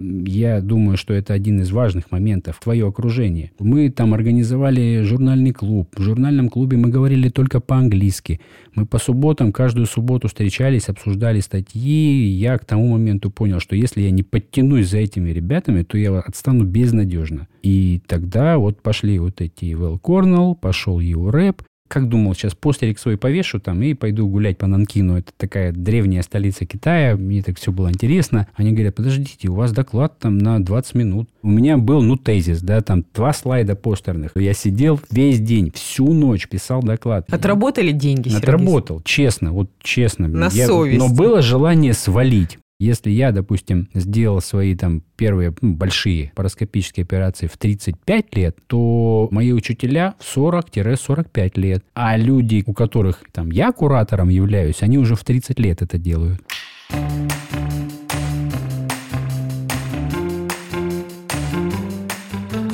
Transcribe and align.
Я 0.00 0.60
думаю, 0.60 0.96
что 0.96 1.12
это 1.12 1.34
один 1.34 1.60
из 1.60 1.72
важных 1.72 2.12
моментов, 2.12 2.60
твое 2.62 2.86
окружение. 2.86 3.50
Мы 3.58 3.90
там 3.90 4.14
организовали 4.14 5.02
журнальный 5.02 5.50
клуб. 5.50 5.88
В 5.96 6.00
журнальном 6.00 6.50
клубе 6.50 6.76
мы 6.76 6.88
говорили 6.88 7.30
только 7.30 7.58
по-английски. 7.58 8.40
Мы 8.76 8.86
по 8.86 8.98
субботам, 8.98 9.50
каждую 9.50 9.86
субботу 9.86 10.28
встречались, 10.28 10.88
обсуждали 10.88 11.40
статьи. 11.40 12.28
Я 12.28 12.58
к 12.58 12.64
тому 12.64 12.92
моменту 12.92 13.32
понял, 13.32 13.58
что 13.58 13.74
если 13.74 14.02
я 14.02 14.12
не 14.12 14.22
подтянусь 14.22 14.88
за 14.88 14.98
этими 14.98 15.30
ребятами, 15.30 15.82
то 15.82 15.98
я 15.98 16.16
отстану 16.16 16.62
безнадежно. 16.62 17.48
И 17.64 18.00
тогда 18.06 18.58
вот 18.58 18.80
пошли 18.80 19.18
вот 19.18 19.40
эти 19.40 19.64
Well 19.74 20.00
Cornell, 20.00 20.54
пошел 20.54 21.00
рэп 21.28 21.62
как 21.88 22.08
думал, 22.08 22.34
сейчас 22.34 22.54
постерик 22.54 22.98
свой 22.98 23.16
повешу 23.16 23.58
там 23.58 23.82
и 23.82 23.94
пойду 23.94 24.28
гулять 24.28 24.58
по 24.58 24.66
Нанкину. 24.66 25.18
Это 25.18 25.32
такая 25.36 25.72
древняя 25.72 26.22
столица 26.22 26.66
Китая. 26.66 27.16
Мне 27.16 27.42
так 27.42 27.58
все 27.58 27.72
было 27.72 27.88
интересно. 27.88 28.46
Они 28.54 28.72
говорят, 28.72 28.94
подождите, 28.94 29.48
у 29.48 29.54
вас 29.54 29.72
доклад 29.72 30.18
там 30.18 30.38
на 30.38 30.62
20 30.62 30.94
минут. 30.94 31.28
У 31.42 31.48
меня 31.48 31.78
был, 31.78 32.02
ну, 32.02 32.16
тезис, 32.16 32.60
да, 32.60 32.80
там 32.82 33.04
два 33.14 33.32
слайда 33.32 33.74
постерных. 33.74 34.32
Я 34.36 34.52
сидел 34.52 35.00
весь 35.10 35.40
день, 35.40 35.72
всю 35.72 36.12
ночь 36.12 36.48
писал 36.48 36.82
доклад. 36.82 37.26
Отработали 37.32 37.92
деньги, 37.92 38.28
Сергей? 38.28 38.42
Отработал, 38.42 39.00
честно, 39.02 39.52
вот 39.52 39.70
честно. 39.80 40.28
На 40.28 40.50
я, 40.52 40.66
совесть. 40.66 40.98
Но 40.98 41.08
было 41.08 41.42
желание 41.42 41.94
свалить. 41.94 42.58
Если 42.80 43.10
я, 43.10 43.32
допустим, 43.32 43.88
сделал 43.92 44.40
свои 44.40 44.76
там 44.76 45.02
первые 45.16 45.52
ну, 45.60 45.74
большие 45.74 46.30
параскопические 46.36 47.02
операции 47.02 47.48
в 47.48 47.56
35 47.56 48.36
лет, 48.36 48.56
то 48.68 49.26
мои 49.32 49.50
учителя 49.50 50.14
в 50.20 50.36
40-45 50.36 51.60
лет. 51.60 51.84
А 51.94 52.16
люди, 52.16 52.62
у 52.66 52.72
которых 52.72 53.24
там 53.32 53.50
я 53.50 53.72
куратором 53.72 54.28
являюсь, 54.28 54.80
они 54.82 54.96
уже 54.96 55.16
в 55.16 55.24
30 55.24 55.58
лет 55.58 55.82
это 55.82 55.98
делают. 55.98 56.40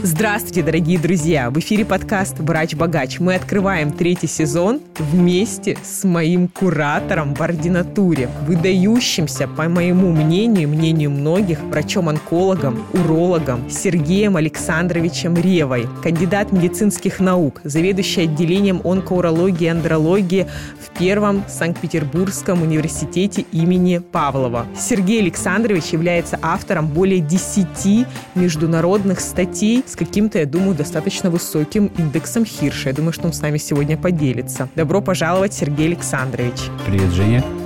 Здравствуйте, 0.07 0.63
дорогие 0.63 0.99
друзья! 0.99 1.49
В 1.49 1.59
эфире 1.61 1.87
подкаст 1.87 2.39
«Врач-богач». 2.39 3.21
Мы 3.21 3.37
открываем 3.37 3.91
третий 3.91 4.27
сезон 4.27 4.83
вместе 4.99 5.79
с 5.83 6.05
моим 6.05 6.49
куратором 6.49 7.35
в 7.35 7.41
ординатуре, 7.41 8.29
выдающимся, 8.47 9.49
по 9.49 9.67
моему 9.67 10.11
мнению, 10.13 10.69
мнению 10.69 11.11
многих, 11.11 11.59
врачом-онкологом, 11.61 12.85
урологом 12.93 13.71
Сергеем 13.71 14.37
Александровичем 14.37 15.37
Ревой, 15.37 15.89
кандидат 16.03 16.53
медицинских 16.53 17.19
наук, 17.19 17.63
заведующий 17.65 18.25
отделением 18.25 18.83
онкоурологии 18.85 19.65
и 19.65 19.69
андрологии 19.69 20.47
в 20.79 20.99
Первом 20.99 21.45
Санкт-Петербургском 21.49 22.61
университете 22.61 23.47
имени 23.53 24.03
Павлова. 24.13 24.67
Сергей 24.79 25.23
Александрович 25.23 25.95
является 25.95 26.39
автором 26.43 26.89
более 26.89 27.21
10 27.21 28.07
международных 28.35 29.21
статей 29.21 29.83
с 29.95 29.97
каким-то, 29.97 30.41
я 30.41 30.47
думаю, 30.47 30.75
достаточно 30.75 31.31
высоким 31.31 31.87
индексом 31.99 32.45
Хирша. 32.45 32.89
Я 32.89 32.95
думаю, 32.97 33.13
что 33.13 33.27
он 33.27 33.33
с 33.33 33.41
нами 33.41 33.59
сегодня 33.59 33.97
поделится. 33.97 34.69
Добро 34.75 35.01
пожаловать, 35.01 35.55
Сергей 35.55 35.87
Александрович. 35.87 36.63
Привет, 36.85 37.11
Женя. 37.13 37.64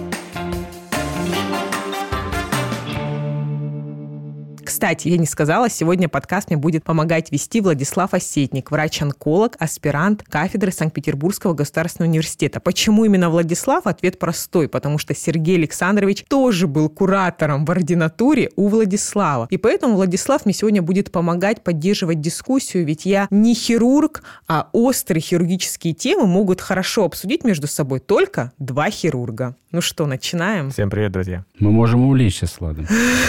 Кстати, 4.79 5.09
я 5.09 5.17
не 5.17 5.27
сказала, 5.27 5.69
сегодня 5.69 6.09
подкаст 6.09 6.51
мне 6.51 6.57
будет 6.57 6.85
помогать 6.85 7.33
вести 7.33 7.61
Владислав 7.61 8.15
Осетник, 8.15 8.71
врач-онколог, 8.71 9.57
аспирант 9.59 10.23
кафедры 10.23 10.71
Санкт-Петербургского 10.71 11.53
государственного 11.53 12.11
университета. 12.11 12.61
Почему 12.61 13.05
именно 13.05 13.29
Владислав? 13.29 13.89
Ответ 13.89 14.21
простой, 14.21 14.69
потому 14.69 14.99
что 14.99 15.17
Сергей 15.17 15.57
Александрович 15.57 16.25
тоже 16.29 16.69
был 16.69 16.89
куратором 16.91 17.65
в 17.65 17.71
ординатуре 17.73 18.51
у 18.55 18.69
Владислава. 18.69 19.49
И 19.51 19.57
поэтому 19.57 19.97
Владислав 19.97 20.45
мне 20.45 20.55
сегодня 20.55 20.81
будет 20.81 21.11
помогать 21.11 21.65
поддерживать 21.65 22.21
дискуссию, 22.21 22.87
ведь 22.87 23.05
я 23.05 23.27
не 23.31 23.55
хирург, 23.55 24.23
а 24.47 24.69
острые 24.71 25.21
хирургические 25.21 25.93
темы 25.93 26.29
могут 26.29 26.61
хорошо 26.61 27.05
обсудить 27.05 27.43
между 27.43 27.67
собой 27.67 27.99
только 27.99 28.53
два 28.61 28.91
хирурга. 28.91 29.57
Ну 29.71 29.83
что, 29.83 30.07
начинаем? 30.07 30.71
Всем 30.71 30.89
привет, 30.89 31.13
друзья. 31.13 31.45
Мы 31.59 31.71
можем 31.71 32.01
увлечься 32.07 32.47
с 32.47 32.59
Владом 32.59 32.87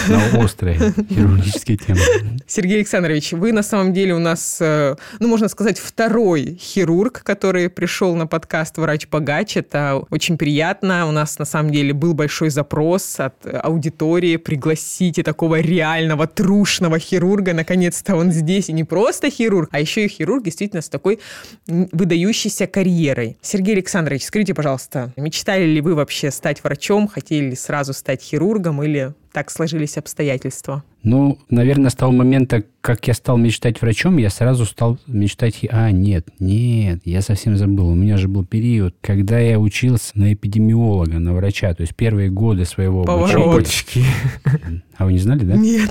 на 0.08 0.38
острые 0.38 0.78
хирургические 1.40 1.76
темы. 1.76 2.00
Сергей 2.46 2.76
Александрович, 2.76 3.32
вы 3.32 3.52
на 3.52 3.62
самом 3.62 3.92
деле 3.92 4.14
у 4.14 4.18
нас, 4.18 4.58
э, 4.60 4.96
ну, 5.18 5.28
можно 5.28 5.48
сказать, 5.48 5.78
второй 5.78 6.56
хирург, 6.56 7.22
который 7.22 7.68
пришел 7.68 8.14
на 8.14 8.26
подкаст 8.26 8.78
«Врач 8.78 9.08
богач». 9.08 9.56
Это 9.56 10.02
очень 10.10 10.38
приятно. 10.38 11.08
У 11.08 11.12
нас, 11.12 11.38
на 11.38 11.44
самом 11.44 11.70
деле, 11.70 11.92
был 11.92 12.14
большой 12.14 12.50
запрос 12.50 13.20
от 13.20 13.34
аудитории 13.44 14.36
пригласите 14.36 15.22
такого 15.22 15.60
реального, 15.60 16.26
трушного 16.26 16.98
хирурга. 16.98 17.54
Наконец-то 17.54 18.16
он 18.16 18.32
здесь. 18.32 18.68
И 18.68 18.72
не 18.72 18.84
просто 18.84 19.30
хирург, 19.30 19.68
а 19.72 19.80
еще 19.80 20.04
и 20.04 20.08
хирург 20.08 20.44
действительно 20.44 20.82
с 20.82 20.88
такой 20.88 21.20
выдающейся 21.66 22.66
карьерой. 22.66 23.36
Сергей 23.42 23.74
Александрович, 23.74 24.24
скажите, 24.24 24.54
пожалуйста, 24.54 25.12
мечтали 25.16 25.64
ли 25.64 25.80
вы 25.80 25.94
вообще 25.94 26.30
стать 26.30 26.62
врачом, 26.62 27.08
хотели 27.08 27.50
ли 27.50 27.56
сразу 27.56 27.92
стать 27.92 28.22
хирургом 28.22 28.82
или 28.82 29.14
так 29.32 29.50
сложились 29.50 29.96
обстоятельства? 29.96 30.82
Ну, 31.02 31.38
наверное, 31.48 31.90
с 31.90 31.94
того 31.94 32.12
момента, 32.12 32.62
как 32.80 33.06
я 33.08 33.14
стал 33.14 33.38
мечтать 33.38 33.80
врачом, 33.80 34.18
я 34.18 34.28
сразу 34.28 34.66
стал 34.66 34.98
мечтать... 35.06 35.66
А, 35.70 35.90
нет, 35.90 36.28
нет, 36.38 37.00
я 37.04 37.22
совсем 37.22 37.56
забыл. 37.56 37.88
У 37.88 37.94
меня 37.94 38.16
же 38.18 38.28
был 38.28 38.44
период, 38.44 38.94
когда 39.00 39.38
я 39.38 39.58
учился 39.58 40.12
на 40.14 40.34
эпидемиолога, 40.34 41.18
на 41.18 41.32
врача. 41.32 41.72
То 41.74 41.82
есть 41.82 41.94
первые 41.94 42.28
годы 42.28 42.64
своего 42.64 43.04
Повороточки. 43.04 44.00
обучения. 44.00 44.82
А 44.96 45.06
вы 45.06 45.14
не 45.14 45.18
знали, 45.18 45.44
да? 45.44 45.54
Нет. 45.54 45.90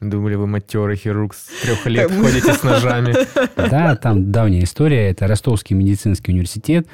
Думали, 0.00 0.36
вы 0.36 0.46
матерый 0.46 0.96
хирург 0.96 1.34
с 1.34 1.48
трех 1.62 1.84
лет 1.86 2.12
ходите 2.12 2.54
с 2.54 2.62
ножами. 2.62 3.14
Да, 3.56 3.96
там 3.96 4.30
давняя 4.30 4.62
история. 4.62 5.10
Это 5.10 5.26
Ростовский 5.26 5.74
медицинский 5.74 6.30
университет 6.30 6.86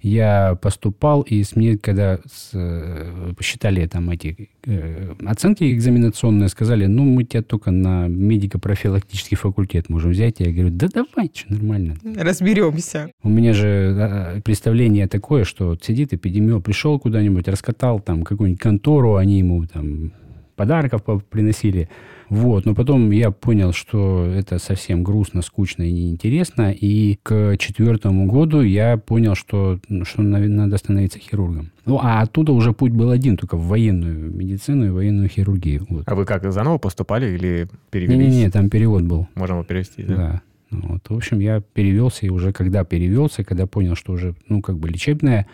я 0.00 0.56
поступал, 0.60 1.22
и 1.22 1.42
с 1.42 1.56
мне, 1.56 1.78
когда 1.78 2.18
с, 2.26 2.50
э, 2.52 3.32
посчитали 3.36 3.86
там 3.86 4.10
эти 4.10 4.50
э, 4.64 5.14
оценки 5.24 5.72
экзаменационные, 5.72 6.48
сказали, 6.48 6.86
ну, 6.86 7.04
мы 7.04 7.24
тебя 7.24 7.42
только 7.42 7.70
на 7.70 8.08
медико-профилактический 8.08 9.36
факультет 9.36 9.88
можем 9.88 10.10
взять. 10.10 10.40
Я 10.40 10.52
говорю, 10.52 10.70
да 10.70 10.88
давай, 10.92 11.30
что 11.34 11.52
нормально. 11.52 11.96
Разберемся. 12.16 13.10
У 13.22 13.28
меня 13.28 13.52
же 13.52 13.66
э, 13.66 14.40
представление 14.42 15.08
такое, 15.08 15.44
что 15.44 15.76
сидит 15.80 16.12
эпидемиолог, 16.12 16.64
пришел 16.64 16.98
куда-нибудь, 16.98 17.48
раскатал 17.48 18.00
там 18.00 18.22
какую-нибудь 18.22 18.60
контору, 18.60 19.16
они 19.16 19.38
ему 19.38 19.66
там 19.66 20.12
подарков 20.56 21.02
приносили. 21.28 21.88
Вот, 22.28 22.64
но 22.64 22.74
потом 22.74 23.10
я 23.10 23.30
понял, 23.30 23.72
что 23.72 24.24
это 24.24 24.58
совсем 24.58 25.04
грустно, 25.04 25.42
скучно 25.42 25.84
и 25.84 25.92
неинтересно, 25.92 26.72
и 26.72 27.18
к 27.22 27.56
четвертому 27.58 28.26
году 28.26 28.62
я 28.62 28.96
понял, 28.96 29.34
что, 29.34 29.78
ну, 29.88 30.04
что 30.04 30.22
надо 30.22 30.76
становиться 30.76 31.18
хирургом. 31.18 31.70
Ну, 31.84 32.00
а 32.02 32.20
оттуда 32.22 32.52
уже 32.52 32.72
путь 32.72 32.92
был 32.92 33.10
один, 33.10 33.36
только 33.36 33.56
в 33.56 33.68
военную 33.68 34.32
медицину 34.32 34.86
и 34.86 34.90
военную 34.90 35.28
хирургию. 35.28 35.86
Вот. 35.88 36.02
А 36.06 36.14
вы 36.16 36.24
как, 36.24 36.50
заново 36.50 36.78
поступали 36.78 37.26
или 37.32 37.68
перевелись? 37.90 38.18
Не-не-не, 38.18 38.50
там 38.50 38.70
перевод 38.70 39.04
был. 39.04 39.28
Можно 39.34 39.54
его 39.54 39.64
перевести, 39.64 40.02
да? 40.02 40.16
Да. 40.16 40.42
Вот. 40.70 41.08
В 41.08 41.14
общем, 41.14 41.38
я 41.38 41.60
перевелся, 41.60 42.26
и 42.26 42.28
уже 42.28 42.52
когда 42.52 42.84
перевелся, 42.84 43.44
когда 43.44 43.66
понял, 43.66 43.94
что 43.94 44.12
уже, 44.12 44.34
ну, 44.48 44.62
как 44.62 44.78
бы 44.78 44.88
лечебная 44.88 45.46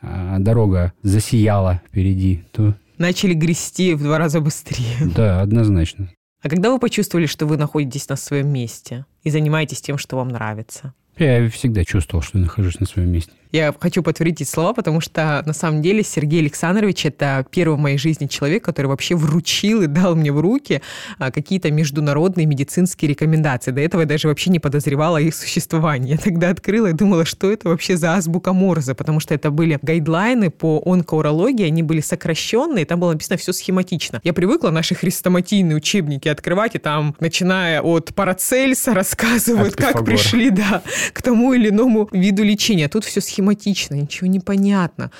а, 0.00 0.38
дорога 0.38 0.92
засияла 1.02 1.82
впереди, 1.88 2.44
то 2.52 2.74
начали 2.98 3.34
грести 3.34 3.94
в 3.94 4.02
два 4.02 4.18
раза 4.18 4.40
быстрее. 4.40 4.96
Да, 5.16 5.40
однозначно. 5.40 6.10
А 6.42 6.48
когда 6.48 6.70
вы 6.70 6.78
почувствовали, 6.78 7.26
что 7.26 7.46
вы 7.46 7.56
находитесь 7.56 8.08
на 8.08 8.16
своем 8.16 8.48
месте 8.48 9.06
и 9.22 9.30
занимаетесь 9.30 9.80
тем, 9.80 9.96
что 9.96 10.16
вам 10.16 10.28
нравится? 10.28 10.92
Я 11.16 11.48
всегда 11.48 11.84
чувствовал, 11.84 12.22
что 12.22 12.38
нахожусь 12.38 12.80
на 12.80 12.86
своем 12.86 13.10
месте. 13.10 13.32
Я 13.54 13.72
хочу 13.78 14.02
подтвердить 14.02 14.40
эти 14.40 14.50
слова, 14.50 14.72
потому 14.72 15.00
что 15.00 15.40
на 15.46 15.52
самом 15.52 15.80
деле 15.80 16.02
Сергей 16.02 16.40
Александрович 16.40 17.06
это 17.06 17.46
первый 17.52 17.76
в 17.76 17.78
моей 17.78 17.98
жизни 17.98 18.26
человек, 18.26 18.64
который 18.64 18.88
вообще 18.88 19.14
вручил 19.14 19.82
и 19.82 19.86
дал 19.86 20.16
мне 20.16 20.32
в 20.32 20.40
руки 20.40 20.82
а, 21.20 21.30
какие-то 21.30 21.70
международные 21.70 22.46
медицинские 22.46 23.10
рекомендации. 23.10 23.70
До 23.70 23.80
этого 23.80 24.00
я 24.00 24.08
даже 24.08 24.26
вообще 24.26 24.50
не 24.50 24.58
подозревала 24.58 25.18
их 25.18 25.36
существовании. 25.36 26.10
Я 26.10 26.18
тогда 26.18 26.50
открыла 26.50 26.88
и 26.88 26.92
думала, 26.94 27.24
что 27.24 27.48
это 27.48 27.68
вообще 27.68 27.96
за 27.96 28.16
азбука 28.16 28.52
Морзе, 28.52 28.96
потому 28.96 29.20
что 29.20 29.34
это 29.34 29.52
были 29.52 29.78
гайдлайны 29.80 30.50
по 30.50 30.82
онкоурологии, 30.84 31.64
они 31.64 31.84
были 31.84 32.00
сокращенные, 32.00 32.84
там 32.86 32.98
было 32.98 33.12
написано 33.12 33.36
все 33.36 33.52
схематично. 33.52 34.20
Я 34.24 34.32
привыкла 34.32 34.70
наши 34.70 34.96
хрестоматийные 34.96 35.76
учебники 35.76 36.26
открывать, 36.26 36.74
и 36.74 36.78
там, 36.78 37.14
начиная 37.20 37.82
от 37.82 38.16
Парацельса, 38.16 38.94
рассказывают, 38.94 39.76
как 39.76 40.04
пришли 40.04 40.50
да, 40.50 40.82
к 41.12 41.22
тому 41.22 41.52
или 41.52 41.68
иному 41.68 42.08
виду 42.10 42.42
лечения. 42.42 42.88
Тут 42.88 43.04
все 43.04 43.20
схематично 43.20 43.43
схематично, 43.44 43.94
ничего 43.94 44.26
не 44.26 44.40
понятно. 44.40 45.10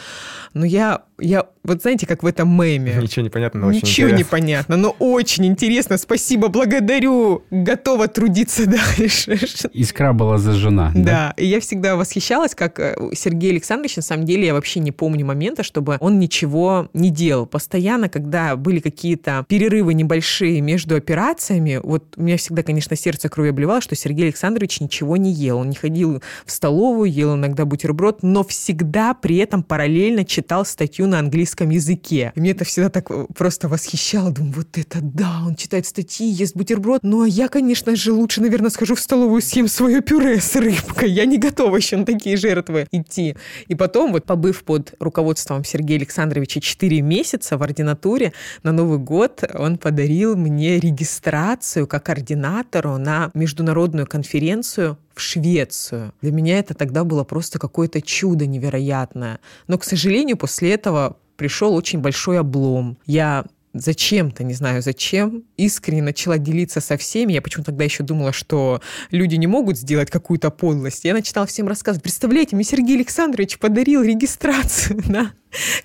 Но 0.54 0.64
я, 0.64 1.04
я 1.18 1.46
вот 1.64 1.80
знаете, 1.80 2.06
как 2.06 2.22
в 2.22 2.26
этом 2.26 2.48
меме. 2.50 2.94
Ничего 3.00 3.22
не 3.22 3.30
понятно, 3.30 3.60
но 3.60 3.66
очень 3.68 3.80
Ничего 3.80 4.08
интересно. 4.10 4.16
не 4.18 4.24
понятно, 4.24 4.76
но 4.76 4.96
очень 4.98 5.46
интересно. 5.46 5.96
Спасибо, 5.96 6.48
благодарю. 6.48 7.42
Готова 7.50 8.06
трудиться 8.06 8.66
дальше. 8.98 9.38
Искра 9.72 10.12
была 10.12 10.36
зажжена. 10.36 10.92
Да, 10.94 11.32
и 11.38 11.46
я 11.46 11.60
всегда 11.60 11.96
восхищалась, 11.96 12.54
как 12.54 12.78
э, 12.78 12.94
Сергей 13.14 13.52
Александрович, 13.52 13.96
на 13.96 14.02
самом 14.02 14.26
деле, 14.26 14.46
я 14.46 14.54
вообще 14.54 14.80
не 14.80 14.92
помню 14.92 15.24
момента, 15.24 15.62
чтобы 15.62 15.96
он 16.00 16.18
ничего 16.18 16.90
не 16.92 17.08
делал. 17.08 17.46
Постоянно, 17.46 18.10
когда 18.10 18.56
были 18.56 18.80
какие-то 18.80 19.46
перерывы 19.48 19.94
небольшие 19.94 20.60
между 20.60 20.96
операциями, 20.96 21.80
вот 21.82 22.04
у 22.16 22.22
меня 22.22 22.36
всегда, 22.36 22.62
конечно, 22.62 22.94
сердце 22.94 23.30
кровью 23.30 23.50
обливало, 23.50 23.80
что 23.80 23.96
Сергей 23.96 24.26
Александрович 24.26 24.80
ничего 24.80 25.16
не 25.16 25.32
ел. 25.32 25.58
Он 25.58 25.70
не 25.70 25.76
ходил 25.76 26.22
в 26.44 26.50
столовую, 26.50 27.10
ел 27.10 27.34
иногда 27.36 27.64
бутерброд, 27.64 28.22
но 28.22 28.44
всегда 28.44 29.14
при 29.14 29.38
этом 29.38 29.62
параллельно 29.62 30.26
читал 30.26 30.66
статью 30.66 31.06
на 31.06 31.18
английском 31.18 31.53
языке. 31.70 32.32
И 32.34 32.40
мне 32.40 32.52
это 32.52 32.64
всегда 32.64 32.88
так 32.88 33.10
э, 33.10 33.26
просто 33.34 33.68
восхищало. 33.68 34.30
Думаю, 34.30 34.54
вот 34.54 34.78
это 34.78 35.00
да, 35.02 35.42
он 35.46 35.56
читает 35.56 35.86
статьи, 35.86 36.26
ест 36.26 36.56
бутерброд. 36.56 37.00
Ну, 37.02 37.22
а 37.22 37.28
я, 37.28 37.48
конечно 37.48 37.94
же, 37.96 38.12
лучше, 38.12 38.40
наверное, 38.40 38.70
схожу 38.70 38.94
в 38.94 39.00
столовую, 39.00 39.42
съем 39.42 39.68
свое 39.68 40.00
пюре 40.00 40.40
с 40.40 40.56
рыбкой. 40.56 41.10
Я 41.10 41.26
не 41.26 41.38
готова 41.38 41.76
еще 41.76 41.96
на 41.96 42.06
такие 42.06 42.36
жертвы 42.36 42.86
идти. 42.92 43.36
И 43.68 43.74
потом, 43.74 44.12
вот 44.12 44.24
побыв 44.24 44.64
под 44.64 44.94
руководством 45.00 45.64
Сергея 45.64 45.98
Александровича 45.98 46.60
4 46.60 47.00
месяца 47.00 47.58
в 47.58 47.62
ординатуре, 47.62 48.32
на 48.62 48.72
Новый 48.72 48.98
год 48.98 49.44
он 49.54 49.78
подарил 49.78 50.36
мне 50.36 50.78
регистрацию 50.78 51.86
как 51.86 52.04
координатору 52.04 52.98
на 52.98 53.30
международную 53.34 54.06
конференцию 54.06 54.98
в 55.14 55.20
Швецию. 55.20 56.12
Для 56.22 56.32
меня 56.32 56.58
это 56.58 56.74
тогда 56.74 57.04
было 57.04 57.24
просто 57.24 57.58
какое-то 57.58 58.00
чудо 58.00 58.46
невероятное. 58.46 59.40
Но, 59.66 59.78
к 59.78 59.84
сожалению, 59.84 60.36
после 60.36 60.72
этого 60.74 61.16
пришел 61.36 61.74
очень 61.74 62.00
большой 62.00 62.38
облом. 62.40 62.98
Я 63.06 63.44
зачем-то, 63.74 64.44
не 64.44 64.54
знаю 64.54 64.82
зачем, 64.82 65.44
искренне 65.56 66.02
начала 66.02 66.38
делиться 66.38 66.80
со 66.80 66.96
всеми. 66.96 67.32
Я 67.32 67.42
почему-то 67.42 67.72
тогда 67.72 67.84
еще 67.84 68.02
думала, 68.04 68.32
что 68.32 68.80
люди 69.10 69.34
не 69.34 69.46
могут 69.46 69.76
сделать 69.76 70.10
какую-то 70.10 70.50
подлость. 70.50 71.04
Я 71.04 71.12
начинала 71.12 71.46
всем 71.46 71.68
рассказывать. 71.68 72.02
Представляете, 72.02 72.56
мне 72.56 72.64
Сергей 72.64 72.96
Александрович 72.96 73.58
подарил 73.58 74.02
регистрацию 74.02 75.02
на 75.06 75.32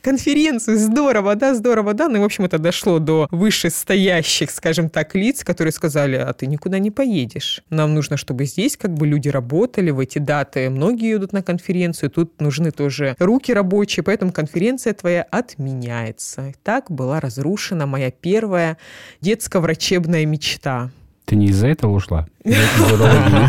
конференцию. 0.02 0.78
Здорово, 0.78 1.36
да, 1.36 1.56
здорово, 1.56 1.94
да. 1.94 2.08
Ну, 2.08 2.18
и, 2.18 2.20
в 2.20 2.24
общем, 2.24 2.46
это 2.46 2.58
дошло 2.58 3.00
до 3.00 3.28
вышестоящих, 3.32 4.52
скажем 4.52 4.90
так, 4.90 5.16
лиц, 5.16 5.44
которые 5.44 5.72
сказали, 5.72 6.16
а 6.16 6.34
ты 6.34 6.48
никуда 6.48 6.80
не 6.80 6.92
поедешь. 6.92 7.64
Нам 7.70 7.94
нужно, 7.94 8.18
чтобы 8.18 8.46
здесь 8.46 8.78
как 8.78 8.94
бы 8.94 9.08
люди 9.08 9.30
работали 9.30 9.92
в 9.92 10.00
эти 10.00 10.20
даты. 10.20 10.70
Многие 10.70 11.16
идут 11.16 11.34
на 11.34 11.44
конференцию, 11.44 12.10
тут 12.10 12.40
нужны 12.42 12.72
тоже 12.72 13.16
руки 13.20 13.54
рабочие, 13.54 14.04
поэтому 14.04 14.32
конференция 14.32 14.94
твоя 14.94 15.24
отменяется. 15.24 16.54
Так 16.64 16.92
была 16.92 17.20
разрушена 17.20 17.79
моя 17.86 18.12
первая 18.12 18.78
детско-врачебная 19.22 20.26
мечта. 20.26 20.92
Ты 21.26 21.36
не 21.36 21.48
из-за 21.48 21.68
этого 21.68 21.92
ушла? 21.92 22.28
Нет? 22.46 22.58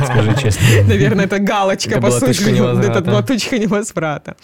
Скажи 0.04 0.36
честно. 0.42 0.62
Наверное, 0.88 1.26
это 1.26 1.38
галочка, 1.38 1.92
Это 1.92 2.00
по 2.00 2.10
сути. 2.10 2.86
Это 2.86 3.00
была 3.02 3.22
точка 3.22 3.58
невозврата. 3.58 4.36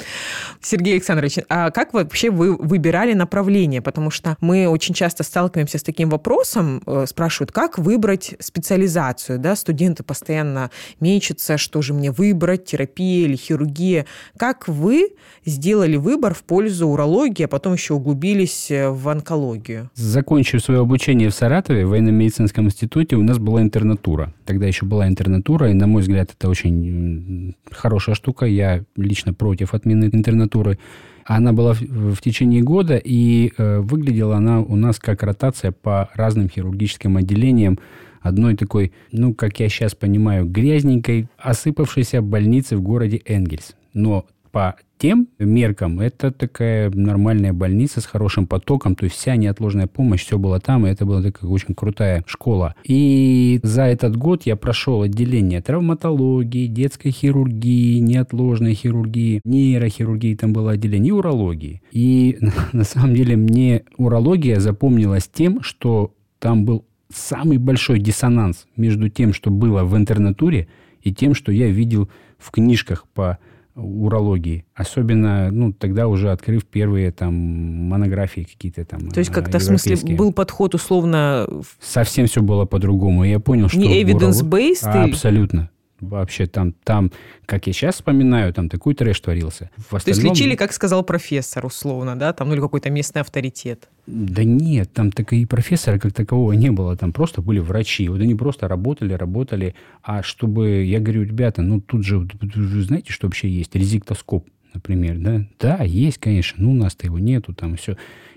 Сергей 0.60 0.94
Александрович, 0.94 1.38
а 1.48 1.70
как 1.70 1.92
вообще 1.92 2.30
вы 2.30 2.56
выбирали 2.56 3.12
направление? 3.12 3.82
Потому 3.82 4.10
что 4.10 4.36
мы 4.40 4.68
очень 4.68 4.94
часто 4.94 5.22
сталкиваемся 5.24 5.78
с 5.78 5.82
таким 5.82 6.10
вопросом, 6.10 6.82
э, 6.86 7.06
спрашивают, 7.08 7.52
как 7.52 7.78
выбрать 7.78 8.34
специализацию? 8.38 9.38
Да? 9.38 9.56
Студенты 9.56 10.02
постоянно 10.02 10.70
мечутся, 11.00 11.58
что 11.58 11.82
же 11.82 11.92
мне 11.92 12.10
выбрать, 12.10 12.64
терапия 12.64 13.26
или 13.26 13.36
хирургия. 13.36 14.06
Как 14.36 14.68
вы 14.68 15.10
сделали 15.44 15.96
выбор 15.96 16.34
в 16.34 16.42
пользу 16.42 16.86
урологии, 16.86 17.44
а 17.44 17.48
потом 17.48 17.74
еще 17.74 17.94
углубились 17.94 18.70
э, 18.70 18.90
в 18.90 19.08
онкологию? 19.08 19.90
Закончив 19.94 20.62
свое 20.62 20.80
обучение 20.80 21.30
в 21.30 21.34
Саратове, 21.34 21.84
в 21.84 21.90
военно-медицинском 21.90 22.66
институте, 22.66 23.16
у 23.16 23.22
нас 23.22 23.38
была 23.38 23.62
интернатура. 23.62 24.32
Тогда 24.46 24.66
еще 24.66 24.86
была 24.86 25.08
интернатура, 25.08 25.70
и, 25.70 25.74
на 25.74 25.86
мой 25.86 26.02
взгляд, 26.02 26.34
это 26.38 26.48
очень 26.48 27.54
хорошая 27.70 28.14
штука. 28.14 28.46
Я 28.46 28.84
лично 28.96 29.34
против 29.34 29.74
отмены 29.74 30.08
интернатуры. 30.12 30.78
Она 31.24 31.52
была 31.52 31.74
в, 31.74 32.14
в 32.14 32.20
течение 32.20 32.62
года, 32.62 32.96
и 32.96 33.52
э, 33.58 33.80
выглядела 33.80 34.36
она 34.36 34.60
у 34.60 34.76
нас 34.76 34.98
как 34.98 35.22
ротация 35.22 35.72
по 35.72 36.08
разным 36.14 36.48
хирургическим 36.48 37.16
отделениям 37.16 37.78
одной 38.22 38.56
такой, 38.56 38.92
ну, 39.12 39.34
как 39.34 39.60
я 39.60 39.68
сейчас 39.68 39.94
понимаю, 39.94 40.46
грязненькой, 40.46 41.28
осыпавшейся 41.38 42.22
больницы 42.22 42.76
в 42.76 42.82
городе 42.82 43.22
Энгельс. 43.24 43.74
Но 43.92 44.26
по 44.56 44.74
тем 44.96 45.28
меркам 45.38 46.00
это 46.00 46.32
такая 46.32 46.88
нормальная 46.88 47.52
больница 47.52 48.00
с 48.00 48.06
хорошим 48.06 48.46
потоком, 48.46 48.96
то 48.96 49.04
есть 49.04 49.14
вся 49.14 49.36
неотложная 49.36 49.86
помощь, 49.86 50.24
все 50.24 50.38
было 50.38 50.60
там, 50.60 50.86
и 50.86 50.90
это 50.90 51.04
была 51.04 51.20
такая 51.20 51.50
очень 51.50 51.74
крутая 51.74 52.24
школа. 52.26 52.74
И 52.82 53.60
за 53.62 53.82
этот 53.82 54.16
год 54.16 54.44
я 54.46 54.56
прошел 54.56 55.02
отделение 55.02 55.60
травматологии, 55.60 56.68
детской 56.68 57.10
хирургии, 57.10 57.98
неотложной 57.98 58.72
хирургии, 58.72 59.42
нейрохирургии, 59.44 60.36
там 60.36 60.54
было 60.54 60.70
отделение, 60.70 61.10
и 61.10 61.12
урологии. 61.12 61.82
И 61.92 62.38
на 62.72 62.84
самом 62.84 63.14
деле 63.14 63.36
мне 63.36 63.82
урология 63.98 64.58
запомнилась 64.58 65.28
тем, 65.30 65.60
что 65.60 66.14
там 66.38 66.64
был 66.64 66.86
самый 67.12 67.58
большой 67.58 67.98
диссонанс 67.98 68.66
между 68.74 69.10
тем, 69.10 69.34
что 69.34 69.50
было 69.50 69.84
в 69.84 69.94
интернатуре, 69.98 70.68
и 71.02 71.12
тем, 71.12 71.34
что 71.34 71.52
я 71.52 71.68
видел 71.68 72.08
в 72.38 72.50
книжках 72.50 73.04
по 73.12 73.38
урологии. 73.76 74.64
Особенно, 74.74 75.50
ну, 75.50 75.72
тогда 75.72 76.08
уже 76.08 76.30
открыв 76.32 76.64
первые 76.64 77.12
там 77.12 77.34
монографии 77.34 78.42
какие-то 78.42 78.84
там 78.84 79.08
То 79.10 79.18
есть 79.20 79.30
э, 79.30 79.34
как-то 79.34 79.58
в 79.58 79.62
смысле 79.62 80.16
был 80.16 80.32
подход 80.32 80.74
условно 80.74 81.46
Совсем 81.80 82.26
все 82.26 82.42
было 82.42 82.64
по-другому. 82.64 83.24
Я 83.24 83.38
понял, 83.38 83.68
что... 83.68 83.78
не 83.78 83.86
уролог- 83.86 84.18
evidence-based? 84.18 84.80
А, 84.84 85.04
или- 85.04 85.10
Абсолютно. 85.12 85.70
Вообще 86.00 86.46
там, 86.46 86.72
там, 86.84 87.10
как 87.46 87.66
я 87.66 87.72
сейчас 87.72 87.94
вспоминаю, 87.96 88.52
там 88.52 88.68
такой 88.68 88.94
трэш 88.94 89.18
творился. 89.20 89.70
В 89.76 89.88
То 89.90 89.96
есть 89.96 90.08
остальном- 90.08 90.34
лечили, 90.34 90.54
как 90.54 90.72
сказал 90.72 91.02
профессор, 91.02 91.64
условно, 91.64 92.16
да, 92.18 92.32
там, 92.34 92.48
ну 92.48 92.54
или 92.54 92.60
какой-то 92.60 92.90
местный 92.90 93.22
авторитет. 93.22 93.88
Да 94.06 94.44
нет, 94.44 94.92
там 94.92 95.10
так 95.10 95.32
и 95.32 95.46
профессора 95.46 95.98
как 95.98 96.12
такового 96.12 96.52
не 96.52 96.70
было, 96.70 96.96
там 96.96 97.12
просто 97.12 97.40
были 97.40 97.60
врачи. 97.60 98.08
Вот 98.08 98.20
они 98.20 98.34
просто 98.34 98.68
работали, 98.68 99.14
работали. 99.14 99.74
А 100.02 100.22
чтобы, 100.22 100.84
я 100.84 101.00
говорю, 101.00 101.22
ребята, 101.22 101.62
ну 101.62 101.80
тут 101.80 102.04
же, 102.04 102.18
вы 102.18 102.82
знаете, 102.82 103.12
что 103.12 103.26
вообще 103.26 103.48
есть? 103.48 103.74
Резиктоскоп, 103.74 104.46
например, 104.74 105.16
да? 105.18 105.46
Да, 105.58 105.82
есть, 105.82 106.18
конечно, 106.18 106.62
ну 106.62 106.72
у 106.72 106.74
нас-то 106.74 107.06
его 107.06 107.18
нету, 107.18 107.54
там 107.54 107.76
все. 107.76 107.96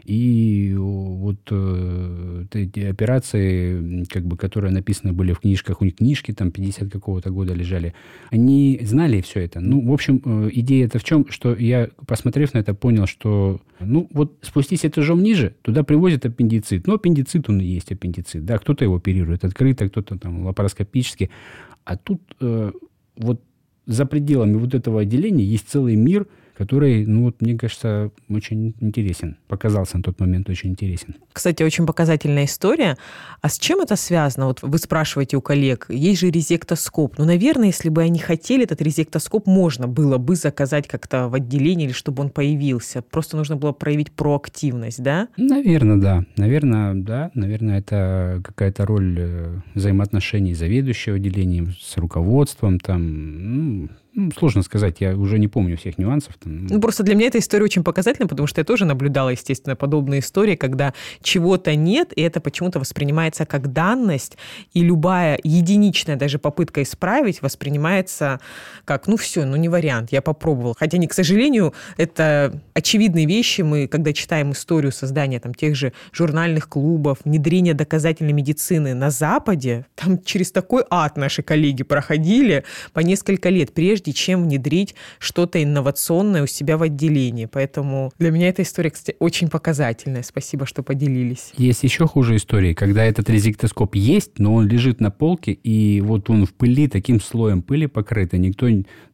И 0.09 0.73
вот 0.75 1.37
э, 1.51 2.45
эти 2.53 2.79
операции, 2.79 4.05
как 4.05 4.25
бы, 4.25 4.37
которые 4.37 4.73
написаны 4.73 5.13
были 5.13 5.33
в 5.33 5.39
книжках, 5.39 5.81
у 5.81 5.85
них 5.85 5.97
книжки 5.97 6.31
там 6.31 6.49
50 6.49 6.91
какого-то 6.91 7.29
года 7.29 7.53
лежали, 7.53 7.93
они 8.31 8.79
знали 8.81 9.21
все 9.21 9.41
это. 9.41 9.59
Ну, 9.59 9.87
в 9.87 9.93
общем, 9.93 10.19
э, 10.25 10.49
идея 10.53 10.87
это 10.87 10.97
в 10.97 11.03
чем, 11.03 11.27
что 11.29 11.53
я, 11.53 11.89
посмотрев 12.07 12.55
на 12.55 12.57
это, 12.57 12.73
понял, 12.73 13.05
что, 13.05 13.61
ну, 13.79 14.07
вот 14.11 14.39
спустись 14.41 14.83
этажом 14.83 15.21
ниже, 15.21 15.53
туда 15.61 15.83
привозят 15.83 16.25
аппендицит. 16.25 16.87
Ну, 16.87 16.95
аппендицит, 16.95 17.47
он 17.47 17.61
и 17.61 17.65
есть 17.65 17.91
аппендицит, 17.91 18.43
да, 18.45 18.57
кто-то 18.57 18.83
его 18.83 18.95
оперирует 18.95 19.45
открыто, 19.45 19.87
кто-то 19.89 20.17
там 20.17 20.43
лапароскопически. 20.43 21.29
А 21.85 21.97
тут 21.97 22.21
э, 22.41 22.71
вот 23.15 23.43
за 23.85 24.07
пределами 24.07 24.55
вот 24.55 24.73
этого 24.73 25.01
отделения 25.01 25.45
есть 25.45 25.69
целый 25.69 25.95
мир, 25.95 26.25
который, 26.59 27.05
ну 27.05 27.23
вот, 27.23 27.41
мне 27.41 27.57
кажется, 27.57 28.11
очень 28.29 28.75
интересен. 28.81 29.37
Показался 29.47 29.95
на 29.95 30.03
тот 30.03 30.19
момент 30.19 30.49
очень 30.49 30.71
интересен. 30.71 31.15
Кстати, 31.31 31.63
очень 31.63 31.85
показательная 31.85 32.43
история. 32.43 32.97
А 33.39 33.47
с 33.47 33.57
чем 33.57 33.79
это 33.79 33.95
связано? 33.95 34.47
Вот 34.47 34.61
вы 34.61 34.77
спрашиваете 34.77 35.37
у 35.37 35.41
коллег, 35.41 35.85
есть 35.87 36.19
же 36.19 36.29
резектоскоп. 36.29 37.17
Ну, 37.17 37.23
наверное, 37.23 37.67
если 37.67 37.87
бы 37.87 38.01
они 38.01 38.19
хотели, 38.19 38.65
этот 38.65 38.81
резектоскоп 38.81 39.47
можно 39.47 39.87
было 39.87 40.17
бы 40.17 40.35
заказать 40.35 40.85
как-то 40.85 41.29
в 41.29 41.33
отделении 41.33 41.85
или 41.85 41.93
чтобы 41.93 42.23
он 42.23 42.29
появился. 42.29 43.01
Просто 43.01 43.37
нужно 43.37 43.55
было 43.55 43.71
проявить 43.71 44.11
проактивность, 44.11 45.01
да? 45.01 45.29
Наверное, 45.37 45.95
да. 45.95 46.25
Наверное, 46.35 46.93
да. 46.93 47.31
Наверное, 47.35 47.79
это 47.79 48.41
какая-то 48.43 48.85
роль 48.85 49.15
э, 49.17 49.59
взаимоотношений 49.75 50.53
заведующего 50.53 51.15
отделением 51.15 51.73
с 51.79 51.95
руководством. 51.95 52.81
Там, 52.81 53.83
ну, 53.85 53.89
ну, 54.13 54.31
сложно 54.37 54.63
сказать, 54.63 55.01
я 55.01 55.15
уже 55.15 55.37
не 55.37 55.47
помню 55.47 55.77
всех 55.77 55.97
нюансов. 55.97 56.35
Там, 56.39 56.65
Ну, 56.67 56.81
просто 56.81 57.03
для 57.03 57.15
меня 57.15 57.27
эта 57.27 57.37
история 57.37 57.63
очень 57.63 57.83
показательна, 57.83 58.27
потому 58.27 58.47
что 58.47 58.59
я 58.59 58.65
тоже 58.65 58.85
наблюдала, 58.85 59.29
естественно, 59.29 59.75
подобные 59.75 60.21
истории, 60.21 60.55
когда 60.55 60.93
чего-то 61.21 61.75
нет, 61.75 62.11
и 62.15 62.21
это 62.21 62.41
почему-то 62.41 62.79
воспринимается 62.79 63.45
как 63.45 63.71
данность, 63.71 64.37
и 64.73 64.81
любая 64.81 65.39
единичная 65.43 66.15
даже 66.15 66.39
попытка 66.39 66.81
исправить 66.81 67.41
воспринимается 67.41 68.39
как, 68.83 69.07
ну 69.07 69.15
все, 69.15 69.45
ну 69.45 69.55
не 69.55 69.69
вариант, 69.69 70.11
я 70.11 70.21
попробовал. 70.21 70.75
Хотя, 70.77 70.97
не 70.97 71.07
к 71.07 71.13
сожалению, 71.13 71.73
это 71.97 72.59
очевидные 72.73 73.25
вещи. 73.25 73.61
Мы, 73.61 73.87
когда 73.87 74.11
читаем 74.11 74.51
историю 74.53 74.91
создания 74.91 75.39
там, 75.39 75.53
тех 75.53 75.75
же 75.75 75.93
журнальных 76.11 76.67
клубов, 76.67 77.19
внедрения 77.23 77.73
доказательной 77.73 78.33
медицины 78.33 78.93
на 78.95 79.11
Западе, 79.11 79.85
там 79.95 80.21
через 80.23 80.51
такой 80.51 80.83
ад 80.89 81.15
наши 81.15 81.43
коллеги 81.43 81.83
проходили 81.83 82.63
по 82.91 83.01
несколько 83.01 83.49
лет, 83.49 83.73
прежде 83.73 83.98
прежде 83.99 84.13
чем 84.13 84.43
внедрить 84.43 84.95
что-то 85.19 85.61
инновационное 85.61 86.43
у 86.43 86.47
себя 86.47 86.77
в 86.77 86.83
отделении. 86.83 87.45
Поэтому 87.45 88.11
для 88.17 88.31
меня 88.31 88.47
эта 88.47 88.61
история, 88.61 88.91
кстати, 88.91 89.17
очень 89.19 89.49
показательная. 89.49 90.23
Спасибо, 90.23 90.65
что 90.65 90.83
поделились. 90.83 91.51
Есть 91.57 91.83
еще 91.83 92.07
хуже 92.07 92.37
истории, 92.37 92.73
когда 92.73 93.03
этот 93.03 93.29
резектоскоп 93.29 93.95
есть, 93.95 94.39
но 94.39 94.55
он 94.55 94.67
лежит 94.67 95.01
на 95.01 95.11
полке, 95.11 95.51
и 95.51 95.99
вот 95.99 96.29
он 96.29 96.45
в 96.45 96.53
пыли, 96.53 96.87
таким 96.87 97.19
слоем 97.19 97.61
пыли 97.61 97.87
покрыт, 97.87 98.33
и 98.33 98.37
никто, 98.37 98.67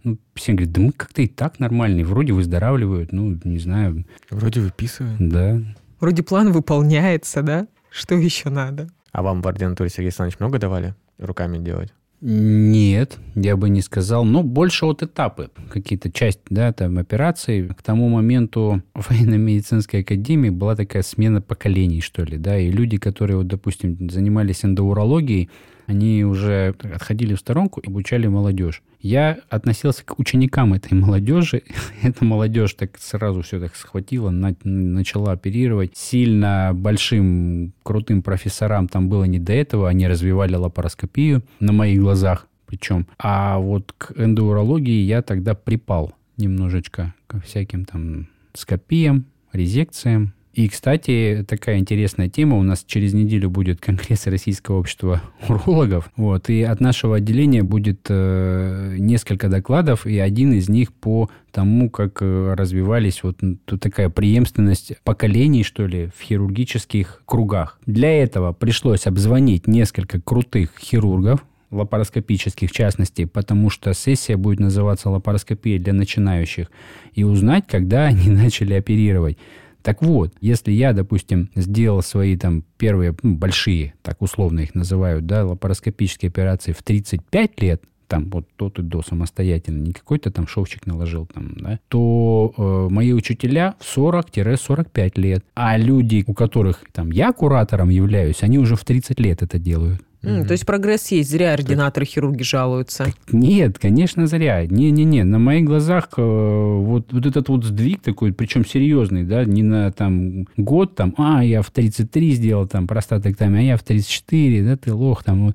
ну, 0.04 0.18
все 0.36 0.54
говорят, 0.54 0.72
да 0.74 0.82
мы 0.82 0.92
как-то 0.92 1.22
и 1.24 1.28
так 1.28 1.60
нормальные, 1.60 2.06
вроде 2.06 2.34
выздоравливают, 2.34 3.12
ну, 3.12 3.40
не 3.44 3.58
знаю. 3.58 4.06
Вроде 4.30 4.62
выписывают. 4.62 5.18
Да. 5.20 5.62
Вроде 6.00 6.22
план 6.22 6.52
выполняется, 6.52 7.42
да? 7.42 7.68
Что 7.90 8.16
еще 8.16 8.50
надо? 8.50 8.88
А 9.12 9.24
вам 9.24 9.42
в 9.42 9.48
ординатуре, 9.48 9.90
Сергей 9.90 10.10
Александрович, 10.10 10.40
много 10.40 10.60
давали 10.60 10.94
руками 11.18 11.58
делать? 11.58 11.92
Нет, 12.28 13.20
я 13.36 13.56
бы 13.56 13.70
не 13.70 13.84
сказал. 13.84 14.26
Но 14.26 14.42
больше 14.42 14.88
вот 14.88 15.04
этапы, 15.04 15.52
какие-то 15.70 16.12
часть, 16.12 16.40
да, 16.50 16.74
там, 16.74 16.98
операций. 16.98 17.68
К 17.68 17.84
тому 17.84 18.10
моменту 18.10 18.82
в 18.96 19.12
военно-медицинской 19.12 20.00
академии 20.02 20.50
была 20.50 20.76
такая 20.76 21.04
смена 21.04 21.40
поколений, 21.40 22.02
что 22.02 22.24
ли, 22.24 22.40
да, 22.40 22.58
и 22.58 22.72
люди, 22.72 22.98
которые, 22.98 23.38
вот, 23.38 23.48
допустим, 23.48 24.10
занимались 24.10 24.66
эндоурологией, 24.66 25.52
они 25.86 26.24
уже 26.24 26.76
отходили 26.94 27.36
в 27.36 27.40
сторонку 27.40 27.80
и 27.80 27.88
обучали 27.88 28.28
молодежь. 28.28 28.82
Я 29.00 29.40
относился 29.50 30.04
к 30.04 30.18
ученикам 30.20 30.74
этой 30.74 30.94
молодежи. 30.94 31.64
Эта 32.02 32.26
молодежь 32.26 32.74
так 32.74 32.98
сразу 33.00 33.42
все 33.42 33.60
так 33.60 33.76
схватила, 33.76 34.32
на, 34.32 34.56
начала 34.64 35.34
оперировать. 35.34 35.96
Сильно 35.96 36.72
большим, 36.74 37.74
крутым 37.84 38.24
профессорам 38.24 38.88
там 38.88 39.10
было 39.10 39.26
не 39.26 39.40
до 39.40 39.54
этого. 39.54 39.90
Они 39.90 40.08
развивали 40.08 40.56
лапароскопию 40.56 41.44
на 41.60 41.72
моих 41.72 42.00
глазах 42.00 42.48
причем. 42.66 43.08
А 43.18 43.58
вот 43.60 43.94
к 43.98 44.12
эндоурологии 44.16 45.04
я 45.04 45.22
тогда 45.22 45.54
припал 45.54 46.14
немножечко 46.38 47.14
ко 47.28 47.40
всяким 47.40 47.86
там 47.86 48.28
скопиям, 48.54 49.26
резекциям, 49.52 50.34
и, 50.56 50.70
кстати, 50.70 51.46
такая 51.48 51.80
интересная 51.80 52.30
тема. 52.30 52.58
У 52.58 52.64
нас 52.64 52.86
через 52.88 53.14
неделю 53.14 53.50
будет 53.50 53.82
Конгресс 53.82 54.26
Российского 54.26 54.80
общества 54.80 55.22
урологов. 55.50 56.10
Вот, 56.16 56.50
и 56.50 56.64
от 56.64 56.80
нашего 56.80 57.18
отделения 57.18 57.62
будет 57.62 58.08
э, 58.08 58.96
несколько 58.98 59.50
докладов, 59.50 60.06
и 60.06 60.18
один 60.18 60.54
из 60.54 60.70
них 60.70 60.94
по 60.94 61.30
тому, 61.52 61.90
как 61.90 62.22
э, 62.22 62.54
развивались 62.54 63.22
вот 63.24 63.40
тут 63.66 63.82
такая 63.82 64.10
преемственность 64.10 64.94
поколений, 65.04 65.64
что 65.64 65.88
ли, 65.88 66.10
в 66.18 66.22
хирургических 66.24 67.24
кругах. 67.26 67.78
Для 67.86 68.24
этого 68.24 68.54
пришлось 68.54 69.08
обзвонить 69.08 69.68
несколько 69.68 70.22
крутых 70.22 70.72
хирургов, 70.80 71.44
лапароскопических, 71.70 72.70
в 72.70 72.74
частности, 72.74 73.26
потому 73.26 73.70
что 73.70 73.94
сессия 73.94 74.38
будет 74.38 74.62
называться 74.62 75.10
лапароскопия 75.10 75.80
для 75.80 75.92
начинающих, 75.92 76.72
и 77.14 77.26
узнать, 77.26 77.66
когда 77.68 78.06
они 78.06 78.30
начали 78.30 78.74
оперировать. 78.74 79.38
Так 79.86 80.02
вот, 80.02 80.34
если 80.42 80.72
я, 80.72 80.94
допустим, 80.94 81.52
сделал 81.54 82.02
свои 82.02 82.36
там 82.38 82.64
первые 82.80 83.16
ну, 83.22 83.36
большие, 83.36 83.94
так 84.02 84.20
условно 84.20 84.62
их 84.62 84.74
называют, 84.74 85.28
да, 85.28 85.46
лапароскопические 85.46 86.30
операции 86.30 86.72
в 86.72 86.82
35 86.82 87.62
лет, 87.62 87.84
там 88.08 88.32
вот 88.32 88.48
тот 88.56 88.80
и 88.80 88.82
до 88.82 89.04
самостоятельно, 89.04 89.84
не 89.84 89.94
какой-то 89.94 90.32
там 90.32 90.48
шовчик 90.48 90.88
наложил 90.88 91.28
там, 91.28 91.54
да, 91.58 91.80
то 91.88 92.52
э, 92.58 92.88
мои 92.90 93.14
учителя 93.14 93.76
в 93.80 93.96
40-45 93.96 95.20
лет. 95.20 95.46
А 95.54 95.78
люди, 95.78 96.24
у 96.26 96.34
которых 96.34 96.82
там 96.92 97.12
я 97.12 97.32
куратором 97.32 97.90
являюсь, 97.90 98.42
они 98.42 98.58
уже 98.58 98.76
в 98.76 98.84
30 98.84 99.20
лет 99.20 99.44
это 99.44 99.60
делают. 99.60 100.02
Mm, 100.26 100.46
То 100.46 100.54
есть 100.54 100.66
прогресс 100.66 101.08
есть, 101.12 101.30
зря 101.30 101.54
ординаторы 101.54 102.06
хирурги 102.06 102.44
жалуются. 102.44 103.08
Нет, 103.32 103.80
конечно, 103.80 104.28
зря. 104.28 104.66
Не-не-не, 104.66 105.24
на 105.24 105.40
моих 105.40 105.66
глазах 105.66 106.10
э, 106.18 106.22
вот, 106.22 107.12
вот 107.12 107.26
этот 107.26 107.50
вот 107.50 107.64
сдвиг 107.64 108.02
такой, 108.02 108.34
причем 108.34 108.66
серьезный, 108.66 109.24
да, 109.24 109.46
не 109.46 109.64
на 109.64 109.92
там 109.92 110.48
год, 110.58 110.96
там, 110.96 111.14
а, 111.18 111.44
я 111.44 111.62
в 111.62 111.72
33 111.72 112.32
сделал 112.32 112.68
там 112.68 112.88
простатоктомию, 112.88 113.60
а 113.60 113.64
я 113.64 113.78
в 113.78 113.84
34, 113.84 114.64
да, 114.64 114.78
ты 114.78 114.94
лох 114.94 115.24
там. 115.24 115.54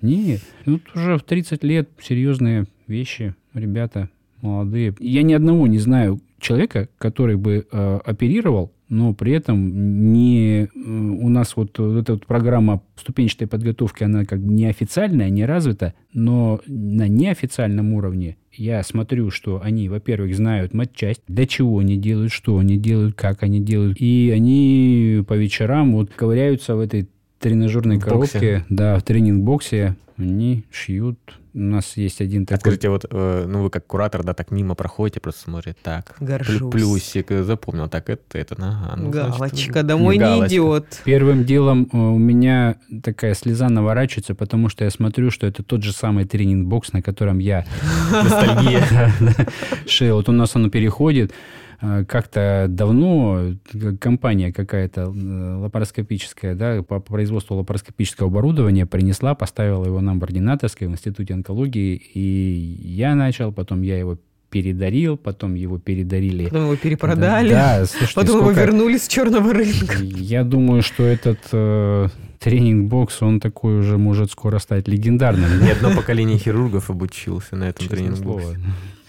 Нет, 0.00 0.40
тут 0.64 0.82
уже 0.94 1.18
в 1.18 1.22
30 1.22 1.62
лет 1.64 1.88
серьезные 2.00 2.66
вещи, 2.86 3.34
ребята 3.54 4.08
молодые. 4.42 4.94
Я 4.98 5.22
ни 5.22 5.32
одного 5.32 5.66
не 5.66 5.78
знаю 5.78 6.20
человека, 6.38 6.88
который 6.98 7.36
бы 7.36 7.66
э, 7.70 8.00
оперировал 8.04 8.72
но 8.92 9.14
при 9.14 9.32
этом 9.32 10.12
не, 10.12 10.64
э, 10.64 10.68
у 10.74 11.30
нас 11.30 11.56
вот, 11.56 11.78
вот 11.78 11.96
эта 11.96 12.12
вот 12.12 12.26
программа 12.26 12.82
ступенчатой 12.96 13.46
подготовки, 13.46 14.04
она 14.04 14.26
как 14.26 14.40
бы 14.42 14.52
неофициальная, 14.52 15.30
не 15.30 15.46
развита, 15.46 15.94
но 16.12 16.60
на 16.66 17.08
неофициальном 17.08 17.94
уровне 17.94 18.36
я 18.52 18.82
смотрю, 18.82 19.30
что 19.30 19.62
они, 19.64 19.88
во-первых, 19.88 20.36
знают 20.36 20.74
матчасть, 20.74 21.22
для 21.26 21.46
чего 21.46 21.78
они 21.78 21.96
делают, 21.96 22.32
что 22.32 22.58
они 22.58 22.76
делают, 22.76 23.14
как 23.14 23.42
они 23.42 23.60
делают, 23.60 23.98
и 23.98 24.30
они 24.30 25.24
по 25.26 25.32
вечерам 25.32 25.94
вот 25.94 26.10
ковыряются 26.10 26.76
в 26.76 26.80
этой 26.80 27.08
тренажерной 27.38 27.96
в 27.96 28.00
коробке, 28.00 28.58
боксе. 28.58 28.64
да, 28.68 28.98
в 28.98 29.02
тренинг-боксе, 29.04 29.96
они 30.18 30.64
шьют 30.70 31.18
у 31.54 31.58
нас 31.58 31.96
есть 31.96 32.20
один 32.20 32.46
такой... 32.46 32.60
Скажите, 32.60 32.88
вот, 32.88 33.04
э, 33.10 33.44
ну, 33.46 33.62
вы 33.62 33.70
как 33.70 33.86
куратор, 33.86 34.22
да, 34.22 34.32
так 34.34 34.50
мимо 34.50 34.74
проходите, 34.74 35.20
просто 35.20 35.42
смотрите, 35.42 35.76
так, 35.82 36.14
Горжусь. 36.20 36.72
плюсик, 36.72 37.30
э, 37.30 37.42
запомнил, 37.42 37.88
так, 37.88 38.08
это, 38.08 38.38
это, 38.38 38.54
ага. 38.58 38.96
Ну, 38.96 39.10
Галочка, 39.10 39.48
значит, 39.48 39.86
домой 39.86 40.16
не 40.16 40.20
галочка. 40.20 40.48
идет. 40.48 41.02
Первым 41.04 41.44
делом 41.44 41.88
э, 41.92 41.96
у 41.96 42.18
меня 42.18 42.76
такая 43.02 43.34
слеза 43.34 43.68
наворачивается, 43.68 44.34
потому 44.34 44.68
что 44.68 44.84
я 44.84 44.90
смотрю, 44.90 45.30
что 45.30 45.46
это 45.46 45.62
тот 45.62 45.82
же 45.82 45.92
самый 45.92 46.24
тренинг-бокс, 46.24 46.92
на 46.92 47.02
котором 47.02 47.38
я... 47.38 47.66
Ностальгия. 48.10 49.12
Шея, 49.86 50.14
вот 50.14 50.28
у 50.28 50.32
нас 50.32 50.56
оно 50.56 50.70
переходит, 50.70 51.32
как-то 52.06 52.66
давно 52.68 53.54
компания 54.00 54.52
какая-то 54.52 55.00
э, 55.02 55.56
лапароскопическая, 55.56 56.54
да, 56.54 56.82
по 56.82 57.00
производству 57.00 57.56
лапароскопического 57.56 58.28
оборудования 58.28 58.86
принесла, 58.86 59.34
поставила 59.34 59.84
его 59.84 60.00
нам 60.00 60.20
в 60.20 60.24
ординаторской 60.24 60.86
в 60.86 60.92
Институте 60.92 61.34
онкологии, 61.34 61.96
и 61.96 62.78
я 62.84 63.16
начал, 63.16 63.52
потом 63.52 63.82
я 63.82 63.98
его 63.98 64.16
передарил, 64.48 65.16
потом 65.16 65.54
его 65.54 65.78
передарили. 65.78 66.44
Потом 66.44 66.64
его 66.64 66.76
перепродали. 66.76 67.50
Да, 67.50 67.80
да 67.80 67.86
слушайте, 67.86 68.14
потом 68.14 68.40
сколько... 68.42 68.60
его 68.60 68.70
вернули 68.70 68.98
с 68.98 69.08
черного 69.08 69.52
рынка. 69.52 69.96
Я 70.02 70.44
думаю, 70.44 70.82
что 70.82 71.02
этот 71.02 71.40
э, 71.50 72.08
тренинг-бокс, 72.38 73.22
он 73.22 73.40
такой 73.40 73.78
уже 73.80 73.98
может 73.98 74.30
скоро 74.30 74.58
стать 74.60 74.86
легендарным. 74.86 75.64
Ни 75.64 75.70
одно 75.70 75.90
поколение 75.96 76.38
хирургов 76.38 76.90
обучился 76.90 77.56
на 77.56 77.70
этом 77.70 77.88
тренинг-боксе. 77.88 78.58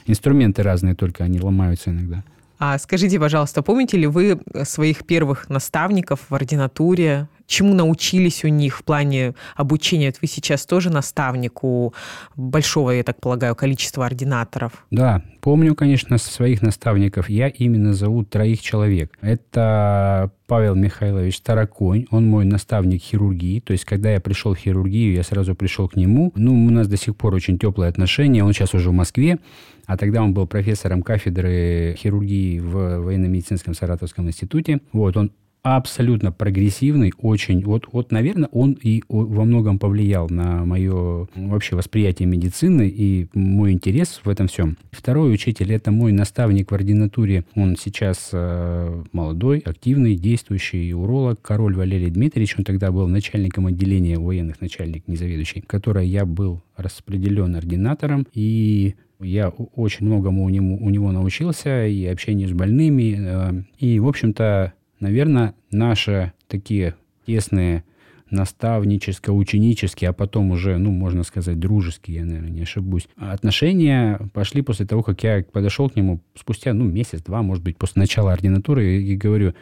Инструменты 0.07 0.63
разные 0.63 0.95
только, 0.95 1.23
они 1.23 1.39
ломаются 1.39 1.91
иногда. 1.91 2.23
А 2.65 2.77
скажите, 2.77 3.19
пожалуйста, 3.19 3.61
помните 3.61 3.97
ли 3.97 4.07
вы 4.07 4.39
своих 4.63 5.05
первых 5.05 5.49
наставников 5.49 6.21
в 6.29 6.33
ординатуре? 6.33 7.27
Чему 7.53 7.75
научились 7.75 8.43
у 8.43 8.47
них 8.47 8.79
в 8.79 8.83
плане 8.83 9.35
обучения? 9.55 10.07
Вот 10.07 10.15
вы 10.23 10.27
сейчас 10.27 10.65
тоже 10.65 10.89
наставник 10.89 11.63
у 11.63 11.93
большого, 12.35 12.89
я 12.89 13.03
так 13.03 13.21
полагаю, 13.21 13.53
количества 13.53 14.07
ординаторов. 14.07 14.87
Да, 14.89 15.21
помню, 15.39 15.75
конечно, 15.75 16.17
своих 16.17 16.63
наставников. 16.63 17.29
Я 17.29 17.49
именно 17.49 17.93
зову 17.93 18.25
троих 18.25 18.59
человек. 18.59 19.15
Это 19.21 20.31
Павел 20.47 20.73
Михайлович 20.73 21.41
Тараконь, 21.41 22.07
он 22.09 22.25
мой 22.25 22.43
наставник 22.45 23.03
хирургии. 23.03 23.59
То 23.59 23.73
есть, 23.73 23.85
когда 23.85 24.11
я 24.11 24.19
пришел 24.19 24.55
в 24.55 24.57
хирургию, 24.57 25.13
я 25.13 25.21
сразу 25.21 25.53
пришел 25.53 25.87
к 25.87 25.95
нему. 25.95 26.31
Ну, 26.35 26.65
у 26.65 26.71
нас 26.71 26.87
до 26.87 26.97
сих 26.97 27.15
пор 27.15 27.35
очень 27.35 27.59
теплые 27.59 27.89
отношения. 27.89 28.43
Он 28.43 28.53
сейчас 28.53 28.73
уже 28.73 28.89
в 28.89 28.93
Москве. 28.93 29.37
А 29.85 29.95
тогда 29.95 30.23
он 30.23 30.33
был 30.33 30.47
профессором 30.47 31.03
кафедры 31.03 31.95
хирургии 31.99 32.57
в 32.57 33.01
военно-медицинском 33.01 33.75
Саратовском 33.75 34.27
институте. 34.27 34.79
Вот, 34.91 35.17
он 35.17 35.31
абсолютно 35.63 36.33
прогрессивный, 36.33 37.13
очень, 37.17 37.63
вот, 37.63 37.87
вот, 37.91 38.11
наверное, 38.11 38.49
он 38.51 38.73
и 38.73 39.01
во 39.07 39.45
многом 39.45 39.79
повлиял 39.79 40.29
на 40.29 40.65
мое 40.65 41.27
вообще 41.35 41.77
восприятие 41.77 42.27
медицины 42.27 42.91
и 42.93 43.27
мой 43.33 43.71
интерес 43.71 44.19
в 44.23 44.29
этом 44.29 44.47
всем. 44.47 44.77
Второй 44.91 45.33
учитель– 45.33 45.71
это 45.73 45.89
мой 45.89 46.11
наставник 46.11 46.69
в 46.69 46.75
ординатуре. 46.75 47.45
Он 47.55 47.77
сейчас 47.77 48.29
э, 48.33 49.03
молодой, 49.13 49.59
активный, 49.59 50.15
действующий 50.15 50.93
уролог, 50.93 51.41
король 51.41 51.75
Валерий 51.75 52.09
Дмитриевич. 52.09 52.55
Он 52.57 52.65
тогда 52.65 52.91
был 52.91 53.07
начальником 53.07 53.67
отделения 53.67 54.19
военных, 54.19 54.59
начальник, 54.59 55.07
незаведующий, 55.07 55.61
которой 55.61 56.07
я 56.07 56.25
был 56.25 56.61
распределен 56.75 57.55
ординатором. 57.55 58.27
И 58.33 58.95
я 59.21 59.47
очень 59.47 60.07
многому 60.07 60.43
у 60.43 60.49
него, 60.49 60.75
у 60.75 60.89
него 60.89 61.13
научился, 61.13 61.87
и 61.87 62.05
общению 62.05 62.49
с 62.49 62.51
больными. 62.51 63.15
Э, 63.17 63.63
и, 63.79 63.99
в 63.99 64.09
общем-то, 64.09 64.73
наверное, 65.03 65.53
наши 65.69 66.31
такие 66.47 66.95
тесные 67.25 67.83
наставническо-ученические, 68.31 70.09
а 70.09 70.13
потом 70.13 70.51
уже, 70.51 70.77
ну, 70.77 70.91
можно 70.91 71.23
сказать, 71.23 71.59
дружеские, 71.59 72.17
я, 72.17 72.25
наверное, 72.25 72.49
не 72.49 72.61
ошибусь. 72.61 73.07
Отношения 73.15 74.19
пошли 74.33 74.63
после 74.63 74.87
того, 74.87 75.03
как 75.03 75.21
я 75.23 75.43
подошел 75.51 75.89
к 75.89 75.95
нему 75.95 76.21
спустя, 76.33 76.73
ну, 76.73 76.85
месяц-два, 76.85 77.43
может 77.43 77.63
быть, 77.63 77.77
после 77.77 77.99
начала 77.99 78.33
ординатуры, 78.33 79.03
и 79.03 79.15
говорю, 79.15 79.53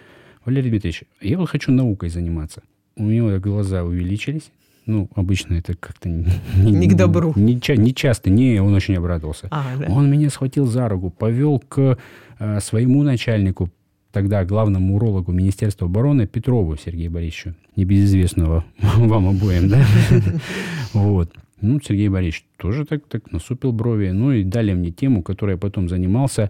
Валерий 0.45 0.69
Дмитриевич, 0.69 1.03
я 1.19 1.37
вот 1.37 1.49
хочу 1.49 1.71
наукой 1.71 2.09
заниматься. 2.09 2.61
У 2.95 3.03
него 3.03 3.37
глаза 3.39 3.83
увеличились, 3.83 4.51
Ну, 4.85 5.09
обычно 5.15 5.55
это 5.55 5.75
как-то... 5.75 6.07
Не, 6.07 6.31
не 6.55 6.87
к 6.87 6.95
добру. 6.95 7.33
Не, 7.35 7.59
не 7.77 7.93
часто, 7.93 8.29
не, 8.29 8.61
он 8.61 8.73
очень 8.73 8.95
обрадовался. 8.95 9.47
А, 9.51 9.65
да. 9.77 9.87
Он 9.87 10.09
меня 10.09 10.29
схватил 10.29 10.65
за 10.65 10.87
руку, 10.87 11.09
повел 11.09 11.59
к 11.59 11.97
э, 12.39 12.59
своему 12.59 13.03
начальнику, 13.03 13.69
тогда 14.11 14.45
главному 14.45 14.95
урологу 14.95 15.31
Министерства 15.31 15.87
обороны 15.87 16.27
Петрову 16.27 16.75
Сергею 16.77 17.11
Борисовичу, 17.11 17.55
небезызвестного 17.75 18.65
вам 18.81 19.29
обоим, 19.29 19.69
да? 19.69 19.85
Вот. 20.93 21.33
Ну, 21.61 21.79
Сергей 21.79 22.09
Борисович 22.09 22.45
тоже 22.57 22.85
так, 22.85 23.05
так 23.07 23.31
насупил 23.31 23.71
брови. 23.71 24.09
Ну, 24.09 24.31
и 24.31 24.43
дали 24.43 24.73
мне 24.73 24.91
тему, 24.91 25.21
которой 25.21 25.51
я 25.51 25.57
потом 25.57 25.89
занимался 25.89 26.49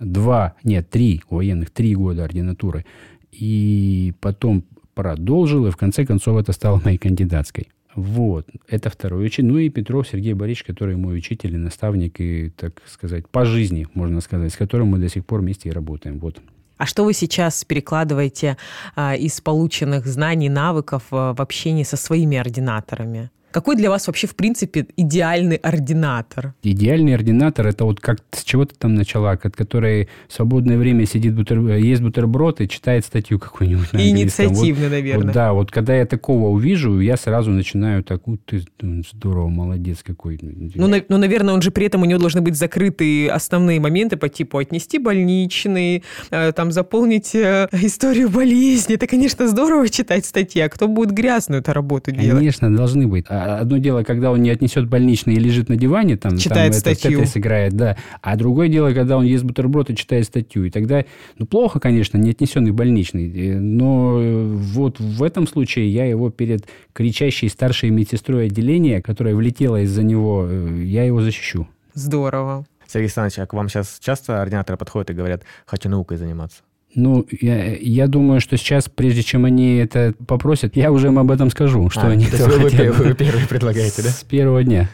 два, 0.00 0.54
нет, 0.64 0.90
три 0.90 1.22
военных, 1.30 1.70
три 1.70 1.94
года 1.94 2.24
ординатуры. 2.24 2.84
И 3.30 4.14
потом 4.20 4.64
продолжил, 4.94 5.66
и 5.66 5.70
в 5.70 5.76
конце 5.76 6.04
концов 6.04 6.38
это 6.38 6.52
стало 6.52 6.80
моей 6.84 6.98
кандидатской. 6.98 7.68
Вот, 7.94 8.46
это 8.68 8.90
второй 8.90 9.26
учитель. 9.26 9.46
Ну 9.46 9.58
и 9.58 9.70
Петров 9.70 10.08
Сергей 10.08 10.32
Борисович, 10.32 10.64
который 10.64 10.96
мой 10.96 11.16
учитель 11.16 11.54
и 11.54 11.58
наставник, 11.58 12.20
и, 12.20 12.50
так 12.50 12.82
сказать, 12.86 13.28
по 13.28 13.44
жизни, 13.44 13.86
можно 13.94 14.20
сказать, 14.20 14.52
с 14.52 14.56
которым 14.56 14.88
мы 14.88 14.98
до 14.98 15.08
сих 15.08 15.24
пор 15.24 15.40
вместе 15.40 15.68
и 15.68 15.72
работаем. 15.72 16.18
Вот. 16.18 16.40
А 16.78 16.86
что 16.86 17.04
вы 17.04 17.12
сейчас 17.12 17.64
перекладываете 17.64 18.56
а, 18.94 19.16
из 19.16 19.40
полученных 19.40 20.06
знаний, 20.06 20.48
навыков 20.48 21.02
а, 21.10 21.34
в 21.34 21.40
общении 21.40 21.82
со 21.82 21.96
своими 21.96 22.38
ординаторами? 22.38 23.30
Какой 23.50 23.76
для 23.76 23.88
вас 23.88 24.06
вообще, 24.06 24.26
в 24.26 24.36
принципе, 24.36 24.86
идеальный 24.96 25.56
ординатор? 25.56 26.54
Идеальный 26.62 27.14
ординатор– 27.14 27.66
это 27.68 27.84
вот 27.84 28.00
как 28.00 28.18
с 28.30 28.44
чего 28.44 28.66
то 28.66 28.74
там 28.78 28.94
начала, 28.94 29.32
от 29.32 29.56
которой 29.56 30.08
в 30.28 30.32
свободное 30.34 30.76
время 30.76 31.06
сидит, 31.06 31.34
бутер... 31.34 31.60
ест 31.76 32.02
бутерброд 32.02 32.60
и 32.60 32.68
читает 32.68 33.06
статью 33.06 33.38
какую-нибудь 33.38 33.92
на 33.92 33.98
Инициативно, 33.98 34.84
вот, 34.84 34.90
наверное. 34.90 35.24
Вот, 35.24 35.32
да, 35.32 35.52
вот 35.52 35.70
когда 35.70 35.96
я 35.96 36.04
такого 36.04 36.48
увижу, 36.48 37.00
я 37.00 37.16
сразу 37.16 37.50
начинаю 37.50 38.04
так, 38.04 38.22
ты 38.44 38.64
здорово, 39.12 39.48
молодец 39.48 39.98
какой. 40.02 40.38
Ну, 40.42 40.86
на, 40.86 41.02
ну, 41.08 41.16
наверное, 41.16 41.54
он 41.54 41.62
же 41.62 41.70
при 41.70 41.86
этом 41.86 42.02
у 42.02 42.04
него 42.04 42.20
должны 42.20 42.42
быть 42.42 42.56
закрыты 42.56 43.28
основные 43.28 43.80
моменты 43.80 44.16
по 44.16 44.28
типу 44.28 44.58
отнести 44.58 44.98
больничный, 44.98 46.04
э, 46.30 46.52
там 46.52 46.70
заполнить 46.70 47.34
э, 47.34 47.68
историю 47.72 48.28
болезни. 48.28 48.94
Это, 48.94 49.06
конечно, 49.06 49.48
здорово 49.48 49.88
читать 49.88 50.26
статьи, 50.26 50.60
а 50.60 50.68
кто 50.68 50.86
будет 50.86 51.12
грязную 51.12 51.60
эту 51.60 51.72
работу 51.72 52.10
делать? 52.10 52.38
Конечно, 52.38 52.74
должны 52.74 53.06
быть. 53.06 53.24
А 53.38 53.60
одно 53.60 53.78
дело, 53.78 54.02
когда 54.02 54.30
он 54.30 54.42
не 54.42 54.50
отнесет 54.50 54.88
больничный 54.88 55.34
и 55.34 55.38
лежит 55.38 55.68
на 55.68 55.76
диване, 55.76 56.16
там, 56.16 56.36
читает 56.36 56.72
там 56.72 56.80
статью. 56.80 57.20
Это, 57.20 57.38
играет, 57.38 57.72
да. 57.74 57.96
А 58.20 58.36
другое 58.36 58.68
дело, 58.68 58.92
когда 58.92 59.16
он 59.16 59.24
ест 59.24 59.44
бутерброд 59.44 59.90
и 59.90 59.96
читает 59.96 60.26
статью. 60.26 60.64
И 60.64 60.70
тогда, 60.70 61.04
ну, 61.38 61.46
плохо, 61.46 61.80
конечно, 61.80 62.18
не 62.18 62.30
отнесенный 62.30 62.72
больничный. 62.72 63.28
Э, 63.28 63.58
но 63.58 64.18
э, 64.20 64.44
вот 64.54 64.98
в 64.98 65.22
этом 65.22 65.46
случае 65.46 65.90
я 65.92 66.04
его 66.04 66.30
перед 66.30 66.68
кричащей 66.92 67.48
старшей 67.48 67.90
медсестрой 67.90 68.46
отделения, 68.46 69.00
которая 69.00 69.34
влетела 69.34 69.82
из-за 69.82 70.02
него, 70.02 70.46
э, 70.48 70.82
я 70.84 71.04
его 71.04 71.22
защищу. 71.22 71.68
Здорово. 71.94 72.66
Сергей 72.86 73.06
Александрович, 73.06 73.38
а 73.38 73.46
к 73.46 73.52
вам 73.52 73.68
сейчас 73.68 73.98
часто 74.00 74.40
ординаторы 74.40 74.78
подходят 74.78 75.10
и 75.10 75.14
говорят, 75.14 75.42
хочу 75.66 75.88
наукой 75.88 76.16
заниматься? 76.16 76.62
Ну, 76.98 77.24
я, 77.40 77.76
я 77.76 78.08
думаю, 78.08 78.40
что 78.40 78.56
сейчас, 78.56 78.88
прежде 78.88 79.22
чем 79.22 79.44
они 79.44 79.76
это 79.76 80.14
попросят, 80.26 80.74
я 80.74 80.90
уже 80.90 81.06
им 81.06 81.20
об 81.20 81.30
этом 81.30 81.48
скажу, 81.48 81.90
что 81.90 82.08
а, 82.08 82.10
они 82.10 82.26
то 82.26 82.36
есть 82.36 82.48
вы, 82.48 82.70
хотят. 82.70 82.96
вы 82.96 83.14
первые 83.14 83.46
предлагаете, 83.46 84.02
да? 84.02 84.08
С 84.08 84.24
первого 84.24 84.64
дня. 84.64 84.90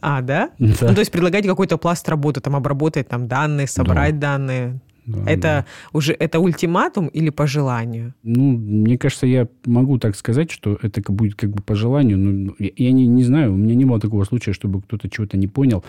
А, 0.00 0.22
да? 0.22 0.50
да? 0.58 0.76
Ну, 0.80 0.94
то 0.94 1.00
есть 1.00 1.12
предлагать 1.12 1.46
какой-то 1.46 1.76
пласт 1.76 2.08
работы, 2.08 2.40
там, 2.40 2.56
обработать 2.56 3.06
там 3.06 3.28
данные, 3.28 3.66
собрать 3.66 4.18
да. 4.18 4.38
данные. 4.38 4.80
Да, 5.04 5.30
это 5.30 5.42
да. 5.42 5.66
уже 5.92 6.14
это 6.14 6.40
ультиматум 6.40 7.08
или 7.08 7.28
по 7.28 7.46
желанию? 7.46 8.14
Ну, 8.22 8.52
мне 8.52 8.96
кажется, 8.96 9.26
я 9.26 9.46
могу 9.66 9.98
так 9.98 10.16
сказать, 10.16 10.50
что 10.50 10.78
это 10.80 11.02
будет 11.12 11.34
как 11.34 11.50
бы 11.50 11.62
по 11.62 11.74
желанию. 11.74 12.16
Но 12.16 12.54
я, 12.60 12.70
я 12.78 12.92
не, 12.92 13.06
не 13.06 13.24
знаю, 13.24 13.52
у 13.52 13.56
меня 13.56 13.74
не 13.74 13.84
было 13.84 14.00
такого 14.00 14.24
случая, 14.24 14.54
чтобы 14.54 14.80
кто-то 14.80 15.10
чего-то 15.10 15.36
не 15.36 15.48
понял 15.48 15.84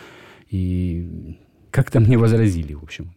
и 0.50 1.38
как-то 1.72 2.01
мне 2.01 2.17
возразили, 2.17 2.74
в 2.74 2.84
общем. 2.84 3.13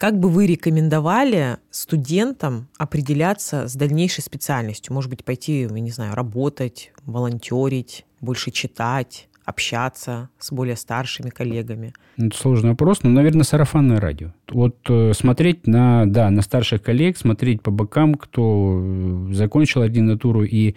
Как 0.00 0.18
бы 0.18 0.30
вы 0.30 0.46
рекомендовали 0.46 1.58
студентам 1.70 2.68
определяться 2.78 3.68
с 3.68 3.74
дальнейшей 3.74 4.22
специальностью? 4.22 4.94
Может 4.94 5.10
быть, 5.10 5.26
пойти, 5.26 5.60
я 5.60 5.68
не 5.68 5.90
знаю, 5.90 6.14
работать, 6.14 6.90
волонтерить, 7.04 8.06
больше 8.18 8.50
читать, 8.50 9.28
общаться 9.44 10.30
с 10.38 10.52
более 10.52 10.76
старшими 10.76 11.28
коллегами? 11.28 11.92
Ну, 12.16 12.28
это 12.28 12.38
сложный 12.38 12.70
вопрос, 12.70 13.02
но, 13.02 13.10
наверное, 13.10 13.42
сарафанное 13.42 14.00
радио. 14.00 14.32
Вот 14.50 14.78
э, 14.88 15.12
смотреть 15.12 15.66
на, 15.66 16.06
да, 16.06 16.30
на 16.30 16.40
старших 16.40 16.82
коллег, 16.82 17.18
смотреть 17.18 17.60
по 17.60 17.70
бокам, 17.70 18.14
кто 18.14 18.80
э, 18.82 19.34
закончил 19.34 19.82
ординатуру 19.82 20.44
и 20.44 20.76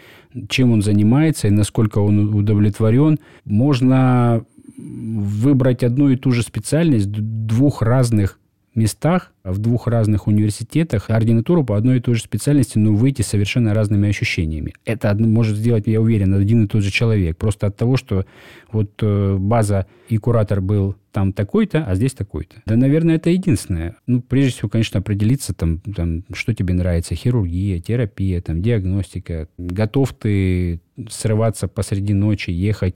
чем 0.49 0.73
он 0.73 0.81
занимается, 0.81 1.47
и 1.47 1.51
насколько 1.51 1.99
он 1.99 2.35
удовлетворен. 2.35 3.19
Можно 3.45 4.43
выбрать 4.77 5.81
одну 5.81 6.09
и 6.09 6.17
ту 6.17 6.33
же 6.33 6.43
специальность 6.43 7.09
двух 7.09 7.81
разных 7.81 8.37
местах, 8.75 9.31
в 9.43 9.57
двух 9.59 9.87
разных 9.87 10.27
университетах, 10.27 11.09
ординатуру 11.09 11.63
по 11.63 11.77
одной 11.77 11.97
и 11.97 11.99
той 11.99 12.15
же 12.15 12.21
специальности, 12.21 12.77
но 12.77 12.93
выйти 12.93 13.21
совершенно 13.21 13.73
разными 13.73 14.09
ощущениями. 14.09 14.73
Это 14.85 15.13
может 15.15 15.57
сделать, 15.57 15.87
я 15.87 16.01
уверен, 16.01 16.33
один 16.33 16.65
и 16.65 16.67
тот 16.67 16.81
же 16.81 16.91
человек. 16.91 17.37
Просто 17.37 17.67
от 17.67 17.75
того, 17.75 17.97
что 17.97 18.25
вот 18.71 18.91
э, 19.01 19.37
база 19.39 19.85
и 20.09 20.17
куратор 20.17 20.61
был 20.61 20.95
там 21.11 21.33
такой-то, 21.33 21.85
а 21.85 21.95
здесь 21.95 22.13
такой-то. 22.13 22.55
Да, 22.65 22.75
наверное, 22.75 23.15
это 23.15 23.29
единственное. 23.29 23.95
Ну, 24.07 24.21
прежде 24.21 24.53
всего, 24.53 24.69
конечно, 24.69 24.99
определиться, 24.99 25.53
там, 25.53 25.79
там, 25.79 26.23
что 26.33 26.53
тебе 26.53 26.73
нравится, 26.73 27.15
хирургия, 27.15 27.79
терапия, 27.79 28.41
там, 28.41 28.61
диагностика. 28.61 29.47
Готов 29.57 30.13
ты 30.13 30.81
срываться 31.09 31.67
посреди 31.67 32.13
ночи, 32.13 32.49
ехать 32.49 32.95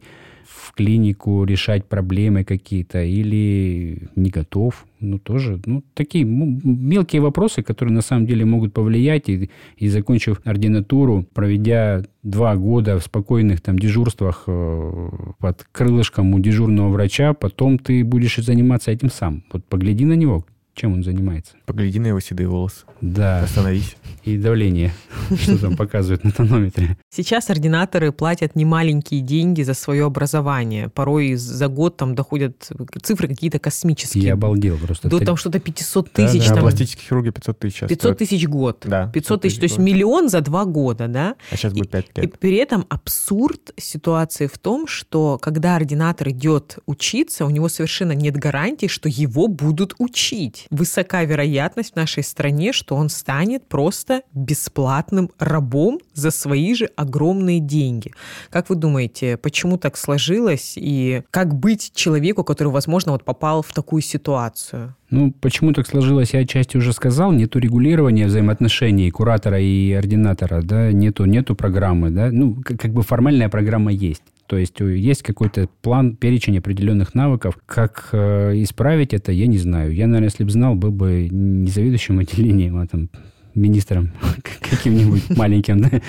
в 0.68 0.74
клинику 0.74 1.46
решать 1.46 1.86
проблемы 1.86 2.44
какие-то 2.44 3.02
или 3.02 4.10
не 4.16 4.30
готов. 4.30 4.86
Ну, 5.00 5.18
тоже, 5.18 5.62
ну, 5.66 5.84
такие 5.94 6.26
мелкие 6.26 7.22
вопросы, 7.22 7.64
которые 7.64 7.94
на 7.94 8.02
самом 8.02 8.26
деле 8.26 8.44
могут 8.46 8.74
повлиять. 8.74 9.30
И, 9.30 9.50
и 9.78 9.88
закончив 9.88 10.42
ординатуру, 10.44 11.26
проведя 11.34 12.04
два 12.24 12.56
года 12.56 13.00
в 13.00 13.04
спокойных 13.04 13.62
там 13.62 13.80
дежурствах 13.80 14.44
э, 14.48 15.10
под 15.40 15.66
крылышком 15.72 16.34
у 16.34 16.40
дежурного 16.40 16.90
врача, 16.90 17.34
потом 17.34 17.80
ты 17.80 18.04
будешь 18.04 18.38
заниматься 18.38 18.92
этим 18.92 19.10
сам. 19.10 19.44
Вот 19.54 19.64
погляди 19.66 20.04
на 20.04 20.14
него, 20.14 20.46
чем 20.74 20.94
он 20.94 21.04
занимается. 21.04 21.54
Погляди 21.66 22.00
на 22.00 22.08
его 22.08 22.20
седые 22.20 22.50
волосы. 22.50 22.86
Да. 23.02 23.44
Остановись. 23.44 23.96
И 24.28 24.38
давление, 24.38 24.94
что 25.42 25.58
там 25.58 25.78
показывает 25.78 26.26
на 26.26 26.34
тонометре. 26.34 26.98
Сейчас 27.10 27.50
ординаторы 27.50 28.12
платят 28.12 28.58
немаленькие 28.58 29.22
деньги 29.22 29.62
за 29.62 29.74
свое 29.74 30.04
образование. 30.04 30.90
Порой 30.90 31.36
за 31.36 31.70
год 31.70 31.96
там 31.96 32.14
доходят 32.14 32.70
цифры 33.02 33.30
какие-то 33.30 33.60
космические. 33.60 34.26
Я 34.26 34.34
обалдел 34.34 34.78
просто. 34.80 35.08
До 35.08 35.22
там 35.22 35.38
что-то 35.38 35.62
500 35.62 36.12
тысяч. 36.12 36.46
Да, 36.50 36.56
там... 36.56 36.64
пластические 36.64 37.06
хирурги 37.08 37.30
500 37.30 37.60
тысяч. 37.60 37.80
500 37.88 38.18
тысяч 38.18 38.48
год. 38.50 38.84
Да. 38.86 39.10
500 39.14 39.42
тысяч, 39.44 39.60
то 39.60 39.64
есть 39.64 39.78
миллион 39.78 40.28
за 40.28 40.42
два 40.42 40.66
года, 40.66 41.08
да? 41.08 41.36
А 41.50 41.56
сейчас 41.56 41.72
будет 41.72 41.92
5 41.92 42.06
лет. 42.18 42.26
И, 42.26 42.28
и 42.28 42.30
при 42.30 42.58
этом 42.58 42.86
абсурд 42.90 43.72
ситуации 43.78 44.48
в 44.48 44.58
том, 44.58 44.88
что 44.88 45.38
когда 45.42 45.78
ординатор 45.78 46.32
идет 46.32 46.80
учиться, 46.86 47.46
у 47.46 47.50
него 47.50 47.70
совершенно 47.70 48.12
нет 48.12 48.36
гарантии, 48.36 48.88
что 48.88 49.08
его 49.08 49.48
будут 49.48 49.96
учить 50.00 50.68
высока 50.70 51.24
вероятность 51.24 51.94
в 51.94 51.96
нашей 51.96 52.24
стране, 52.24 52.74
что 52.74 52.96
он 52.96 53.08
станет 53.08 53.66
просто 53.70 54.17
бесплатным 54.34 55.30
рабом 55.40 56.00
за 56.14 56.32
свои 56.32 56.74
же 56.74 56.90
огромные 56.96 57.60
деньги. 57.60 58.12
Как 58.50 58.70
вы 58.70 58.76
думаете, 58.76 59.38
почему 59.38 59.78
так 59.78 59.98
сложилось 59.98 60.74
и 60.76 61.24
как 61.32 61.56
быть 61.56 61.92
человеку, 61.94 62.44
который, 62.44 62.70
возможно, 62.70 63.12
вот 63.12 63.24
попал 63.24 63.62
в 63.62 63.74
такую 63.74 64.02
ситуацию? 64.02 64.96
Ну, 65.10 65.32
почему 65.32 65.72
так 65.72 65.88
сложилось, 65.88 66.34
я 66.34 66.42
отчасти 66.42 66.78
уже 66.78 66.92
сказал. 66.92 67.32
Нету 67.32 67.60
регулирования 67.60 68.28
взаимоотношений 68.28 69.10
куратора 69.10 69.60
и 69.60 69.94
ординатора, 69.94 70.62
да, 70.62 70.92
нету, 70.92 71.26
нету 71.26 71.56
программы, 71.56 72.10
да. 72.10 72.30
Ну, 72.32 72.62
как 72.64 72.92
бы 72.92 73.04
формальная 73.04 73.50
программа 73.50 73.92
есть. 73.92 74.24
То 74.48 74.58
есть 74.58 74.80
э, 74.82 74.98
есть 74.98 75.24
какой-то 75.24 75.70
план, 75.82 76.16
перечень 76.16 76.58
определенных 76.58 77.14
навыков. 77.14 77.58
Как 77.66 78.10
э, 78.14 78.54
исправить 78.64 79.14
это, 79.14 79.32
я 79.32 79.48
не 79.48 79.58
знаю. 79.58 79.94
Я, 79.94 80.08
наверное, 80.08 80.30
если 80.30 80.44
бы 80.44 80.52
знал, 80.52 80.76
был 80.76 80.92
бы 80.92 81.28
не 81.30 81.70
заведующим 81.70 82.20
отделением, 82.20 82.78
а 82.78 82.88
там 82.88 83.10
министром 83.58 84.12
каким-нибудь 84.62 85.36
маленьким. 85.38 86.02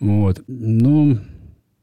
Вот. 0.00 0.42
Ну, 0.46 1.18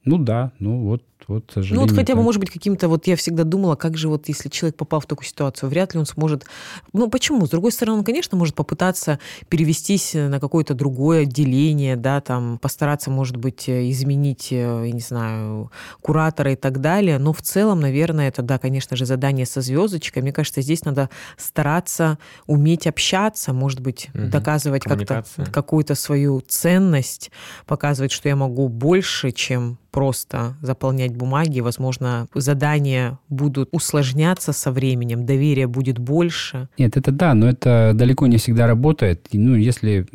ну 0.06 0.18
да, 0.18 0.52
ну 0.60 0.84
вот 0.84 1.04
вот, 1.28 1.54
ну 1.56 1.82
вот 1.82 1.92
хотя 1.92 2.16
бы, 2.16 2.22
может 2.22 2.40
быть, 2.40 2.50
каким-то, 2.50 2.88
вот 2.88 3.08
я 3.08 3.16
всегда 3.16 3.44
думала, 3.44 3.76
как 3.76 3.98
же 3.98 4.10
вот 4.10 4.28
если 4.28 4.50
человек 4.50 4.76
попал 4.76 5.00
в 5.00 5.06
такую 5.06 5.26
ситуацию, 5.26 5.70
вряд 5.70 5.94
ли 5.94 6.00
он 6.00 6.06
сможет, 6.06 6.46
ну 6.92 7.10
почему? 7.10 7.46
С 7.46 7.50
другой 7.50 7.72
стороны, 7.72 8.00
он, 8.00 8.04
конечно, 8.04 8.38
может 8.38 8.56
попытаться 8.56 9.20
перевестись 9.50 10.14
на 10.14 10.40
какое-то 10.40 10.74
другое 10.74 11.24
отделение, 11.24 11.96
да, 11.96 12.22
там 12.22 12.58
постараться, 12.60 13.10
может 13.10 13.38
быть, 13.38 13.70
изменить, 13.70 14.52
я 14.52 14.82
не 14.92 15.00
знаю, 15.00 15.72
куратора 16.02 16.54
и 16.54 16.56
так 16.56 16.82
далее, 16.82 17.20
но 17.20 17.34
в 17.34 17.42
целом, 17.42 17.80
наверное, 17.80 18.28
это, 18.28 18.42
да, 18.42 18.58
конечно 18.58 18.98
же, 18.98 19.06
задание 19.06 19.46
со 19.46 19.62
звездочкой. 19.62 20.22
Мне 20.22 20.34
кажется, 20.34 20.62
здесь 20.62 20.86
надо 20.86 21.10
стараться 21.38 22.18
уметь 22.48 22.88
общаться, 22.88 23.54
может 23.54 23.80
быть, 23.80 24.10
угу. 24.14 24.28
доказывать 24.28 24.84
как-то 24.84 25.24
какую-то 25.52 25.96
свою 25.96 26.42
ценность, 26.42 27.32
показывать, 27.66 28.12
что 28.12 28.30
я 28.30 28.36
могу 28.36 28.68
больше, 28.68 29.32
чем 29.32 29.78
просто 29.94 30.58
заполнять 30.62 31.13
бумаги. 31.16 31.60
Возможно, 31.60 32.28
задания 32.34 33.20
будут 33.30 33.70
усложняться 33.72 34.54
со 34.54 34.72
временем, 34.72 35.26
доверия 35.26 35.68
будет 35.68 36.00
больше. 36.00 36.68
Нет, 36.78 36.98
это 36.98 37.12
да, 37.12 37.34
но 37.34 37.48
это 37.48 37.92
далеко 37.94 38.28
не 38.28 38.38
всегда 38.38 38.68
работает. 38.68 39.28
Ну, 39.34 39.56
если 39.56 40.06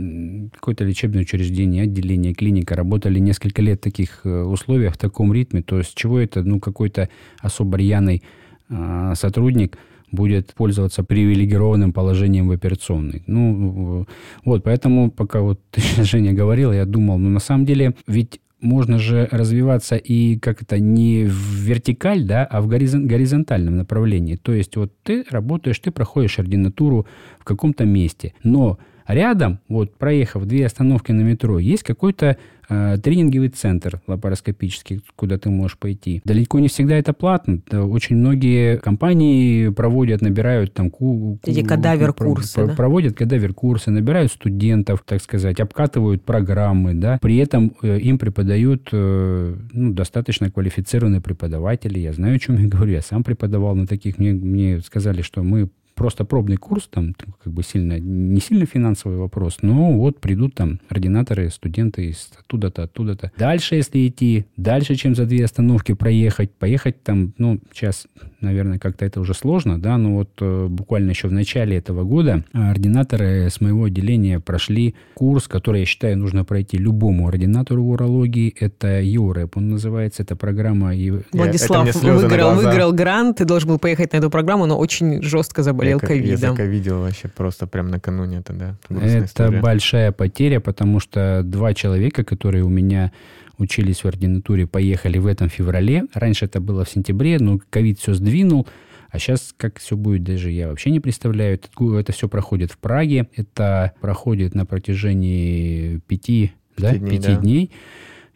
какое-то 0.54 0.84
лечебное 0.84 1.22
учреждение, 1.22 1.84
отделение, 1.84 2.34
клиника 2.34 2.74
работали 2.76 3.18
несколько 3.18 3.62
лет 3.62 3.80
в 3.80 3.84
таких 3.84 4.20
э, 4.24 4.42
условиях, 4.42 4.94
в 4.94 4.98
таком 4.98 5.32
ритме, 5.32 5.62
то 5.62 5.82
с 5.82 5.88
чего 5.88 6.18
это, 6.18 6.42
ну, 6.42 6.60
какой-то 6.60 7.08
особо 7.40 7.76
рьяный 7.78 8.22
э, 8.68 9.12
сотрудник 9.14 9.78
будет 10.10 10.54
пользоваться 10.54 11.04
привилегированным 11.04 11.92
положением 11.92 12.48
в 12.48 12.52
операционной. 12.52 13.22
Ну, 13.26 14.06
вот, 14.44 14.64
поэтому, 14.64 15.10
пока 15.10 15.40
вот 15.40 15.60
Женя 15.98 16.32
говорила, 16.32 16.72
я 16.72 16.84
думал, 16.84 17.18
ну, 17.18 17.28
на 17.28 17.40
самом 17.40 17.66
деле, 17.66 17.94
ведь 18.06 18.40
можно 18.60 18.98
же 18.98 19.28
развиваться 19.30 19.96
и 19.96 20.38
как 20.38 20.62
это 20.62 20.78
не 20.78 21.24
в 21.24 21.60
вертикаль, 21.60 22.24
да, 22.24 22.44
а 22.44 22.60
в 22.60 22.66
горизонтальном 22.68 23.76
направлении. 23.76 24.36
То 24.36 24.52
есть 24.52 24.76
вот 24.76 24.92
ты 25.02 25.24
работаешь, 25.30 25.78
ты 25.78 25.90
проходишь 25.90 26.38
ординатуру 26.38 27.06
в 27.38 27.44
каком-то 27.44 27.84
месте, 27.84 28.34
но 28.42 28.78
рядом, 29.08 29.60
вот 29.68 29.96
проехав 29.96 30.44
две 30.46 30.66
остановки 30.66 31.12
на 31.12 31.22
метро, 31.22 31.58
есть 31.58 31.82
какой-то 31.82 32.36
Э, 32.70 32.98
тренинговый 33.02 33.48
центр 33.48 34.02
лапароскопический, 34.06 35.00
куда 35.16 35.38
ты 35.38 35.48
можешь 35.48 35.78
пойти. 35.78 36.20
Далеко 36.26 36.58
не 36.58 36.68
всегда 36.68 36.96
это 36.96 37.14
платно. 37.14 37.60
Очень 37.72 38.16
многие 38.16 38.76
компании 38.76 39.68
проводят, 39.70 40.20
набирают 40.20 40.74
там... 40.74 40.90
Ку, 40.90 41.38
Эти 41.44 41.62
кадавер-курсы, 41.62 42.54
про, 42.54 42.66
да? 42.66 42.74
Проводят 42.74 43.16
кадавер-курсы, 43.16 43.90
набирают 43.90 44.32
студентов, 44.32 45.02
так 45.06 45.22
сказать, 45.22 45.60
обкатывают 45.60 46.24
программы, 46.24 46.92
да. 46.92 47.18
При 47.22 47.38
этом 47.38 47.72
э, 47.82 48.00
им 48.00 48.18
преподают 48.18 48.90
э, 48.92 49.56
ну, 49.72 49.94
достаточно 49.94 50.50
квалифицированные 50.50 51.22
преподаватели. 51.22 51.98
Я 51.98 52.12
знаю, 52.12 52.36
о 52.36 52.38
чем 52.38 52.58
я 52.62 52.68
говорю. 52.68 52.92
Я 52.92 53.02
сам 53.02 53.24
преподавал 53.24 53.76
на 53.76 53.86
таких. 53.86 54.18
Мне, 54.18 54.32
мне 54.32 54.80
сказали, 54.80 55.22
что 55.22 55.42
мы 55.42 55.70
просто 55.98 56.24
пробный 56.24 56.56
курс, 56.56 56.88
там 56.88 57.12
как 57.42 57.52
бы 57.52 57.64
сильно, 57.64 57.98
не 57.98 58.40
сильно 58.40 58.66
финансовый 58.66 59.16
вопрос, 59.18 59.58
но 59.62 59.92
вот 59.92 60.20
придут 60.20 60.54
там 60.54 60.78
ординаторы, 60.88 61.50
студенты 61.50 62.06
из 62.06 62.30
оттуда-то, 62.38 62.84
оттуда-то. 62.84 63.32
Дальше, 63.36 63.74
если 63.74 64.06
идти, 64.06 64.46
дальше, 64.56 64.94
чем 64.94 65.16
за 65.16 65.26
две 65.26 65.44
остановки 65.44 65.94
проехать, 65.94 66.52
поехать 66.52 67.02
там, 67.02 67.34
ну, 67.36 67.58
сейчас, 67.72 68.06
наверное, 68.40 68.78
как-то 68.78 69.04
это 69.04 69.20
уже 69.20 69.34
сложно, 69.34 69.80
да, 69.80 69.98
но 69.98 70.14
вот 70.14 70.30
э, 70.40 70.66
буквально 70.70 71.10
еще 71.10 71.26
в 71.26 71.32
начале 71.32 71.76
этого 71.76 72.04
года 72.04 72.44
ординаторы 72.52 73.50
с 73.50 73.60
моего 73.60 73.84
отделения 73.84 74.38
прошли 74.38 74.94
курс, 75.14 75.48
который, 75.48 75.80
я 75.80 75.86
считаю, 75.86 76.16
нужно 76.16 76.44
пройти 76.44 76.78
любому 76.78 77.26
ординатору 77.26 77.82
урологии. 77.82 78.54
Это 78.60 79.02
ЮРЭП, 79.02 79.56
он 79.56 79.70
называется, 79.70 80.22
это 80.22 80.36
программа... 80.36 80.92
Владислав 81.32 81.92
выиграл, 82.02 82.54
выиграл 82.54 82.92
грант, 82.92 83.38
ты 83.38 83.44
должен 83.44 83.68
был 83.70 83.78
поехать 83.80 84.12
на 84.12 84.18
эту 84.18 84.30
программу, 84.30 84.66
но 84.66 84.78
очень 84.78 85.20
жестко 85.22 85.64
заболел 85.64 85.87
заболел 85.92 86.00
ковидом. 86.00 86.30
Я 86.30 86.36
заковидил 86.36 87.00
вообще 87.00 87.28
просто 87.28 87.66
прям 87.66 87.88
накануне 87.88 88.38
это, 88.38 88.52
да. 88.52 88.76
Это 88.88 89.24
история. 89.24 89.60
большая 89.60 90.12
потеря, 90.12 90.60
потому 90.60 91.00
что 91.00 91.42
два 91.44 91.74
человека, 91.74 92.24
которые 92.24 92.64
у 92.64 92.68
меня 92.68 93.12
учились 93.58 94.04
в 94.04 94.06
ординатуре, 94.06 94.66
поехали 94.66 95.18
в 95.18 95.26
этом 95.26 95.48
феврале. 95.48 96.04
Раньше 96.14 96.44
это 96.44 96.60
было 96.60 96.84
в 96.84 96.90
сентябре, 96.90 97.38
но 97.38 97.58
ковид 97.70 97.98
все 97.98 98.14
сдвинул. 98.14 98.66
А 99.10 99.18
сейчас 99.18 99.54
как 99.56 99.78
все 99.78 99.96
будет, 99.96 100.22
даже 100.22 100.50
я 100.50 100.68
вообще 100.68 100.90
не 100.90 101.00
представляю. 101.00 101.54
Это, 101.54 101.68
это 101.98 102.12
все 102.12 102.28
проходит 102.28 102.72
в 102.72 102.78
Праге. 102.78 103.28
Это 103.34 103.92
проходит 104.00 104.54
на 104.54 104.66
протяжении 104.66 105.98
пяти, 106.06 106.52
да, 106.76 106.94
дней, 106.94 107.10
пяти 107.10 107.28
да. 107.28 107.36
дней. 107.36 107.70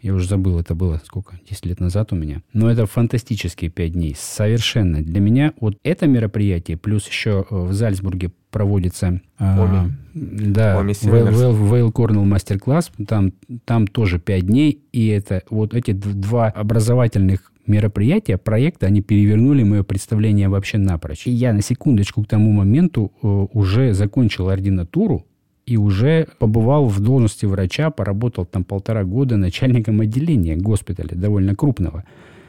Я 0.03 0.15
уже 0.15 0.27
забыл, 0.27 0.59
это 0.59 0.75
было 0.75 1.01
сколько, 1.05 1.39
10 1.49 1.65
лет 1.67 1.81
назад 1.81 2.13
у 2.13 2.17
меня. 2.17 2.43
Но 2.53 2.69
это 2.69 2.87
фантастические 2.87 3.71
5 3.71 3.93
дней. 3.93 4.17
Совершенно. 4.19 5.01
Для 5.01 5.21
меня 5.21 5.53
вот 5.61 5.79
это 5.85 6.09
мероприятие, 6.09 6.77
плюс 6.77 7.07
еще 7.07 7.47
э, 7.49 7.55
в 7.55 7.73
Зальцбурге 7.73 8.33
проводится... 8.51 9.21
А, 9.39 9.89
да, 10.13 10.75
Вейл 10.83 11.93
Корнелл 11.93 12.25
мастер-класс. 12.25 12.91
Там, 13.07 13.33
там 13.65 13.87
тоже 13.87 14.19
5 14.19 14.45
дней. 14.45 14.83
И 14.91 15.07
это 15.07 15.45
вот 15.51 15.73
эти 15.73 15.93
два 15.93 16.49
образовательных 16.49 17.53
мероприятия, 17.69 18.39
проекта, 18.39 18.87
они 18.87 19.03
перевернули 19.03 19.63
мое 19.63 19.85
представление 19.85 20.49
вообще 20.49 20.79
напрочь. 20.79 21.29
И 21.29 21.31
я 21.31 21.53
на 21.53 21.63
секундочку 21.63 22.25
к 22.25 22.27
тому 22.27 22.51
моменту 22.51 23.13
э, 23.23 23.27
уже 23.27 23.95
закончил 23.95 24.49
ординатуру, 24.49 25.27
и 25.67 25.77
уже 25.77 26.29
побывал 26.39 26.87
в 26.87 27.01
должности 27.01 27.47
врача, 27.47 27.91
поработал 27.91 28.45
там 28.45 28.65
полтора 28.65 29.05
года 29.05 29.37
начальником 29.37 30.01
отделения 30.01 30.57
госпиталя, 30.57 31.15
довольно 31.15 31.55
крупного. 31.55 32.05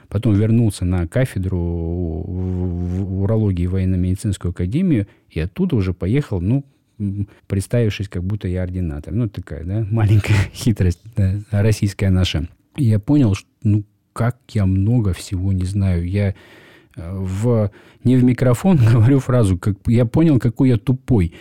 Потом 0.10 0.36
вернулся 0.36 0.86
на 0.86 1.08
кафедру 1.08 1.58
в 1.58 3.24
урологии 3.24 3.66
военно-медицинскую 3.66 4.52
академию 4.52 5.08
и 5.30 5.40
оттуда 5.40 5.76
уже 5.76 5.94
поехал, 5.94 6.40
ну, 6.40 6.66
представившись, 7.48 8.10
как 8.10 8.24
будто 8.24 8.48
я 8.48 8.64
ординатор. 8.64 9.14
Ну, 9.14 9.28
такая, 9.30 9.64
да, 9.64 9.86
маленькая 9.92 10.38
хитрость 10.54 11.02
да, 11.16 11.36
российская 11.52 12.10
наша. 12.10 12.48
И 12.78 12.86
я 12.86 13.00
понял, 13.00 13.36
что, 13.36 13.48
ну, 13.64 13.84
как 14.14 14.38
я 14.50 14.66
много 14.66 15.14
всего 15.14 15.52
не 15.52 15.66
знаю. 15.66 16.08
Я 16.08 16.36
э, 16.96 17.16
в, 17.16 17.72
не 18.04 18.16
в 18.16 18.24
микрофон 18.24 18.78
говорю 18.92 19.20
фразу, 19.20 19.58
как, 19.58 19.78
я 19.88 20.06
понял, 20.06 20.40
какой 20.40 20.70
я 20.70 20.78
тупой. 20.78 21.34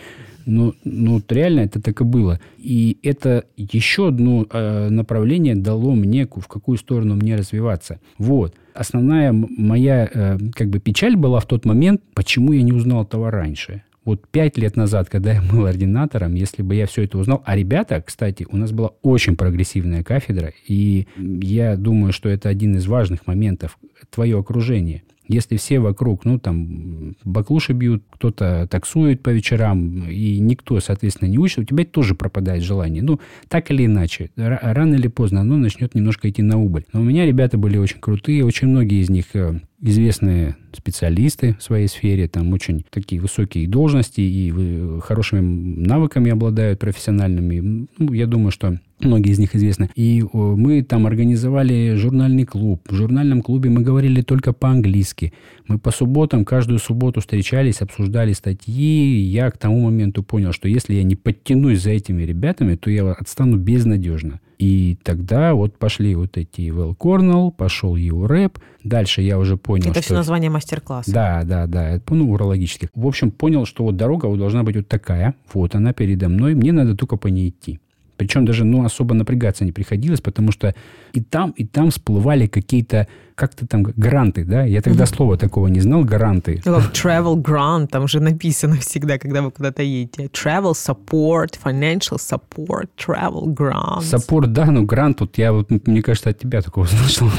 Ну, 0.45 0.73
ну, 0.83 1.15
вот 1.15 1.31
реально 1.31 1.61
это 1.61 1.81
так 1.81 2.01
и 2.01 2.03
было. 2.03 2.39
И 2.57 2.97
это 3.03 3.45
еще 3.57 4.07
одно 4.07 4.45
э, 4.49 4.89
направление 4.89 5.55
дало 5.55 5.95
мне, 5.95 6.27
в 6.27 6.47
какую 6.47 6.77
сторону 6.77 7.15
мне 7.15 7.35
развиваться. 7.35 7.99
Вот. 8.17 8.55
Основная 8.73 9.31
моя 9.31 10.09
э, 10.11 10.37
как 10.53 10.69
бы 10.69 10.79
печаль 10.79 11.15
была 11.15 11.39
в 11.39 11.45
тот 11.45 11.65
момент, 11.65 12.01
почему 12.13 12.53
я 12.53 12.61
не 12.63 12.73
узнал 12.73 13.03
этого 13.03 13.31
раньше. 13.31 13.83
Вот 14.05 14.27
пять 14.27 14.57
лет 14.57 14.75
назад, 14.75 15.09
когда 15.09 15.33
я 15.33 15.41
был 15.41 15.65
ординатором, 15.65 16.33
если 16.35 16.61
бы 16.61 16.75
я 16.75 16.87
все 16.87 17.03
это 17.03 17.17
узнал... 17.17 17.41
А 17.45 17.55
ребята, 17.55 18.01
кстати, 18.05 18.45
у 18.49 18.57
нас 18.57 18.71
была 18.71 18.91
очень 19.01 19.35
прогрессивная 19.35 20.03
кафедра, 20.03 20.53
и 20.67 21.07
я 21.17 21.77
думаю, 21.77 22.11
что 22.11 22.29
это 22.29 22.49
один 22.49 22.75
из 22.75 22.85
важных 22.85 23.27
моментов. 23.27 23.77
Твое 24.09 24.37
окружение– 24.37 25.03
если 25.27 25.55
все 25.55 25.79
вокруг, 25.79 26.25
ну, 26.25 26.37
там, 26.37 27.15
баклуши 27.23 27.73
бьют, 27.73 28.03
кто-то 28.09 28.67
таксует 28.69 29.23
по 29.23 29.29
вечерам, 29.29 30.09
и 30.09 30.39
никто, 30.39 30.79
соответственно, 30.79 31.29
не 31.29 31.37
учит, 31.37 31.59
у 31.59 31.63
тебя 31.63 31.85
тоже 31.85 32.13
пропадает 32.13 32.63
желание. 32.63 33.01
Ну, 33.01 33.19
так 33.47 33.71
или 33.71 33.85
иначе, 33.85 34.31
рано 34.35 34.95
или 34.95 35.07
поздно 35.07 35.41
оно 35.41 35.57
начнет 35.57 35.95
немножко 35.95 36.29
идти 36.29 36.41
на 36.41 36.59
убыль. 36.59 36.85
Но 36.91 37.01
у 37.01 37.03
меня 37.03 37.25
ребята 37.25 37.57
были 37.57 37.77
очень 37.77 37.99
крутые, 37.99 38.43
очень 38.43 38.67
многие 38.67 39.01
из 39.01 39.09
них 39.09 39.27
э, 39.33 39.59
известные 39.83 40.55
специалисты 40.71 41.55
в 41.59 41.63
своей 41.63 41.87
сфере, 41.87 42.27
там 42.27 42.51
очень 42.53 42.85
такие 42.89 43.21
высокие 43.21 43.67
должности 43.67 44.21
и 44.21 44.99
хорошими 45.01 45.41
навыками 45.41 46.31
обладают 46.31 46.79
профессиональными. 46.79 47.87
Ну, 47.97 48.13
я 48.13 48.25
думаю, 48.25 48.51
что 48.51 48.79
многие 49.05 49.31
из 49.31 49.39
них 49.39 49.55
известны. 49.55 49.89
И 49.95 50.23
мы 50.33 50.81
там 50.83 51.05
организовали 51.05 51.95
журнальный 51.95 52.45
клуб. 52.45 52.81
В 52.89 52.93
журнальном 52.93 53.41
клубе 53.41 53.69
мы 53.69 53.81
говорили 53.81 54.21
только 54.21 54.53
по-английски. 54.53 55.33
Мы 55.67 55.79
по 55.79 55.91
субботам, 55.91 56.45
каждую 56.45 56.79
субботу 56.79 57.21
встречались, 57.21 57.81
обсуждали 57.81 58.33
статьи. 58.33 59.19
Я 59.21 59.49
к 59.51 59.57
тому 59.57 59.81
моменту 59.81 60.23
понял, 60.23 60.51
что 60.51 60.67
если 60.67 60.93
я 60.95 61.03
не 61.03 61.15
подтянусь 61.15 61.81
за 61.81 61.91
этими 61.91 62.23
ребятами, 62.23 62.75
то 62.75 62.89
я 62.89 63.09
отстану 63.11 63.57
безнадежно. 63.57 64.39
И 64.59 64.97
тогда 65.03 65.55
вот 65.55 65.77
пошли 65.77 66.15
вот 66.15 66.37
эти 66.37 66.61
Well 66.61 66.95
Cornell, 66.97 67.51
пошел 67.51 67.95
ЮРЭП. 67.95 68.59
Дальше 68.83 69.21
я 69.21 69.37
уже 69.37 69.57
понял, 69.57 69.91
Это 69.91 69.95
что... 69.95 70.01
все 70.01 70.13
название 70.13 70.49
мастер-класса. 70.49 71.11
Да, 71.11 71.43
да, 71.43 71.67
да. 71.67 71.89
Это, 71.89 72.13
ну, 72.13 72.31
урологических. 72.31 72.89
В 72.93 73.05
общем, 73.05 73.31
понял, 73.31 73.65
что 73.65 73.83
вот 73.83 73.97
дорога 73.97 74.27
вот 74.27 74.37
должна 74.37 74.63
быть 74.63 74.75
вот 74.75 74.87
такая. 74.87 75.35
Вот 75.53 75.75
она 75.75 75.91
передо 75.91 76.29
мной. 76.29 76.55
Мне 76.55 76.71
надо 76.71 76.95
только 76.95 77.17
по 77.17 77.27
ней 77.27 77.49
идти. 77.49 77.79
Причем 78.23 78.45
даже 78.45 78.63
ну, 78.63 78.85
особо 78.85 79.15
напрягаться 79.15 79.65
не 79.65 79.73
приходилось, 79.73 80.21
потому 80.21 80.53
что 80.53 80.73
и 81.11 81.19
там, 81.19 81.51
и 81.51 81.65
там 81.65 81.91
всплывали 81.91 82.47
какие-то, 82.47 83.09
как-то 83.35 83.67
там, 83.67 83.83
гранты, 83.83 84.45
да? 84.45 84.63
Я 84.63 84.81
тогда 84.81 85.03
mm-hmm. 85.03 85.15
слова 85.15 85.37
такого 85.37 85.67
не 85.67 85.81
знал, 85.81 86.05
гранты. 86.05 86.61
travel 86.63 87.35
grant, 87.35 87.87
там 87.87 88.07
же 88.07 88.21
написано 88.21 88.77
всегда, 88.77 89.17
когда 89.17 89.41
вы 89.41 89.51
куда-то 89.51 89.83
едете. 89.83 90.27
Travel 90.27 90.71
support, 90.71 91.59
financial 91.61 92.17
support, 92.17 92.87
travel 92.97 93.53
grant. 93.53 93.99
Support, 93.99 94.47
да, 94.47 94.67
но 94.67 94.83
грант, 94.83 95.19
вот 95.19 95.37
я 95.37 95.51
вот, 95.51 95.69
мне 95.69 96.01
кажется, 96.01 96.29
от 96.29 96.39
тебя 96.39 96.61
такого 96.61 96.85
слышал. 97.09 97.29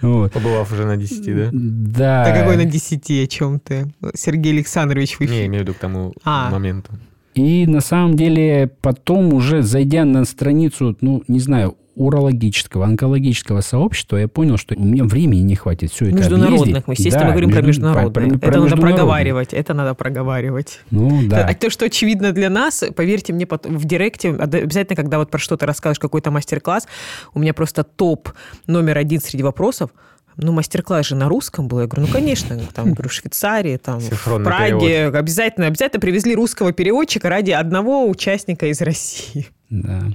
вот. 0.00 0.32
Побывав 0.32 0.72
уже 0.72 0.86
на 0.86 0.96
10, 0.96 1.36
да? 1.36 1.48
Да. 1.52 2.24
Да 2.24 2.38
какой 2.38 2.56
на 2.56 2.66
10, 2.66 3.10
о 3.10 3.26
чем 3.26 3.58
ты? 3.58 3.92
Сергей 4.14 4.52
Александрович 4.52 5.16
в 5.16 5.22
эфире. 5.22 5.40
Не, 5.40 5.46
имею 5.46 5.64
в 5.64 5.66
виду 5.66 5.74
к 5.74 5.80
тому 5.80 6.14
а. 6.22 6.50
моменту. 6.52 6.92
И 7.38 7.66
на 7.66 7.80
самом 7.80 8.16
деле 8.16 8.68
потом 8.80 9.32
уже 9.32 9.62
зайдя 9.62 10.04
на 10.04 10.24
страницу, 10.24 10.96
ну, 11.00 11.22
не 11.28 11.38
знаю, 11.38 11.76
урологического, 11.94 12.84
онкологического 12.84 13.60
сообщества, 13.60 14.16
я 14.18 14.28
понял, 14.28 14.56
что 14.56 14.74
у 14.76 14.82
меня 14.84 15.04
времени 15.04 15.40
не 15.40 15.54
хватит 15.56 15.90
все 15.92 16.06
это 16.06 16.16
Международных, 16.16 16.60
объездить. 16.62 16.86
мы, 16.88 16.94
естественно, 16.94 17.24
Да, 17.26 17.30
говорим 17.30 17.50
про 17.50 17.56
между- 17.56 17.66
международные. 17.68 18.28
про- 18.30 18.38
про 18.38 18.48
это 18.48 18.60
надо 18.60 18.76
проговаривать, 18.76 19.52
это 19.52 19.74
надо 19.74 19.94
проговаривать. 19.94 20.80
Ну, 20.90 21.22
да. 21.28 21.46
А 21.48 21.54
то, 21.54 21.70
что 21.70 21.84
очевидно 21.86 22.32
для 22.32 22.50
нас, 22.50 22.84
поверьте 22.94 23.32
мне, 23.32 23.46
потом 23.46 23.76
в 23.78 23.84
директе, 23.84 24.30
обязательно, 24.30 24.96
когда 24.96 25.18
вот 25.18 25.30
про 25.30 25.38
что-то 25.38 25.66
расскажешь, 25.66 25.98
какой-то 25.98 26.30
мастер-класс, 26.30 26.86
у 27.34 27.38
меня 27.40 27.52
просто 27.54 27.82
топ 27.84 28.30
номер 28.68 28.98
один 28.98 29.20
среди 29.20 29.42
вопросов, 29.42 29.90
ну, 30.38 30.52
мастер-класс 30.52 31.06
же 31.08 31.16
на 31.16 31.28
русском 31.28 31.68
был. 31.68 31.80
Я 31.80 31.86
говорю, 31.86 32.06
ну, 32.06 32.12
конечно, 32.12 32.58
там, 32.74 32.92
говорю, 32.94 33.08
в 33.08 33.12
Швейцарии, 33.12 33.76
там, 33.76 33.98
в 33.98 34.04
Синхронный 34.04 34.44
Праге. 34.44 35.06
Обязательно, 35.08 35.66
обязательно 35.66 36.00
привезли 36.00 36.34
русского 36.34 36.72
переводчика 36.72 37.28
ради 37.28 37.50
одного 37.50 38.08
участника 38.08 38.66
из 38.66 38.80
России. 38.80 39.48
Да. 39.68 40.08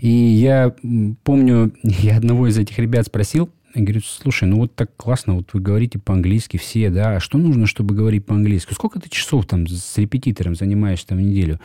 И 0.00 0.08
я 0.08 0.74
помню, 1.22 1.72
я 1.82 2.16
одного 2.16 2.48
из 2.48 2.58
этих 2.58 2.78
ребят 2.78 3.06
спросил, 3.06 3.50
я 3.74 3.82
говорю, 3.82 4.00
слушай, 4.00 4.48
ну 4.48 4.56
вот 4.56 4.74
так 4.74 4.96
классно, 4.96 5.34
вот 5.34 5.50
вы 5.52 5.60
говорите 5.60 5.98
по-английски 5.98 6.56
все, 6.56 6.88
да, 6.88 7.16
а 7.16 7.20
что 7.20 7.36
нужно, 7.36 7.66
чтобы 7.66 7.94
говорить 7.94 8.24
по-английски? 8.24 8.72
Сколько 8.72 8.98
ты 8.98 9.10
часов 9.10 9.44
там 9.44 9.66
с 9.68 9.98
репетитором 9.98 10.54
занимаешься 10.54 11.08
там 11.08 11.18
в 11.18 11.20
неделю? 11.20 11.60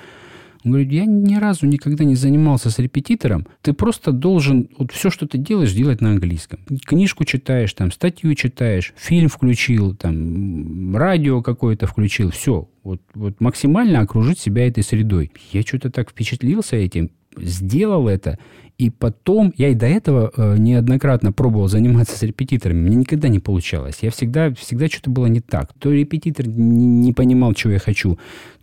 Он 0.63 0.71
говорит, 0.71 0.91
я 0.91 1.05
ни 1.05 1.35
разу 1.35 1.65
никогда 1.65 2.03
не 2.03 2.15
занимался 2.15 2.69
с 2.69 2.79
репетитором. 2.79 3.47
Ты 3.61 3.73
просто 3.73 4.11
должен 4.11 4.69
вот 4.77 4.91
все, 4.91 5.09
что 5.09 5.27
ты 5.27 5.37
делаешь, 5.37 5.73
делать 5.73 6.01
на 6.01 6.11
английском. 6.11 6.59
Книжку 6.85 7.25
читаешь, 7.25 7.73
там, 7.73 7.91
статью 7.91 8.35
читаешь, 8.35 8.93
фильм 8.95 9.29
включил, 9.29 9.95
там, 9.95 10.95
радио 10.95 11.41
какое-то 11.41 11.87
включил. 11.87 12.31
Все. 12.31 12.69
Вот, 12.83 13.01
вот 13.13 13.39
максимально 13.39 13.99
окружить 13.99 14.39
себя 14.39 14.67
этой 14.67 14.83
средой. 14.83 15.31
Я 15.51 15.61
что-то 15.61 15.91
так 15.91 16.09
впечатлился 16.11 16.75
этим, 16.75 17.11
сделал 17.37 18.07
это, 18.07 18.37
и 18.77 18.89
потом, 18.89 19.53
я 19.57 19.69
и 19.69 19.75
до 19.75 19.85
этого 19.85 20.31
э, 20.35 20.55
неоднократно 20.57 21.31
пробовал 21.31 21.67
заниматься 21.67 22.17
с 22.17 22.23
репетиторами, 22.23 22.79
мне 22.79 22.95
никогда 22.95 23.27
не 23.27 23.39
получалось. 23.39 23.99
Я 24.01 24.09
всегда, 24.09 24.51
всегда 24.55 24.87
что-то 24.87 25.11
было 25.11 25.27
не 25.27 25.39
так. 25.39 25.71
То 25.77 25.91
репетитор 25.91 26.47
не, 26.47 26.85
не 26.85 27.13
понимал, 27.13 27.53
чего 27.53 27.73
я 27.73 27.79
хочу, 27.79 28.17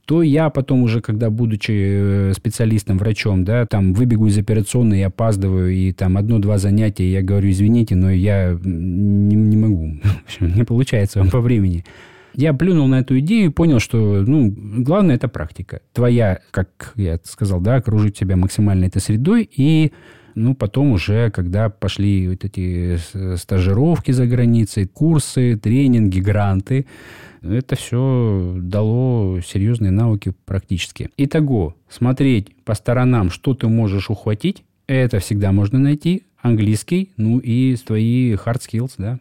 то 0.08 0.22
я 0.22 0.48
потом 0.48 0.82
уже, 0.82 1.02
когда 1.02 1.28
будучи 1.28 1.70
э, 1.70 2.32
специалистом, 2.34 2.98
врачом, 2.98 3.44
да, 3.44 3.66
там 3.66 3.92
выбегу 3.92 4.26
из 4.26 4.38
операционной 4.38 5.00
и 5.00 5.02
опаздываю, 5.02 5.70
и 5.70 5.92
там 5.92 6.16
одно-два 6.16 6.58
занятия, 6.58 7.12
я 7.12 7.22
говорю, 7.22 7.50
извините, 7.50 7.94
но 7.94 8.10
я 8.10 8.58
не, 8.64 9.36
не 9.36 9.56
могу, 9.56 9.98
не 10.40 10.64
получается 10.64 11.20
вам 11.20 11.30
по 11.30 11.40
времени. 11.40 11.84
Я 12.38 12.54
плюнул 12.54 12.86
на 12.86 13.00
эту 13.00 13.18
идею 13.18 13.46
и 13.46 13.52
понял, 13.52 13.80
что, 13.80 14.22
ну, 14.24 14.54
главное 14.56 15.16
это 15.16 15.26
практика. 15.26 15.80
Твоя, 15.92 16.38
как 16.52 16.92
я 16.94 17.18
сказал, 17.24 17.60
да, 17.60 17.74
окружить 17.74 18.16
себя 18.16 18.36
максимально 18.36 18.84
этой 18.84 19.02
средой 19.02 19.50
и 19.52 19.90
ну, 20.36 20.54
потом 20.54 20.92
уже, 20.92 21.32
когда 21.32 21.68
пошли 21.68 22.28
вот 22.28 22.44
эти 22.44 22.96
с- 22.96 23.38
стажировки 23.38 24.12
за 24.12 24.26
границей, 24.26 24.86
курсы, 24.86 25.56
тренинги, 25.60 26.20
гранты, 26.20 26.86
это 27.42 27.74
все 27.74 28.54
дало 28.56 29.40
серьезные 29.44 29.90
навыки 29.90 30.32
практически. 30.44 31.10
Итого, 31.16 31.74
смотреть 31.88 32.54
по 32.64 32.74
сторонам, 32.74 33.30
что 33.30 33.54
ты 33.54 33.66
можешь 33.66 34.10
ухватить, 34.10 34.62
это 34.86 35.18
всегда 35.18 35.50
можно 35.50 35.80
найти. 35.80 36.22
Английский, 36.40 37.10
ну 37.16 37.40
и 37.40 37.74
твои 37.74 38.34
hard 38.34 38.60
skills, 38.60 38.92
да, 38.96 39.18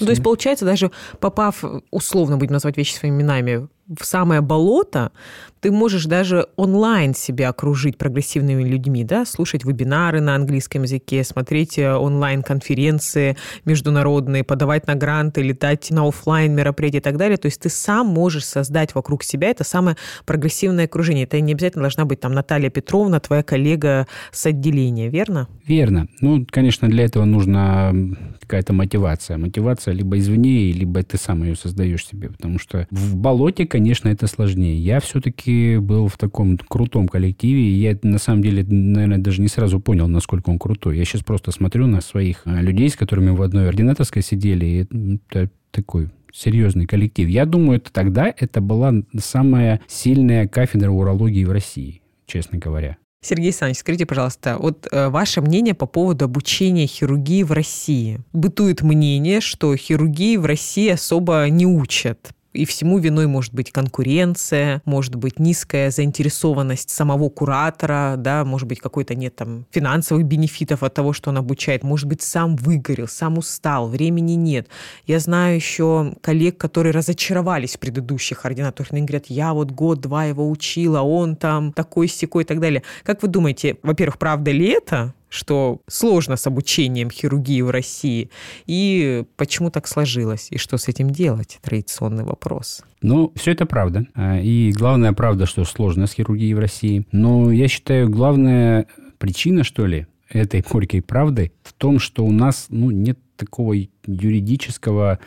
Ну, 0.00 0.06
то 0.06 0.10
есть, 0.12 0.22
получается, 0.22 0.64
даже 0.64 0.90
попав, 1.20 1.64
условно 1.90 2.36
будем 2.36 2.52
называть 2.52 2.76
вещи 2.76 2.94
своими 2.94 3.16
именами, 3.22 3.68
в 3.88 4.04
самое 4.04 4.40
болото, 4.40 5.12
ты 5.60 5.72
можешь 5.72 6.04
даже 6.04 6.46
онлайн 6.56 7.14
себя 7.14 7.48
окружить 7.48 7.98
прогрессивными 7.98 8.62
людьми, 8.62 9.02
да, 9.02 9.24
слушать 9.24 9.64
вебинары 9.64 10.20
на 10.20 10.34
английском 10.34 10.82
языке, 10.82 11.24
смотреть 11.24 11.78
э, 11.78 11.94
онлайн-конференции 11.94 13.36
международные, 13.64 14.44
подавать 14.44 14.86
на 14.86 14.94
гранты, 14.94 15.42
летать 15.42 15.90
на 15.90 16.06
оффлайн 16.06 16.54
мероприятия 16.54 16.98
и 16.98 17.02
так 17.02 17.16
далее. 17.16 17.38
То 17.38 17.46
есть 17.46 17.60
ты 17.60 17.68
сам 17.68 18.06
можешь 18.06 18.44
создать 18.44 18.94
вокруг 18.94 19.24
себя 19.24 19.48
это 19.48 19.64
самое 19.64 19.96
прогрессивное 20.26 20.84
окружение. 20.84 21.24
Это 21.24 21.40
не 21.40 21.52
обязательно 21.52 21.82
должна 21.82 22.04
быть 22.04 22.20
там 22.20 22.32
Наталья 22.32 22.70
Петровна, 22.70 23.20
твоя 23.20 23.42
коллега 23.42 24.06
с 24.30 24.46
отделения, 24.46 25.08
верно? 25.08 25.48
Верно. 25.66 26.08
Ну, 26.20 26.46
конечно, 26.48 26.88
для 26.88 27.04
этого 27.04 27.24
нужна 27.24 27.92
какая-то 28.40 28.72
мотивация. 28.72 29.38
Мотивация 29.38 29.92
либо 29.92 30.18
извне, 30.18 30.72
либо 30.72 31.02
ты 31.02 31.18
сам 31.18 31.42
ее 31.42 31.56
создаешь 31.56 32.06
себе. 32.06 32.30
Потому 32.30 32.58
что 32.58 32.86
в 32.90 33.16
болоте, 33.16 33.66
конечно, 33.78 34.08
это 34.08 34.26
сложнее. 34.26 34.76
Я 34.76 34.98
все-таки 34.98 35.76
был 35.76 36.08
в 36.08 36.18
таком 36.18 36.58
крутом 36.58 37.06
коллективе, 37.06 37.62
и 37.62 37.74
я 37.74 37.96
на 38.02 38.18
самом 38.18 38.42
деле, 38.42 38.64
наверное, 38.64 39.18
даже 39.18 39.40
не 39.40 39.46
сразу 39.46 39.78
понял, 39.78 40.08
насколько 40.08 40.50
он 40.50 40.58
крутой. 40.58 40.98
Я 40.98 41.04
сейчас 41.04 41.22
просто 41.22 41.52
смотрю 41.52 41.86
на 41.86 42.00
своих 42.00 42.42
а, 42.44 42.60
людей, 42.60 42.88
с 42.88 42.96
которыми 42.96 43.30
в 43.30 43.40
одной 43.40 43.68
ординаторской 43.68 44.20
сидели, 44.22 44.66
и 44.66 44.86
это 45.30 45.48
такой 45.70 46.10
серьезный 46.32 46.86
коллектив. 46.86 47.28
Я 47.28 47.46
думаю, 47.46 47.78
это 47.78 47.92
тогда 47.92 48.34
это 48.36 48.60
была 48.60 48.92
самая 49.16 49.80
сильная 49.86 50.48
кафедра 50.48 50.90
урологии 50.90 51.44
в 51.44 51.52
России, 51.52 52.02
честно 52.26 52.58
говоря. 52.58 52.96
Сергей 53.20 53.46
Александрович, 53.46 53.78
скажите, 53.78 54.06
пожалуйста, 54.06 54.56
вот 54.58 54.88
э, 54.90 55.08
ваше 55.08 55.40
мнение 55.40 55.74
по 55.74 55.86
поводу 55.86 56.24
обучения 56.24 56.86
хирургии 56.86 57.44
в 57.44 57.52
России. 57.52 58.20
Бытует 58.32 58.82
мнение, 58.82 59.40
что 59.40 59.76
хирургии 59.76 60.36
в 60.36 60.46
России 60.46 60.88
особо 60.88 61.46
не 61.48 61.66
учат. 61.66 62.32
И 62.52 62.64
всему 62.64 62.98
виной 62.98 63.26
может 63.26 63.52
быть 63.52 63.70
конкуренция, 63.70 64.80
может 64.84 65.14
быть 65.14 65.38
низкая 65.38 65.90
заинтересованность 65.90 66.90
самого 66.90 67.28
куратора, 67.28 68.14
да, 68.16 68.44
может 68.44 68.66
быть 68.66 68.80
какой-то 68.80 69.14
нет 69.14 69.36
там 69.36 69.66
финансовых 69.70 70.24
бенефитов 70.24 70.82
от 70.82 70.94
того, 70.94 71.12
что 71.12 71.30
он 71.30 71.36
обучает, 71.36 71.82
может 71.82 72.08
быть 72.08 72.22
сам 72.22 72.56
выгорел, 72.56 73.06
сам 73.06 73.36
устал, 73.36 73.88
времени 73.88 74.32
нет. 74.32 74.68
Я 75.06 75.18
знаю 75.18 75.56
еще 75.56 76.14
коллег, 76.22 76.56
которые 76.56 76.92
разочаровались 76.92 77.76
в 77.76 77.80
предыдущих 77.80 78.46
ординаторах, 78.46 78.92
они 78.92 79.02
говорят, 79.02 79.26
я 79.28 79.52
вот 79.52 79.70
год-два 79.70 80.24
его 80.24 80.48
учила, 80.48 81.00
он 81.00 81.36
там 81.36 81.72
такой 81.72 82.08
секой 82.08 82.44
и 82.44 82.46
так 82.46 82.60
далее. 82.60 82.82
Как 83.04 83.22
вы 83.22 83.28
думаете, 83.28 83.76
во-первых, 83.82 84.18
правда 84.18 84.50
ли 84.50 84.68
это? 84.68 85.14
Что 85.28 85.80
сложно 85.86 86.36
с 86.36 86.46
обучением 86.46 87.10
хирургии 87.10 87.60
в 87.62 87.70
России, 87.70 88.30
и 88.66 89.24
почему 89.36 89.70
так 89.70 89.86
сложилось, 89.86 90.48
и 90.50 90.58
что 90.58 90.76
с 90.78 90.88
этим 90.88 91.10
делать? 91.10 91.58
Традиционный 91.62 92.24
вопрос. 92.24 92.82
Ну, 93.02 93.32
все 93.36 93.52
это 93.52 93.66
правда. 93.66 94.06
А, 94.14 94.40
И 94.40 94.72
главная 94.72 95.12
правда, 95.12 95.46
что 95.46 95.64
сложно 95.64 96.06
с 96.06 96.12
хирургией 96.12 96.54
в 96.54 96.58
России. 96.58 97.06
Но 97.12 97.50
я 97.52 97.68
считаю, 97.68 98.08
главная 98.08 98.86
причина, 99.18 99.64
что 99.64 99.86
ли, 99.86 100.06
этой 100.28 100.60
горькой 100.60 101.02
правды 101.02 101.52
в 101.62 101.72
том, 101.72 101.98
что 101.98 102.24
у 102.24 102.32
нас 102.32 102.66
ну, 102.68 102.90
нет 102.90 103.18
такого 103.36 103.74
юридического 104.06 105.18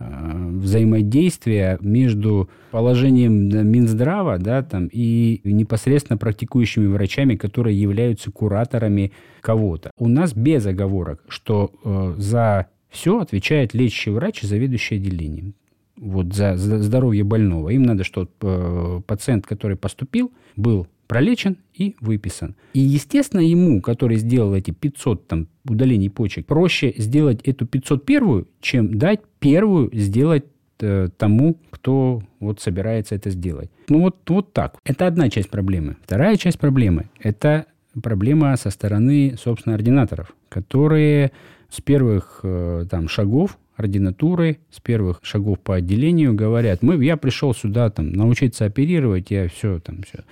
взаимодействия 0.00 1.78
между 1.80 2.48
положением 2.70 3.50
да, 3.50 3.62
Минздрава 3.62 4.38
да, 4.38 4.62
там, 4.62 4.88
и 4.90 5.40
непосредственно 5.44 6.16
практикующими 6.16 6.86
врачами, 6.86 7.36
которые 7.36 7.80
являются 7.80 8.30
кураторами 8.30 9.12
кого-то. 9.40 9.90
У 9.98 10.08
нас 10.08 10.32
без 10.34 10.66
оговорок, 10.66 11.22
что 11.28 11.72
э, 11.84 12.14
за 12.18 12.66
все 12.88 13.20
отвечает 13.20 13.74
лечащий 13.74 14.10
врач 14.10 14.42
и 14.42 14.46
заведующий 14.46 14.96
отделением 14.96 15.54
вот 16.00 16.34
за, 16.34 16.56
за 16.56 16.82
здоровье 16.82 17.24
больного. 17.24 17.68
Им 17.68 17.82
надо, 17.82 18.04
чтобы 18.04 18.30
э, 18.40 19.00
пациент, 19.06 19.46
который 19.46 19.76
поступил, 19.76 20.32
был 20.56 20.86
пролечен 21.10 21.56
и 21.74 21.96
выписан. 22.00 22.54
И, 22.72 22.78
естественно, 22.78 23.40
ему, 23.40 23.82
который 23.82 24.16
сделал 24.16 24.54
эти 24.54 24.70
500 24.70 25.26
там, 25.26 25.48
удалений 25.68 26.08
почек, 26.08 26.46
проще 26.46 26.94
сделать 26.98 27.40
эту 27.42 27.66
501, 27.66 28.46
чем 28.60 28.96
дать 28.96 29.18
первую 29.40 29.90
сделать 29.92 30.44
э, 30.78 31.08
тому, 31.18 31.58
кто 31.70 32.22
вот 32.38 32.60
собирается 32.60 33.16
это 33.16 33.30
сделать. 33.30 33.70
Ну 33.88 34.02
вот, 34.02 34.18
вот 34.30 34.52
так. 34.52 34.76
Это 34.84 35.08
одна 35.08 35.28
часть 35.30 35.50
проблемы. 35.50 35.96
Вторая 36.04 36.36
часть 36.36 36.60
проблемы– 36.60 37.06
это 37.18 37.66
проблема 38.00 38.56
со 38.56 38.70
стороны, 38.70 39.34
собственно, 39.36 39.74
ординаторов, 39.74 40.32
которые 40.48 41.32
с 41.70 41.80
первых 41.80 42.38
э, 42.44 42.86
там, 42.88 43.08
шагов 43.08 43.58
ординатуры, 43.76 44.58
с 44.70 44.78
первых 44.78 45.18
шагов 45.22 45.58
по 45.58 45.74
отделению 45.74 46.34
говорят, 46.34 46.82
мы, 46.82 47.04
я 47.04 47.16
пришел 47.16 47.52
сюда 47.52 47.90
там, 47.90 48.12
научиться 48.12 48.66
оперировать, 48.66 49.32
я 49.32 49.48
все 49.48 49.80
там 49.80 50.02
все. 50.02 50.22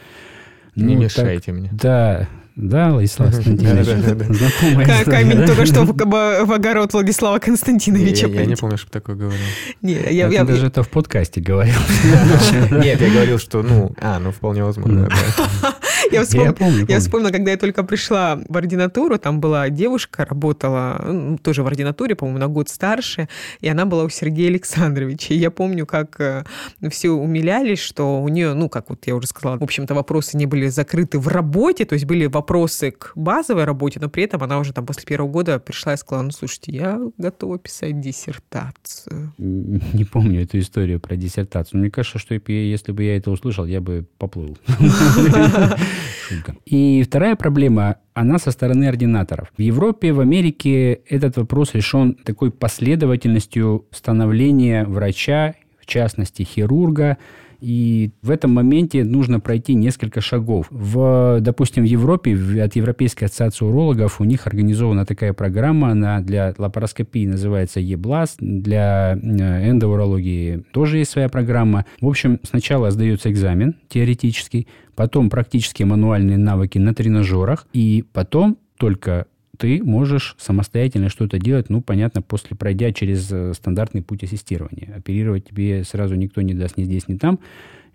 Не 0.84 0.94
Ну, 0.94 1.02
мешайте 1.02 1.46
так- 1.46 1.54
мне. 1.54 1.70
Да, 1.72 2.28
да, 2.56 2.90
Владислав 2.90 3.32
Константинович. 3.32 3.86
Знакомая 4.36 5.04
Камень 5.04 5.46
только 5.46 5.66
что 5.66 5.84
в 6.44 6.52
огород 6.52 6.92
Владислава 6.92 7.38
Константиновича. 7.38 8.26
я 8.28 8.46
не 8.46 8.56
помню, 8.56 8.78
что 8.78 8.90
такое 8.90 9.16
говорил. 9.16 9.40
Я 9.82 10.28
я- 10.28 10.44
даже 10.44 10.66
это 10.66 10.82
в 10.82 10.88
подкасте 10.88 11.40
говорил. 11.40 11.74
Нет, 12.70 13.00
я 13.00 13.10
говорил, 13.10 13.38
что, 13.38 13.62
ну, 13.62 13.92
а, 14.00 14.18
ну, 14.18 14.32
вполне 14.32 14.64
возможно. 14.64 15.08
Я 16.12 16.24
вспомнила, 16.24 16.86
я 16.88 17.00
вспомнила, 17.00 17.30
когда 17.30 17.50
я 17.50 17.56
только 17.56 17.84
пришла 17.84 18.40
в 18.48 18.56
ординатуру, 18.56 19.18
там 19.18 19.40
была 19.40 19.68
девушка, 19.68 20.24
работала 20.24 21.00
ну, 21.04 21.38
тоже 21.38 21.62
в 21.62 21.66
ординатуре, 21.66 22.14
по-моему, 22.14 22.38
на 22.38 22.48
год 22.48 22.68
старше, 22.68 23.28
и 23.60 23.68
она 23.68 23.84
была 23.84 24.04
у 24.04 24.08
Сергея 24.08 24.48
Александровича. 24.48 25.34
И 25.34 25.38
я 25.38 25.50
помню, 25.50 25.86
как 25.86 26.20
э, 26.20 26.44
все 26.90 27.10
умилялись, 27.10 27.78
что 27.78 28.22
у 28.22 28.28
нее, 28.28 28.54
ну, 28.54 28.68
как 28.68 28.90
вот 28.90 29.06
я 29.06 29.14
уже 29.16 29.26
сказала, 29.26 29.58
в 29.58 29.62
общем-то, 29.62 29.94
вопросы 29.94 30.36
не 30.36 30.46
были 30.46 30.68
закрыты 30.68 31.18
в 31.18 31.28
работе, 31.28 31.84
то 31.84 31.94
есть 31.94 32.06
были 32.06 32.26
вопросы 32.26 32.90
к 32.90 33.12
базовой 33.14 33.64
работе, 33.64 34.00
но 34.00 34.08
при 34.08 34.24
этом 34.24 34.42
она 34.42 34.58
уже 34.58 34.72
там 34.72 34.86
после 34.86 35.04
первого 35.04 35.30
года 35.30 35.58
пришла 35.58 35.94
и 35.94 35.96
сказала, 35.96 36.24
ну, 36.24 36.30
слушайте, 36.30 36.72
я 36.72 37.00
готова 37.18 37.58
писать 37.58 38.00
диссертацию. 38.00 39.32
Не 39.38 40.04
помню 40.04 40.42
эту 40.42 40.58
историю 40.58 41.00
про 41.00 41.16
диссертацию. 41.16 41.80
Мне 41.80 41.90
кажется, 41.90 42.18
что 42.18 42.34
если 42.34 42.92
бы 42.92 43.02
я 43.02 43.16
это 43.16 43.30
услышал, 43.30 43.66
я 43.66 43.80
бы 43.80 44.06
поплыл. 44.18 44.56
И 46.66 47.02
вторая 47.02 47.36
проблема, 47.36 47.96
она 48.14 48.38
со 48.38 48.50
стороны 48.50 48.84
ординаторов. 48.84 49.48
В 49.56 49.60
Европе, 49.60 50.12
в 50.12 50.20
Америке 50.20 50.94
этот 51.08 51.36
вопрос 51.36 51.74
решен 51.74 52.14
такой 52.14 52.50
последовательностью 52.50 53.86
становления 53.90 54.84
врача, 54.84 55.54
в 55.80 55.86
частности 55.86 56.42
хирурга, 56.42 57.18
и 57.60 58.10
в 58.22 58.30
этом 58.30 58.52
моменте 58.52 59.04
нужно 59.04 59.40
пройти 59.40 59.74
несколько 59.74 60.20
шагов. 60.20 60.66
В, 60.70 61.38
допустим, 61.40 61.84
в 61.84 61.86
Европе, 61.86 62.36
от 62.62 62.76
Европейской 62.76 63.24
ассоциации 63.24 63.64
урологов, 63.64 64.20
у 64.20 64.24
них 64.24 64.46
организована 64.46 65.04
такая 65.04 65.32
программа, 65.32 65.90
она 65.90 66.20
для 66.20 66.54
лапароскопии 66.56 67.26
называется 67.26 67.80
ЕБЛАС, 67.80 68.36
для 68.38 69.18
э, 69.20 69.70
эндоурологии 69.70 70.64
тоже 70.72 70.98
есть 70.98 71.10
своя 71.10 71.28
программа. 71.28 71.84
В 72.00 72.08
общем, 72.08 72.38
сначала 72.42 72.90
сдается 72.90 73.30
экзамен 73.30 73.76
теоретический, 73.88 74.68
потом 74.94 75.30
практические 75.30 75.86
мануальные 75.86 76.38
навыки 76.38 76.78
на 76.78 76.94
тренажерах, 76.94 77.66
и 77.72 78.04
потом 78.12 78.58
только 78.78 79.26
ты 79.58 79.82
можешь 79.82 80.36
самостоятельно 80.38 81.08
что-то 81.08 81.38
делать, 81.38 81.68
ну, 81.68 81.82
понятно, 81.82 82.22
после 82.22 82.56
пройдя 82.56 82.92
через 82.92 83.30
э, 83.30 83.52
стандартный 83.54 84.02
путь 84.02 84.22
ассистирования. 84.22 84.94
Оперировать 84.96 85.48
тебе 85.48 85.84
сразу 85.84 86.14
никто 86.14 86.40
не 86.40 86.54
даст 86.54 86.76
ни 86.76 86.84
здесь, 86.84 87.08
ни 87.08 87.16
там. 87.16 87.40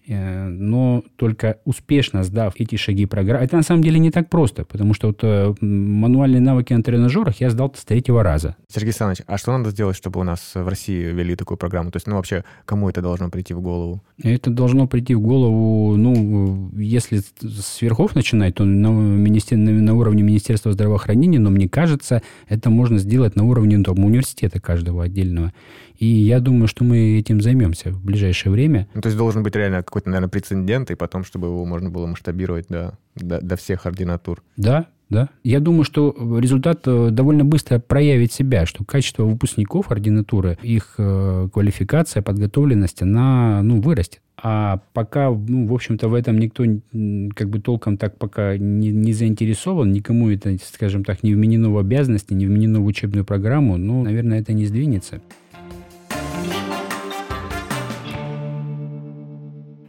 Э, 0.06 0.48
но 0.48 1.04
только 1.16 1.60
успешно 1.64 2.24
сдав 2.24 2.54
эти 2.58 2.76
шаги 2.76 3.06
программы, 3.06 3.46
это 3.46 3.56
на 3.56 3.64
самом 3.64 3.84
деле 3.84 4.00
не 4.00 4.12
так 4.12 4.30
просто, 4.30 4.66
потому 4.66 4.94
что 4.94 5.08
вот 5.08 5.20
э, 5.24 5.54
мануальные 5.62 6.42
навыки 6.42 6.74
на 6.74 6.84
тренажерах 6.84 7.40
я 7.40 7.50
сдал 7.50 7.74
с 7.76 7.86
третьего 7.86 8.22
раза. 8.22 8.58
Сергей 8.68 8.90
Александрович, 8.90 9.22
а 9.28 9.38
что 9.38 9.58
надо 9.58 9.70
сделать, 9.70 9.96
чтобы 9.96 10.20
у 10.20 10.24
нас 10.24 10.52
в 10.56 10.68
России 10.68 11.12
ввели 11.12 11.36
такую 11.36 11.58
программу? 11.58 11.92
То 11.92 11.98
есть, 11.98 12.08
ну, 12.08 12.16
вообще, 12.16 12.44
кому 12.66 12.90
это 12.90 13.02
должно 13.02 13.30
прийти 13.30 13.54
в 13.54 13.62
голову? 13.62 14.04
Это 14.22 14.50
должно 14.50 14.88
прийти 14.88 15.16
в 15.16 15.22
голову, 15.22 15.96
ну, 15.96 16.70
если 16.76 17.22
с 17.42 17.82
верхов 17.82 18.16
начинать, 18.16 18.56
то 18.56 18.66
на, 18.66 18.90
министер... 18.90 19.58
на 19.58 19.94
уровне 19.94 20.24
Министерства 20.24 20.74
здравоохранения, 20.74 21.40
но 21.40 21.50
мне 21.50 21.70
кажется, 21.70 22.22
это 22.50 22.70
можно 22.70 22.98
сделать 22.98 23.36
на 23.36 23.46
уровне 23.46 23.78
ну, 23.78 23.84
там, 23.86 24.04
университета 24.04 24.60
каждого 24.60 25.04
отдельного. 25.04 25.54
И 26.04 26.06
я 26.06 26.42
думаю, 26.42 26.68
что 26.68 26.84
мы 26.84 27.18
этим 27.18 27.40
займемся 27.40 27.92
в 27.92 28.04
ближайшее 28.04 28.52
время. 28.52 28.90
Ну, 28.94 29.00
то 29.00 29.08
есть 29.08 29.18
должен 29.18 29.42
быть 29.42 29.56
реально 29.56 29.84
какой-то, 29.84 30.10
наверное, 30.10 30.28
прецедент, 30.28 30.92
и 30.92 30.96
потом, 30.96 31.24
чтобы 31.24 31.48
его 31.48 31.64
можно 31.64 31.90
было 31.90 32.06
масштабировать 32.08 32.68
до, 32.68 32.98
до, 33.16 33.40
до 33.40 33.56
всех 33.56 33.86
ординатур. 33.86 34.44
Да, 34.58 34.88
да. 35.10 35.30
Я 35.46 35.62
думаю, 35.62 35.86
что 35.86 36.14
результат 36.42 36.82
э, 36.88 37.08
довольно 37.10 37.46
быстро 37.46 37.80
проявит 37.80 38.34
себя, 38.34 38.66
что 38.66 38.84
качество 38.84 39.24
выпускников 39.24 39.92
ординатуры, 39.92 40.58
их 40.62 40.96
э, 40.98 41.48
квалификация, 41.54 42.22
подготовленность, 42.22 43.02
она 43.02 43.62
ну, 43.64 43.80
вырастет. 43.80 44.20
А 44.36 44.82
пока, 44.92 45.30
ну, 45.30 45.68
в 45.68 45.74
общем-то, 45.74 46.10
в 46.10 46.16
этом 46.16 46.38
никто 46.38 46.66
как 47.34 47.50
бы 47.50 47.60
толком 47.60 47.96
так 47.96 48.18
пока 48.18 48.58
не, 48.58 48.92
не 48.92 49.14
заинтересован, 49.14 49.94
никому 49.94 50.30
это, 50.30 50.58
скажем 50.62 51.06
так, 51.06 51.24
не 51.24 51.34
вменено 51.34 51.70
в 51.70 51.78
обязанности, 51.78 52.34
не 52.34 52.46
вменено 52.46 52.82
в 52.82 52.86
учебную 52.86 53.24
программу, 53.24 53.78
ну, 53.78 54.04
наверное, 54.04 54.42
это 54.42 54.52
не 54.52 54.66
сдвинется. 54.66 55.22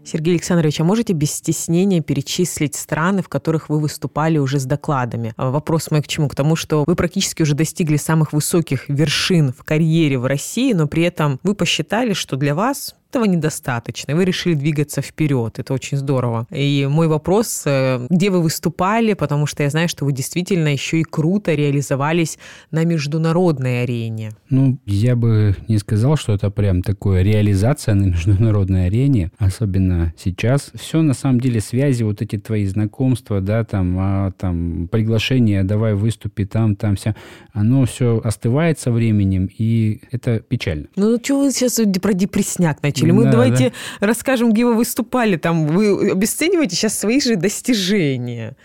Сергей 0.05 0.35
Александрович, 0.35 0.81
а 0.81 0.85
можете 0.85 1.13
без 1.13 1.33
стеснения 1.33 2.01
перечислить 2.01 2.75
страны, 2.75 3.23
в 3.23 3.29
которых 3.29 3.69
вы 3.69 3.81
выступали 3.81 4.39
уже 4.39 4.59
с 4.59 4.65
докладами? 4.65 5.33
А 5.37 5.51
вопрос 5.51 5.91
мой 5.91 6.03
к 6.03 6.09
чему? 6.09 6.29
К 6.29 6.35
тому, 6.35 6.57
что 6.57 6.85
вы 6.87 6.95
практически 6.95 7.43
уже 7.43 7.55
достигли 7.55 7.97
самых 7.97 8.33
высоких 8.33 8.89
вершин 8.89 9.53
в 9.53 9.65
карьере 9.65 10.19
в 10.19 10.27
России, 10.27 10.73
но 10.73 10.87
при 10.87 11.05
этом 11.05 11.41
вы 11.43 11.55
посчитали, 11.55 12.13
что 12.13 12.37
для 12.37 12.55
вас 12.55 12.95
этого 13.15 13.27
недостаточно, 13.27 14.17
вы 14.17 14.25
решили 14.25 14.55
двигаться 14.55 15.01
вперед. 15.01 15.61
Это 15.61 15.73
очень 15.73 15.97
здорово. 15.99 16.47
И 16.51 16.89
мой 16.91 17.07
вопрос, 17.07 17.63
э, 17.65 18.07
где 18.11 18.31
вы 18.31 18.43
выступали, 18.43 19.15
потому 19.15 19.47
что 19.47 19.63
я 19.63 19.71
знаю, 19.71 19.89
что 19.89 20.05
вы 20.05 20.13
действительно 20.13 20.67
еще 20.67 20.99
и 20.99 21.05
круто 21.05 21.55
реализовались 21.55 22.39
на 22.73 22.85
международной 22.85 23.85
арене. 23.85 24.33
Ну, 24.51 24.79
я 24.85 25.15
бы 25.15 25.55
не 25.69 25.79
сказал, 25.79 26.17
что 26.17 26.33
это 26.33 26.51
прям 26.51 26.83
такое 26.83 27.23
реализация 27.23 27.95
на 27.95 28.05
международной 28.15 28.87
арене, 28.87 29.31
особенно 29.39 30.13
сейчас. 30.19 30.73
Все 30.75 31.03
на 31.03 31.15
самом 31.15 31.41
деле 31.41 31.61
связи, 31.61 32.03
вот 32.03 32.21
эти 32.21 32.37
твои 32.37 32.67
знакомства, 32.67 33.41
да, 33.41 33.63
там, 33.63 33.97
а, 33.97 34.33
там 34.33 34.89
приглашение, 34.89 35.63
давай 35.63 35.95
выступи 35.95 36.47
там, 36.47 36.75
там, 36.75 36.97
вся, 36.97 37.15
оно 37.53 37.85
все 37.85 38.21
остывает 38.25 38.81
со 38.81 38.91
временем, 38.91 39.49
и 39.57 40.01
это 40.11 40.41
печально. 40.41 40.87
Ну, 40.97 41.21
что 41.23 41.39
вы 41.39 41.53
сейчас 41.53 41.81
про 42.03 42.13
депресняк 42.13 42.83
начали? 42.83 43.04
Начали. 43.13 43.19
Мы 43.19 43.25
да, 43.25 43.31
давайте 43.33 43.73
да. 44.01 44.07
расскажем, 44.07 44.53
где 44.53 44.65
вы 44.65 44.75
выступали. 44.75 45.37
Там 45.37 45.67
вы 45.67 46.11
обесцениваете 46.13 46.77
сейчас 46.77 46.99
свои 46.99 47.21
же 47.21 47.37
достижения. 47.37 48.57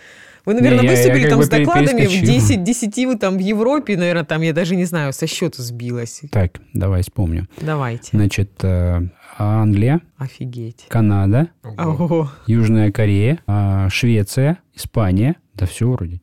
Вы, 0.46 0.56
наверное, 0.56 0.82
не, 0.82 0.88
выступили 0.90 1.20
я, 1.20 1.26
я 1.26 1.30
там 1.30 1.44
с 1.44 1.50
докладами 1.50 2.06
в 2.06 2.22
10, 2.26 2.64
10 2.64 3.06
вы 3.06 3.16
там 3.18 3.38
в 3.38 3.40
Европе, 3.40 3.98
наверное, 3.98 4.24
там, 4.24 4.42
я 4.42 4.54
даже 4.54 4.76
не 4.76 4.86
знаю, 4.86 5.14
со 5.14 5.28
счета 5.28 5.62
сбилась. 5.62 6.22
Так, 6.32 6.60
давай 6.74 7.04
вспомню. 7.04 7.48
Давайте. 7.62 8.10
Значит, 8.12 8.52
э, 8.64 9.02
Англия. 9.38 10.02
Офигеть. 10.18 10.86
Канада. 10.88 11.50
Ого. 11.78 12.32
Южная 12.48 12.92
Корея. 12.92 13.40
А, 13.48 13.90
Швеция. 13.90 14.58
Испания. 14.76 15.36
Да 15.54 15.66
все 15.66 15.90
вроде. 15.90 16.20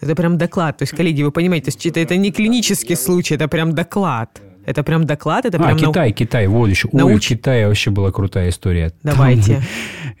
Это 0.00 0.16
прям 0.16 0.38
доклад. 0.38 0.78
То 0.78 0.82
есть, 0.82 0.96
коллеги, 0.96 1.22
вы 1.22 1.30
понимаете, 1.30 1.70
то 1.70 1.76
есть, 1.76 1.86
это 1.86 2.16
не 2.16 2.32
клинический 2.32 2.96
случай, 2.96 3.34
это 3.34 3.48
прям 3.48 3.74
доклад. 3.74 4.40
Это 4.68 4.82
прям 4.82 5.04
доклад? 5.04 5.46
Это 5.46 5.56
а, 5.56 5.62
прям 5.62 5.78
Китай, 5.78 6.08
нау... 6.08 6.14
Китай, 6.14 6.46
вот 6.46 6.68
еще. 6.68 6.90
Науч... 6.92 7.12
Ой, 7.12 7.16
в 7.16 7.26
Китае 7.26 7.68
вообще 7.68 7.90
была 7.90 8.12
крутая 8.12 8.50
история. 8.50 8.92
Давайте. 9.02 9.62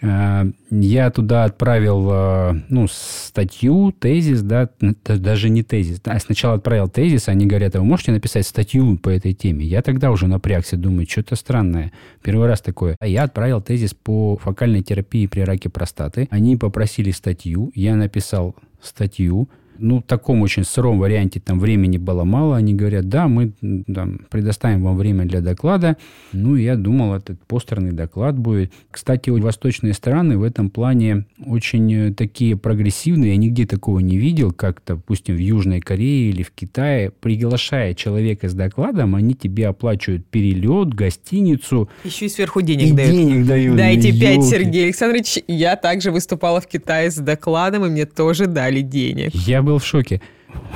Там, 0.00 0.54
я 0.70 1.10
туда 1.10 1.44
отправил, 1.44 2.08
э, 2.10 2.54
ну, 2.70 2.86
статью, 2.88 3.92
тезис, 3.92 4.40
да, 4.40 4.70
даже 4.80 5.50
не 5.50 5.62
тезис. 5.62 6.00
А 6.06 6.18
сначала 6.18 6.54
отправил 6.54 6.88
тезис, 6.88 7.28
они 7.28 7.44
говорят, 7.44 7.76
а 7.76 7.80
вы 7.80 7.84
можете 7.84 8.12
написать 8.12 8.46
статью 8.46 8.96
по 8.96 9.10
этой 9.10 9.34
теме? 9.34 9.66
Я 9.66 9.82
тогда 9.82 10.10
уже 10.10 10.28
напрягся, 10.28 10.78
думаю, 10.78 11.06
что-то 11.06 11.36
странное. 11.36 11.92
Первый 12.22 12.48
раз 12.48 12.62
такое. 12.62 12.96
А 13.00 13.06
я 13.06 13.24
отправил 13.24 13.60
тезис 13.60 13.92
по 13.92 14.38
фокальной 14.38 14.82
терапии 14.82 15.26
при 15.26 15.40
раке 15.40 15.68
простаты. 15.68 16.26
Они 16.30 16.56
попросили 16.56 17.10
статью, 17.10 17.70
я 17.74 17.96
написал 17.96 18.56
статью, 18.80 19.50
ну, 19.78 20.00
в 20.00 20.02
таком 20.02 20.42
очень 20.42 20.64
сыром 20.64 20.98
варианте 20.98 21.40
там 21.40 21.58
времени 21.58 21.98
было 21.98 22.24
мало. 22.24 22.56
Они 22.56 22.74
говорят, 22.74 23.08
да, 23.08 23.28
мы 23.28 23.52
там, 23.92 24.20
предоставим 24.30 24.82
вам 24.82 24.96
время 24.96 25.24
для 25.24 25.40
доклада. 25.40 25.96
Ну, 26.32 26.56
я 26.56 26.76
думал, 26.76 27.14
этот 27.14 27.40
постерный 27.46 27.92
доклад 27.92 28.38
будет. 28.38 28.72
Кстати, 28.90 29.30
восточные 29.30 29.94
страны 29.94 30.38
в 30.38 30.42
этом 30.42 30.70
плане 30.70 31.26
очень 31.44 31.92
э, 31.92 32.14
такие 32.14 32.56
прогрессивные. 32.56 33.30
Я 33.30 33.36
нигде 33.36 33.66
такого 33.66 34.00
не 34.00 34.16
видел, 34.16 34.52
как, 34.52 34.82
допустим, 34.86 35.36
в 35.36 35.40
Южной 35.40 35.80
Корее 35.80 36.30
или 36.30 36.42
в 36.42 36.50
Китае. 36.50 37.10
Приглашая 37.10 37.94
человека 37.94 38.48
с 38.48 38.54
докладом, 38.54 39.14
они 39.14 39.34
тебе 39.34 39.68
оплачивают 39.68 40.26
перелет, 40.26 40.94
гостиницу. 40.94 41.88
Еще 42.04 42.26
и 42.26 42.28
сверху 42.28 42.62
денег 42.62 42.88
и 42.88 42.92
дают. 42.92 43.12
денег 43.12 43.46
дают. 43.46 43.76
Дайте 43.76 44.12
пять, 44.18 44.44
Сергей 44.44 44.84
Александрович. 44.84 45.38
Я 45.46 45.76
также 45.76 46.10
выступала 46.10 46.60
в 46.60 46.66
Китае 46.66 47.10
с 47.10 47.16
докладом, 47.16 47.86
и 47.86 47.88
мне 47.88 48.06
тоже 48.06 48.46
дали 48.46 48.80
денег. 48.80 49.34
Я 49.34 49.62
был 49.68 49.78
в 49.78 49.84
шоке. 49.84 50.20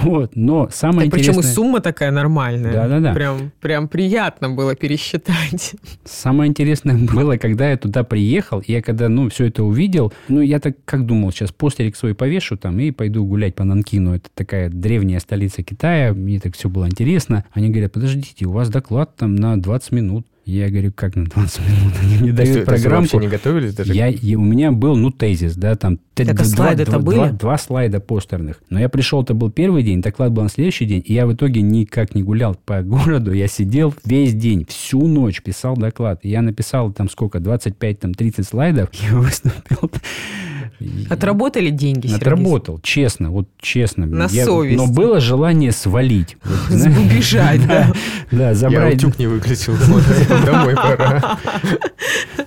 Вот, 0.02 0.36
но 0.36 0.68
самое 0.70 1.08
так 1.10 1.18
интересное... 1.18 1.42
Причем 1.42 1.50
и 1.50 1.54
сумма 1.54 1.80
такая 1.80 2.10
нормальная. 2.10 2.72
Да-да-да. 2.72 3.14
Прям, 3.14 3.50
прям 3.60 3.88
приятно 3.88 4.50
было 4.50 4.74
пересчитать. 4.74 5.74
Самое 6.04 6.50
интересное 6.50 6.94
было, 7.12 7.38
когда 7.38 7.70
я 7.70 7.78
туда 7.78 8.04
приехал, 8.04 8.60
и 8.60 8.70
я 8.72 8.82
когда, 8.82 9.08
ну, 9.08 9.30
все 9.30 9.46
это 9.46 9.64
увидел, 9.64 10.12
ну, 10.28 10.42
я 10.42 10.60
так 10.60 10.76
как 10.84 11.06
думал, 11.06 11.32
сейчас 11.32 11.52
постерик 11.52 11.96
свой 11.96 12.14
повешу 12.14 12.58
там 12.58 12.78
и 12.80 12.90
пойду 12.90 13.24
гулять 13.24 13.54
по 13.54 13.64
Нанкину. 13.64 14.14
Это 14.14 14.28
такая 14.34 14.68
древняя 14.68 15.20
столица 15.20 15.62
Китая, 15.62 16.12
мне 16.12 16.38
так 16.38 16.54
все 16.54 16.68
было 16.68 16.86
интересно. 16.86 17.44
Они 17.52 17.70
говорят, 17.70 17.92
подождите, 17.92 18.44
у 18.44 18.52
вас 18.52 18.68
доклад 18.68 19.16
там 19.16 19.36
на 19.36 19.60
20 19.60 19.92
минут. 19.92 20.26
Я 20.44 20.70
говорю, 20.70 20.92
как 20.92 21.14
на 21.14 21.24
20 21.24 21.60
минут? 21.60 21.94
Они 22.02 22.16
мне 22.18 22.32
дают 22.32 22.64
программу. 22.64 23.02
вообще 23.02 23.18
не 23.18 23.28
готовились 23.28 23.74
даже? 23.74 23.94
Я, 23.94 24.08
я, 24.08 24.38
у 24.38 24.42
меня 24.42 24.72
был, 24.72 24.96
ну, 24.96 25.12
тезис, 25.12 25.54
да, 25.54 25.76
там... 25.76 26.00
Так, 26.14 26.34
два, 26.34 26.44
слайды 26.44 26.84
два, 26.84 26.98
были? 26.98 27.16
Два, 27.16 27.30
два 27.30 27.58
слайда 27.58 28.00
постерных. 28.00 28.60
Но 28.68 28.80
я 28.80 28.88
пришел, 28.88 29.22
это 29.22 29.34
был 29.34 29.52
первый 29.52 29.84
день, 29.84 30.02
доклад 30.02 30.32
был 30.32 30.42
на 30.42 30.48
следующий 30.48 30.84
день, 30.84 31.02
и 31.06 31.14
я 31.14 31.26
в 31.26 31.34
итоге 31.34 31.62
никак 31.62 32.16
не 32.16 32.24
гулял 32.24 32.56
по 32.56 32.82
городу, 32.82 33.32
я 33.32 33.46
сидел 33.46 33.94
весь 34.04 34.34
день, 34.34 34.66
всю 34.66 35.06
ночь 35.06 35.42
писал 35.42 35.76
доклад. 35.76 36.20
Я 36.24 36.42
написал 36.42 36.92
там 36.92 37.08
сколько, 37.08 37.38
25-30 37.38 38.42
слайдов, 38.42 38.88
я 39.10 39.16
выступил 39.16 39.90
Отработали 41.10 41.70
деньги, 41.70 42.06
Сергей? 42.06 42.16
Отработал, 42.16 42.80
честно, 42.82 43.30
вот 43.30 43.48
честно. 43.60 44.06
На 44.06 44.26
Я- 44.30 44.44
совесть. 44.44 44.76
Но 44.76 44.86
было 44.86 45.20
желание 45.20 45.72
свалить. 45.72 46.36
Вот, 46.44 46.80
Убежать, 46.98 47.66
да. 47.66 47.92
Да, 48.30 48.48
Я 48.48 48.54
забрать, 48.54 48.96
утюг 48.96 49.18
не 49.18 49.26
выключил. 49.26 49.74
Домой 50.46 50.74
пора. 50.74 51.38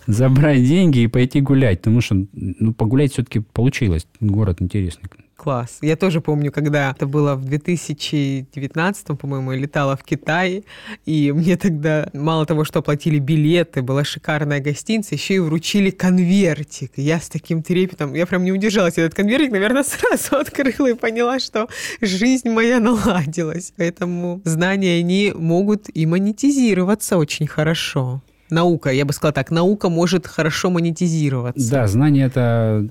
забрать 0.07 0.63
деньги 0.65 0.99
и 0.99 1.07
пойти 1.07 1.41
гулять. 1.41 1.79
Потому 1.79 2.01
что 2.01 2.15
ну, 2.33 2.73
погулять 2.73 3.13
все-таки 3.13 3.39
получилось. 3.39 4.07
Город 4.19 4.61
интересный. 4.61 5.09
Класс. 5.45 5.77
Я 5.81 5.95
тоже 5.95 6.21
помню, 6.21 6.51
когда 6.51 6.89
это 6.89 7.05
было 7.05 7.35
в 7.35 7.45
2019, 7.45 9.07
по-моему, 9.19 9.51
я 9.51 9.59
летала 9.59 9.95
в 9.95 10.03
Китай, 10.03 10.65
и 11.05 11.31
мне 11.31 11.55
тогда 11.55 12.09
мало 12.13 12.47
того, 12.47 12.63
что 12.63 12.79
оплатили 12.79 13.19
билеты, 13.19 13.83
была 13.83 14.03
шикарная 14.03 14.59
гостиница, 14.59 15.13
еще 15.13 15.35
и 15.35 15.39
вручили 15.39 15.91
конвертик. 15.91 16.93
Я 16.95 17.19
с 17.19 17.29
таким 17.29 17.61
трепетом, 17.61 18.15
я 18.15 18.25
прям 18.25 18.43
не 18.43 18.53
удержалась. 18.53 18.97
Этот 18.97 19.13
конвертик, 19.13 19.51
наверное, 19.51 19.83
сразу 19.87 20.37
открыла 20.37 20.87
и 20.87 20.93
поняла, 20.95 21.39
что 21.39 21.69
жизнь 22.01 22.49
моя 22.49 22.79
наладилась. 22.79 23.71
Поэтому 23.77 24.41
знания, 24.45 24.97
они 24.97 25.31
могут 25.35 25.95
и 25.95 26.07
монетизироваться 26.07 27.17
очень 27.17 27.45
хорошо. 27.45 28.23
Наука, 28.49 28.91
я 28.91 29.05
бы 29.05 29.13
сказала 29.13 29.33
так, 29.33 29.49
наука 29.51 29.89
может 29.89 30.27
хорошо 30.27 30.69
монетизироваться. 30.69 31.71
Да, 31.71 31.87
знания 31.87 32.25
это 32.25 32.87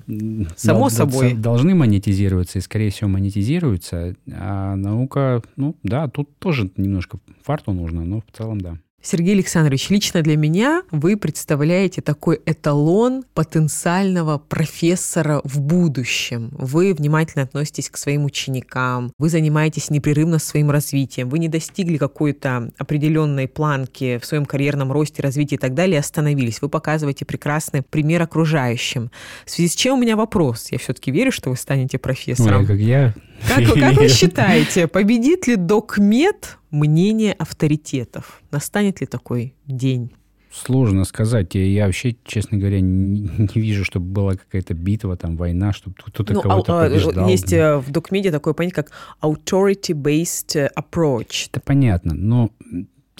Само 0.57 0.79
дол- 0.81 0.89
собой. 0.89 1.33
должны 1.33 1.75
монетизироваться 1.75 2.59
и, 2.59 2.61
скорее 2.61 2.89
всего, 2.91 3.09
монетизируются. 3.09 4.15
А 4.31 4.75
наука, 4.75 5.41
ну 5.55 5.75
да, 5.83 6.07
тут 6.07 6.37
тоже 6.39 6.69
немножко 6.77 7.19
фарту 7.43 7.71
нужно, 7.73 8.03
но 8.03 8.21
в 8.21 8.37
целом 8.37 8.59
да. 8.59 8.77
Сергей 9.05 9.35
Александрович, 9.35 9.91
лично 9.91 10.23
для 10.23 10.35
меня 10.35 10.81
вы 10.89 11.15
представляете 11.15 12.01
такой 12.01 12.41
эталон 12.43 13.23
потенциального 13.35 14.39
профессора 14.39 15.41
в 15.43 15.61
будущем. 15.61 16.49
Вы 16.53 16.95
внимательно 16.95 17.43
относитесь 17.43 17.91
к 17.91 17.97
своим 17.97 18.25
ученикам, 18.25 19.11
вы 19.19 19.29
занимаетесь 19.29 19.91
непрерывно 19.91 20.39
своим 20.39 20.71
развитием, 20.71 21.29
вы 21.29 21.37
не 21.37 21.47
достигли 21.47 21.97
какой-то 21.97 22.71
определенной 22.79 23.47
планки 23.47 24.17
в 24.17 24.25
своем 24.25 24.45
карьерном 24.45 24.91
росте, 24.91 25.21
развитии 25.21 25.53
и 25.53 25.59
так 25.59 25.75
далее, 25.75 25.97
и 25.97 25.99
остановились. 25.99 26.63
Вы 26.63 26.69
показываете 26.69 27.25
прекрасный 27.25 27.83
пример 27.83 28.23
окружающим. 28.23 29.11
В 29.45 29.51
связи 29.51 29.69
с 29.69 29.75
чем 29.75 29.99
у 29.99 30.01
меня 30.01 30.15
вопрос? 30.15 30.69
Я 30.71 30.79
все-таки 30.79 31.11
верю, 31.11 31.31
что 31.31 31.51
вы 31.51 31.57
станете 31.57 31.99
профессором. 31.99 32.61
Ой, 32.61 32.65
как 32.65 32.77
я... 32.77 33.13
Как, 33.47 33.65
как 33.73 33.97
вы 33.97 34.07
считаете, 34.07 34.87
победит 34.87 35.45
ли 35.45 35.57
докмет 35.57 36.57
мнение 36.75 37.33
авторитетов? 37.33 38.41
Настанет 38.51 39.01
ли 39.01 39.07
такой 39.07 39.53
день? 39.65 40.11
Сложно 40.51 41.03
сказать. 41.03 41.53
Я- 41.55 41.85
вообще, 41.85 42.15
честно 42.23 42.57
говоря, 42.57 42.79
не, 42.79 43.19
не 43.19 43.61
вижу, 43.61 43.83
чтобы 43.83 44.05
была 44.05 44.35
какая-то 44.35 44.73
битва, 44.73 45.17
там, 45.17 45.35
война, 45.35 45.73
чтобы 45.73 45.95
кто-то 45.99 46.33
Ну, 46.33 46.41
кого-то 46.41 46.73
а- 46.79 46.85
а, 46.85 46.89
побеждал. 46.89 47.27
есть 47.27 47.51
э, 47.51 47.77
в 47.77 47.91
докмеде 47.91 48.31
такое 48.31 48.53
понятие, 48.53 48.75
как 48.83 48.91
authority-based 49.21 50.55
э, 50.55 50.69
approach. 50.77 51.47
Это 51.51 51.59
понятно, 51.59 52.13
но 52.13 52.51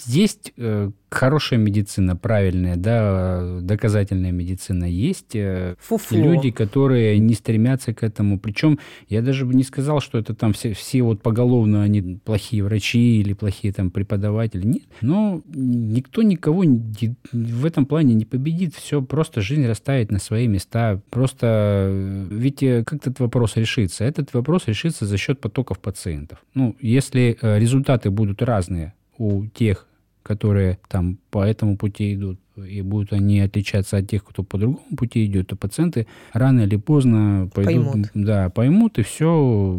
есть 0.04 0.52
э, 0.56 0.90
хорошая 1.10 1.58
медицина, 1.58 2.16
правильная, 2.16 2.76
да, 2.76 3.60
доказательная 3.60 4.32
медицина. 4.32 4.84
Есть 4.84 5.34
э, 5.34 5.76
Фуфло. 5.80 6.16
люди, 6.18 6.50
которые 6.50 7.18
не 7.18 7.34
стремятся 7.34 7.94
к 7.94 8.02
этому. 8.02 8.38
Причем 8.38 8.78
я 9.08 9.22
даже 9.22 9.46
бы 9.46 9.54
не 9.54 9.62
сказал, 9.62 10.00
что 10.00 10.18
это 10.18 10.34
там 10.34 10.52
все, 10.52 10.74
все 10.74 11.02
вот 11.02 11.22
поголовно 11.22 11.82
они 11.82 12.18
плохие 12.24 12.62
врачи 12.62 13.20
или 13.20 13.32
плохие 13.32 13.72
там 13.72 13.90
преподаватели. 13.90 14.66
Нет. 14.66 14.82
Но 15.00 15.42
никто 15.54 16.22
никого 16.22 16.64
не- 16.64 17.16
в 17.32 17.64
этом 17.64 17.86
плане 17.86 18.14
не 18.14 18.26
победит. 18.26 18.74
Все 18.74 19.00
просто 19.00 19.40
жизнь 19.40 19.66
расставит 19.66 20.10
на 20.10 20.18
свои 20.18 20.46
места. 20.46 21.00
Просто 21.10 21.46
э, 21.90 22.26
ведь 22.30 22.62
э, 22.62 22.84
как 22.84 23.00
этот 23.00 23.20
вопрос 23.20 23.56
решится? 23.56 24.04
Этот 24.04 24.34
вопрос 24.34 24.64
решится 24.66 25.06
за 25.06 25.16
счет 25.16 25.40
потоков 25.40 25.78
пациентов. 25.78 26.44
Ну, 26.54 26.76
если 26.80 27.38
э, 27.40 27.58
результаты 27.58 28.10
будут 28.10 28.42
разные 28.42 28.92
у 29.18 29.46
тех, 29.46 29.86
которые 30.22 30.78
там 30.88 31.18
по 31.30 31.44
этому 31.44 31.76
пути 31.76 32.14
идут, 32.14 32.40
и 32.56 32.82
будут 32.82 33.12
они 33.12 33.40
отличаться 33.40 33.98
от 33.98 34.08
тех, 34.08 34.24
кто 34.24 34.42
по 34.42 34.58
другому 34.58 34.96
пути 34.96 35.24
идет, 35.26 35.48
то 35.48 35.56
пациенты 35.56 36.06
рано 36.32 36.62
или 36.62 36.76
поздно 36.76 37.48
пойдут, 37.54 37.92
Поймут. 37.92 38.10
да, 38.14 38.50
поймут, 38.50 38.98
и 38.98 39.02
все 39.02 39.78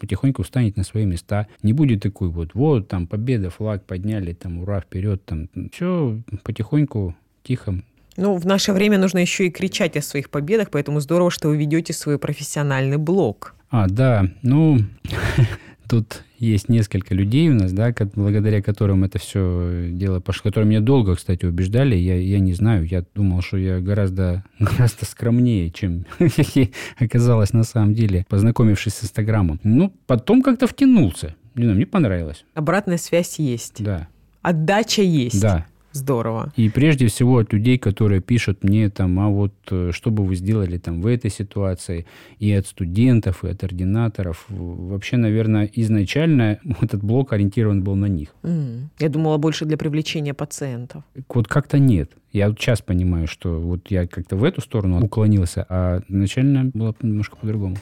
потихоньку 0.00 0.42
встанет 0.42 0.76
на 0.76 0.84
свои 0.84 1.04
места. 1.04 1.46
Не 1.62 1.74
будет 1.74 2.02
такой 2.02 2.28
вот, 2.28 2.54
вот, 2.54 2.88
там, 2.88 3.06
победа, 3.06 3.50
флаг 3.50 3.84
подняли, 3.84 4.32
там, 4.32 4.62
ура, 4.62 4.80
вперед, 4.80 5.24
там, 5.24 5.48
все 5.72 6.20
потихоньку, 6.42 7.14
тихо. 7.44 7.80
Ну, 8.16 8.34
в 8.36 8.46
наше 8.46 8.72
время 8.72 8.98
нужно 8.98 9.18
еще 9.18 9.46
и 9.46 9.50
кричать 9.50 9.96
о 9.96 10.02
своих 10.02 10.28
победах, 10.28 10.70
поэтому 10.72 10.98
здорово, 10.98 11.30
что 11.30 11.48
вы 11.48 11.56
ведете 11.56 11.92
свой 11.92 12.18
профессиональный 12.18 12.96
блог. 12.96 13.54
А, 13.70 13.86
да, 13.86 14.26
ну, 14.42 14.78
тут 15.88 16.22
есть 16.38 16.68
несколько 16.68 17.14
людей 17.14 17.48
у 17.50 17.54
нас, 17.54 17.72
да, 17.72 17.94
благодаря 18.14 18.62
которым 18.62 19.04
это 19.04 19.18
все 19.18 19.88
дело 19.90 20.20
пошло, 20.20 20.50
которые 20.50 20.68
меня 20.68 20.80
долго, 20.80 21.16
кстати, 21.16 21.44
убеждали, 21.44 21.96
я, 21.96 22.16
я 22.16 22.38
не 22.38 22.54
знаю, 22.54 22.86
я 22.86 23.04
думал, 23.14 23.42
что 23.42 23.56
я 23.56 23.80
гораздо, 23.80 24.44
гораздо 24.58 25.04
скромнее, 25.04 25.70
чем 25.70 26.04
оказалось 26.98 27.52
на 27.52 27.64
самом 27.64 27.94
деле, 27.94 28.24
познакомившись 28.28 28.94
с 28.94 29.04
Инстаграмом. 29.04 29.60
Ну, 29.64 29.92
потом 30.06 30.42
как-то 30.42 30.66
втянулся, 30.66 31.34
не 31.54 31.64
знаю, 31.64 31.76
мне 31.76 31.86
понравилось, 31.86 32.44
Обратная 32.54 32.98
связь 32.98 33.38
есть. 33.38 33.82
да, 33.82 34.08
Отдача 34.42 35.02
есть. 35.02 35.40
да. 35.40 35.66
Здорово. 35.98 36.52
И 36.56 36.70
прежде 36.70 37.06
всего 37.06 37.38
от 37.38 37.52
людей, 37.52 37.76
которые 37.78 38.20
пишут 38.20 38.64
мне 38.64 38.88
там, 38.88 39.18
а 39.18 39.28
вот 39.28 39.52
э, 39.70 39.90
что 39.92 40.10
бы 40.10 40.24
вы 40.24 40.36
сделали 40.36 40.78
там 40.78 41.00
в 41.02 41.06
этой 41.06 41.30
ситуации, 41.30 42.06
и 42.38 42.52
от 42.52 42.66
студентов, 42.66 43.44
и 43.44 43.48
от 43.48 43.64
ординаторов. 43.64 44.46
Вообще, 44.48 45.16
наверное, 45.16 45.68
изначально 45.74 46.58
этот 46.80 47.02
блок 47.02 47.32
ориентирован 47.32 47.82
был 47.82 47.96
на 47.96 48.06
них. 48.06 48.28
М. 48.44 48.90
Я 48.98 49.08
думала 49.08 49.38
больше 49.38 49.64
для 49.64 49.76
привлечения 49.76 50.34
пациентов. 50.34 51.02
Вот 51.28 51.48
как-то 51.48 51.78
нет. 51.78 52.12
Я 52.32 52.48
вот 52.48 52.60
сейчас 52.60 52.80
понимаю, 52.80 53.26
что 53.26 53.58
вот 53.60 53.90
я 53.90 54.06
как-то 54.06 54.36
в 54.36 54.44
эту 54.44 54.60
сторону 54.60 55.04
уклонился, 55.04 55.66
а 55.68 56.00
изначально 56.08 56.70
было 56.74 56.94
немножко 57.02 57.36
по-другому. 57.36 57.76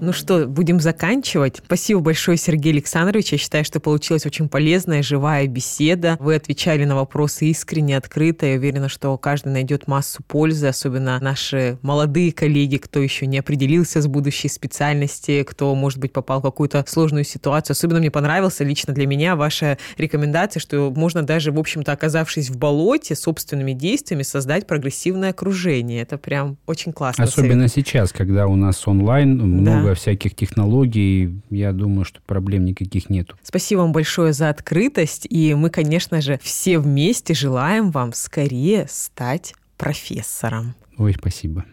Ну 0.00 0.12
что, 0.12 0.46
будем 0.46 0.78
заканчивать. 0.78 1.60
Спасибо 1.64 2.00
большое, 2.00 2.36
Сергей 2.36 2.72
Александрович. 2.72 3.32
Я 3.32 3.38
считаю, 3.38 3.64
что 3.64 3.80
получилась 3.80 4.26
очень 4.26 4.48
полезная, 4.48 5.02
живая 5.02 5.46
беседа. 5.48 6.16
Вы 6.20 6.36
отвечали 6.36 6.84
на 6.84 6.94
вопросы 6.94 7.46
искренне, 7.46 7.96
открыто. 7.96 8.46
Я 8.46 8.58
уверена, 8.58 8.88
что 8.88 9.16
каждый 9.18 9.52
найдет 9.52 9.88
массу 9.88 10.22
пользы, 10.22 10.68
особенно 10.68 11.18
наши 11.20 11.78
молодые 11.82 12.32
коллеги, 12.32 12.76
кто 12.76 13.00
еще 13.00 13.26
не 13.26 13.38
определился 13.38 14.00
с 14.00 14.06
будущей 14.06 14.48
специальности, 14.48 15.42
кто, 15.42 15.74
может 15.74 15.98
быть, 15.98 16.12
попал 16.12 16.40
в 16.40 16.44
какую-то 16.44 16.84
сложную 16.86 17.24
ситуацию. 17.24 17.74
Особенно 17.74 17.98
мне 17.98 18.12
понравился 18.12 18.62
лично 18.62 18.94
для 18.94 19.06
меня 19.06 19.34
ваша 19.34 19.78
рекомендация, 19.96 20.60
что 20.60 20.92
можно 20.94 21.24
даже, 21.24 21.50
в 21.50 21.58
общем-то, 21.58 21.90
оказавшись 21.90 22.50
в 22.50 22.56
болоте, 22.56 23.16
собственными 23.16 23.72
действиями 23.72 24.22
создать 24.22 24.66
прогрессивное 24.68 25.30
окружение. 25.30 26.02
Это 26.02 26.18
прям 26.18 26.56
очень 26.66 26.92
классно. 26.92 27.24
Особенно 27.24 27.66
сейчас, 27.66 28.12
когда 28.12 28.46
у 28.46 28.54
нас 28.54 28.86
онлайн, 28.86 29.38
много 29.38 29.87
всяких 29.94 30.34
технологий, 30.34 31.40
я 31.50 31.72
думаю, 31.72 32.04
что 32.04 32.20
проблем 32.26 32.64
никаких 32.64 33.10
нету. 33.10 33.36
Спасибо 33.42 33.80
вам 33.80 33.92
большое 33.92 34.32
за 34.32 34.48
открытость. 34.48 35.26
И 35.30 35.54
мы, 35.54 35.70
конечно 35.70 36.20
же, 36.20 36.38
все 36.42 36.78
вместе 36.78 37.34
желаем 37.34 37.90
вам 37.90 38.12
скорее 38.12 38.86
стать 38.88 39.54
профессором. 39.76 40.74
Ой, 40.96 41.14
спасибо. 41.14 41.64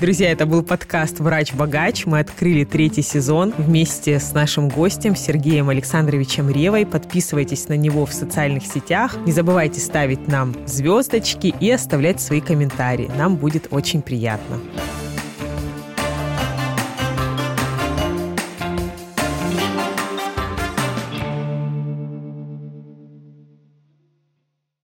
Друзья, 0.00 0.32
это 0.32 0.46
был 0.46 0.62
подкаст 0.62 1.20
«Врач-богач». 1.20 2.06
Мы 2.06 2.20
открыли 2.20 2.64
третий 2.64 3.02
сезон 3.02 3.52
вместе 3.58 4.18
с 4.18 4.32
нашим 4.32 4.70
гостем 4.70 5.14
Сергеем 5.14 5.68
Александровичем 5.68 6.48
Ревой. 6.48 6.86
Подписывайтесь 6.86 7.68
на 7.68 7.74
него 7.76 8.06
в 8.06 8.14
социальных 8.14 8.64
сетях. 8.64 9.18
Не 9.26 9.32
забывайте 9.32 9.78
ставить 9.78 10.26
нам 10.26 10.56
звездочки 10.66 11.54
и 11.60 11.70
оставлять 11.70 12.18
свои 12.18 12.40
комментарии. 12.40 13.10
Нам 13.18 13.36
будет 13.36 13.68
очень 13.70 14.00
приятно. 14.00 14.58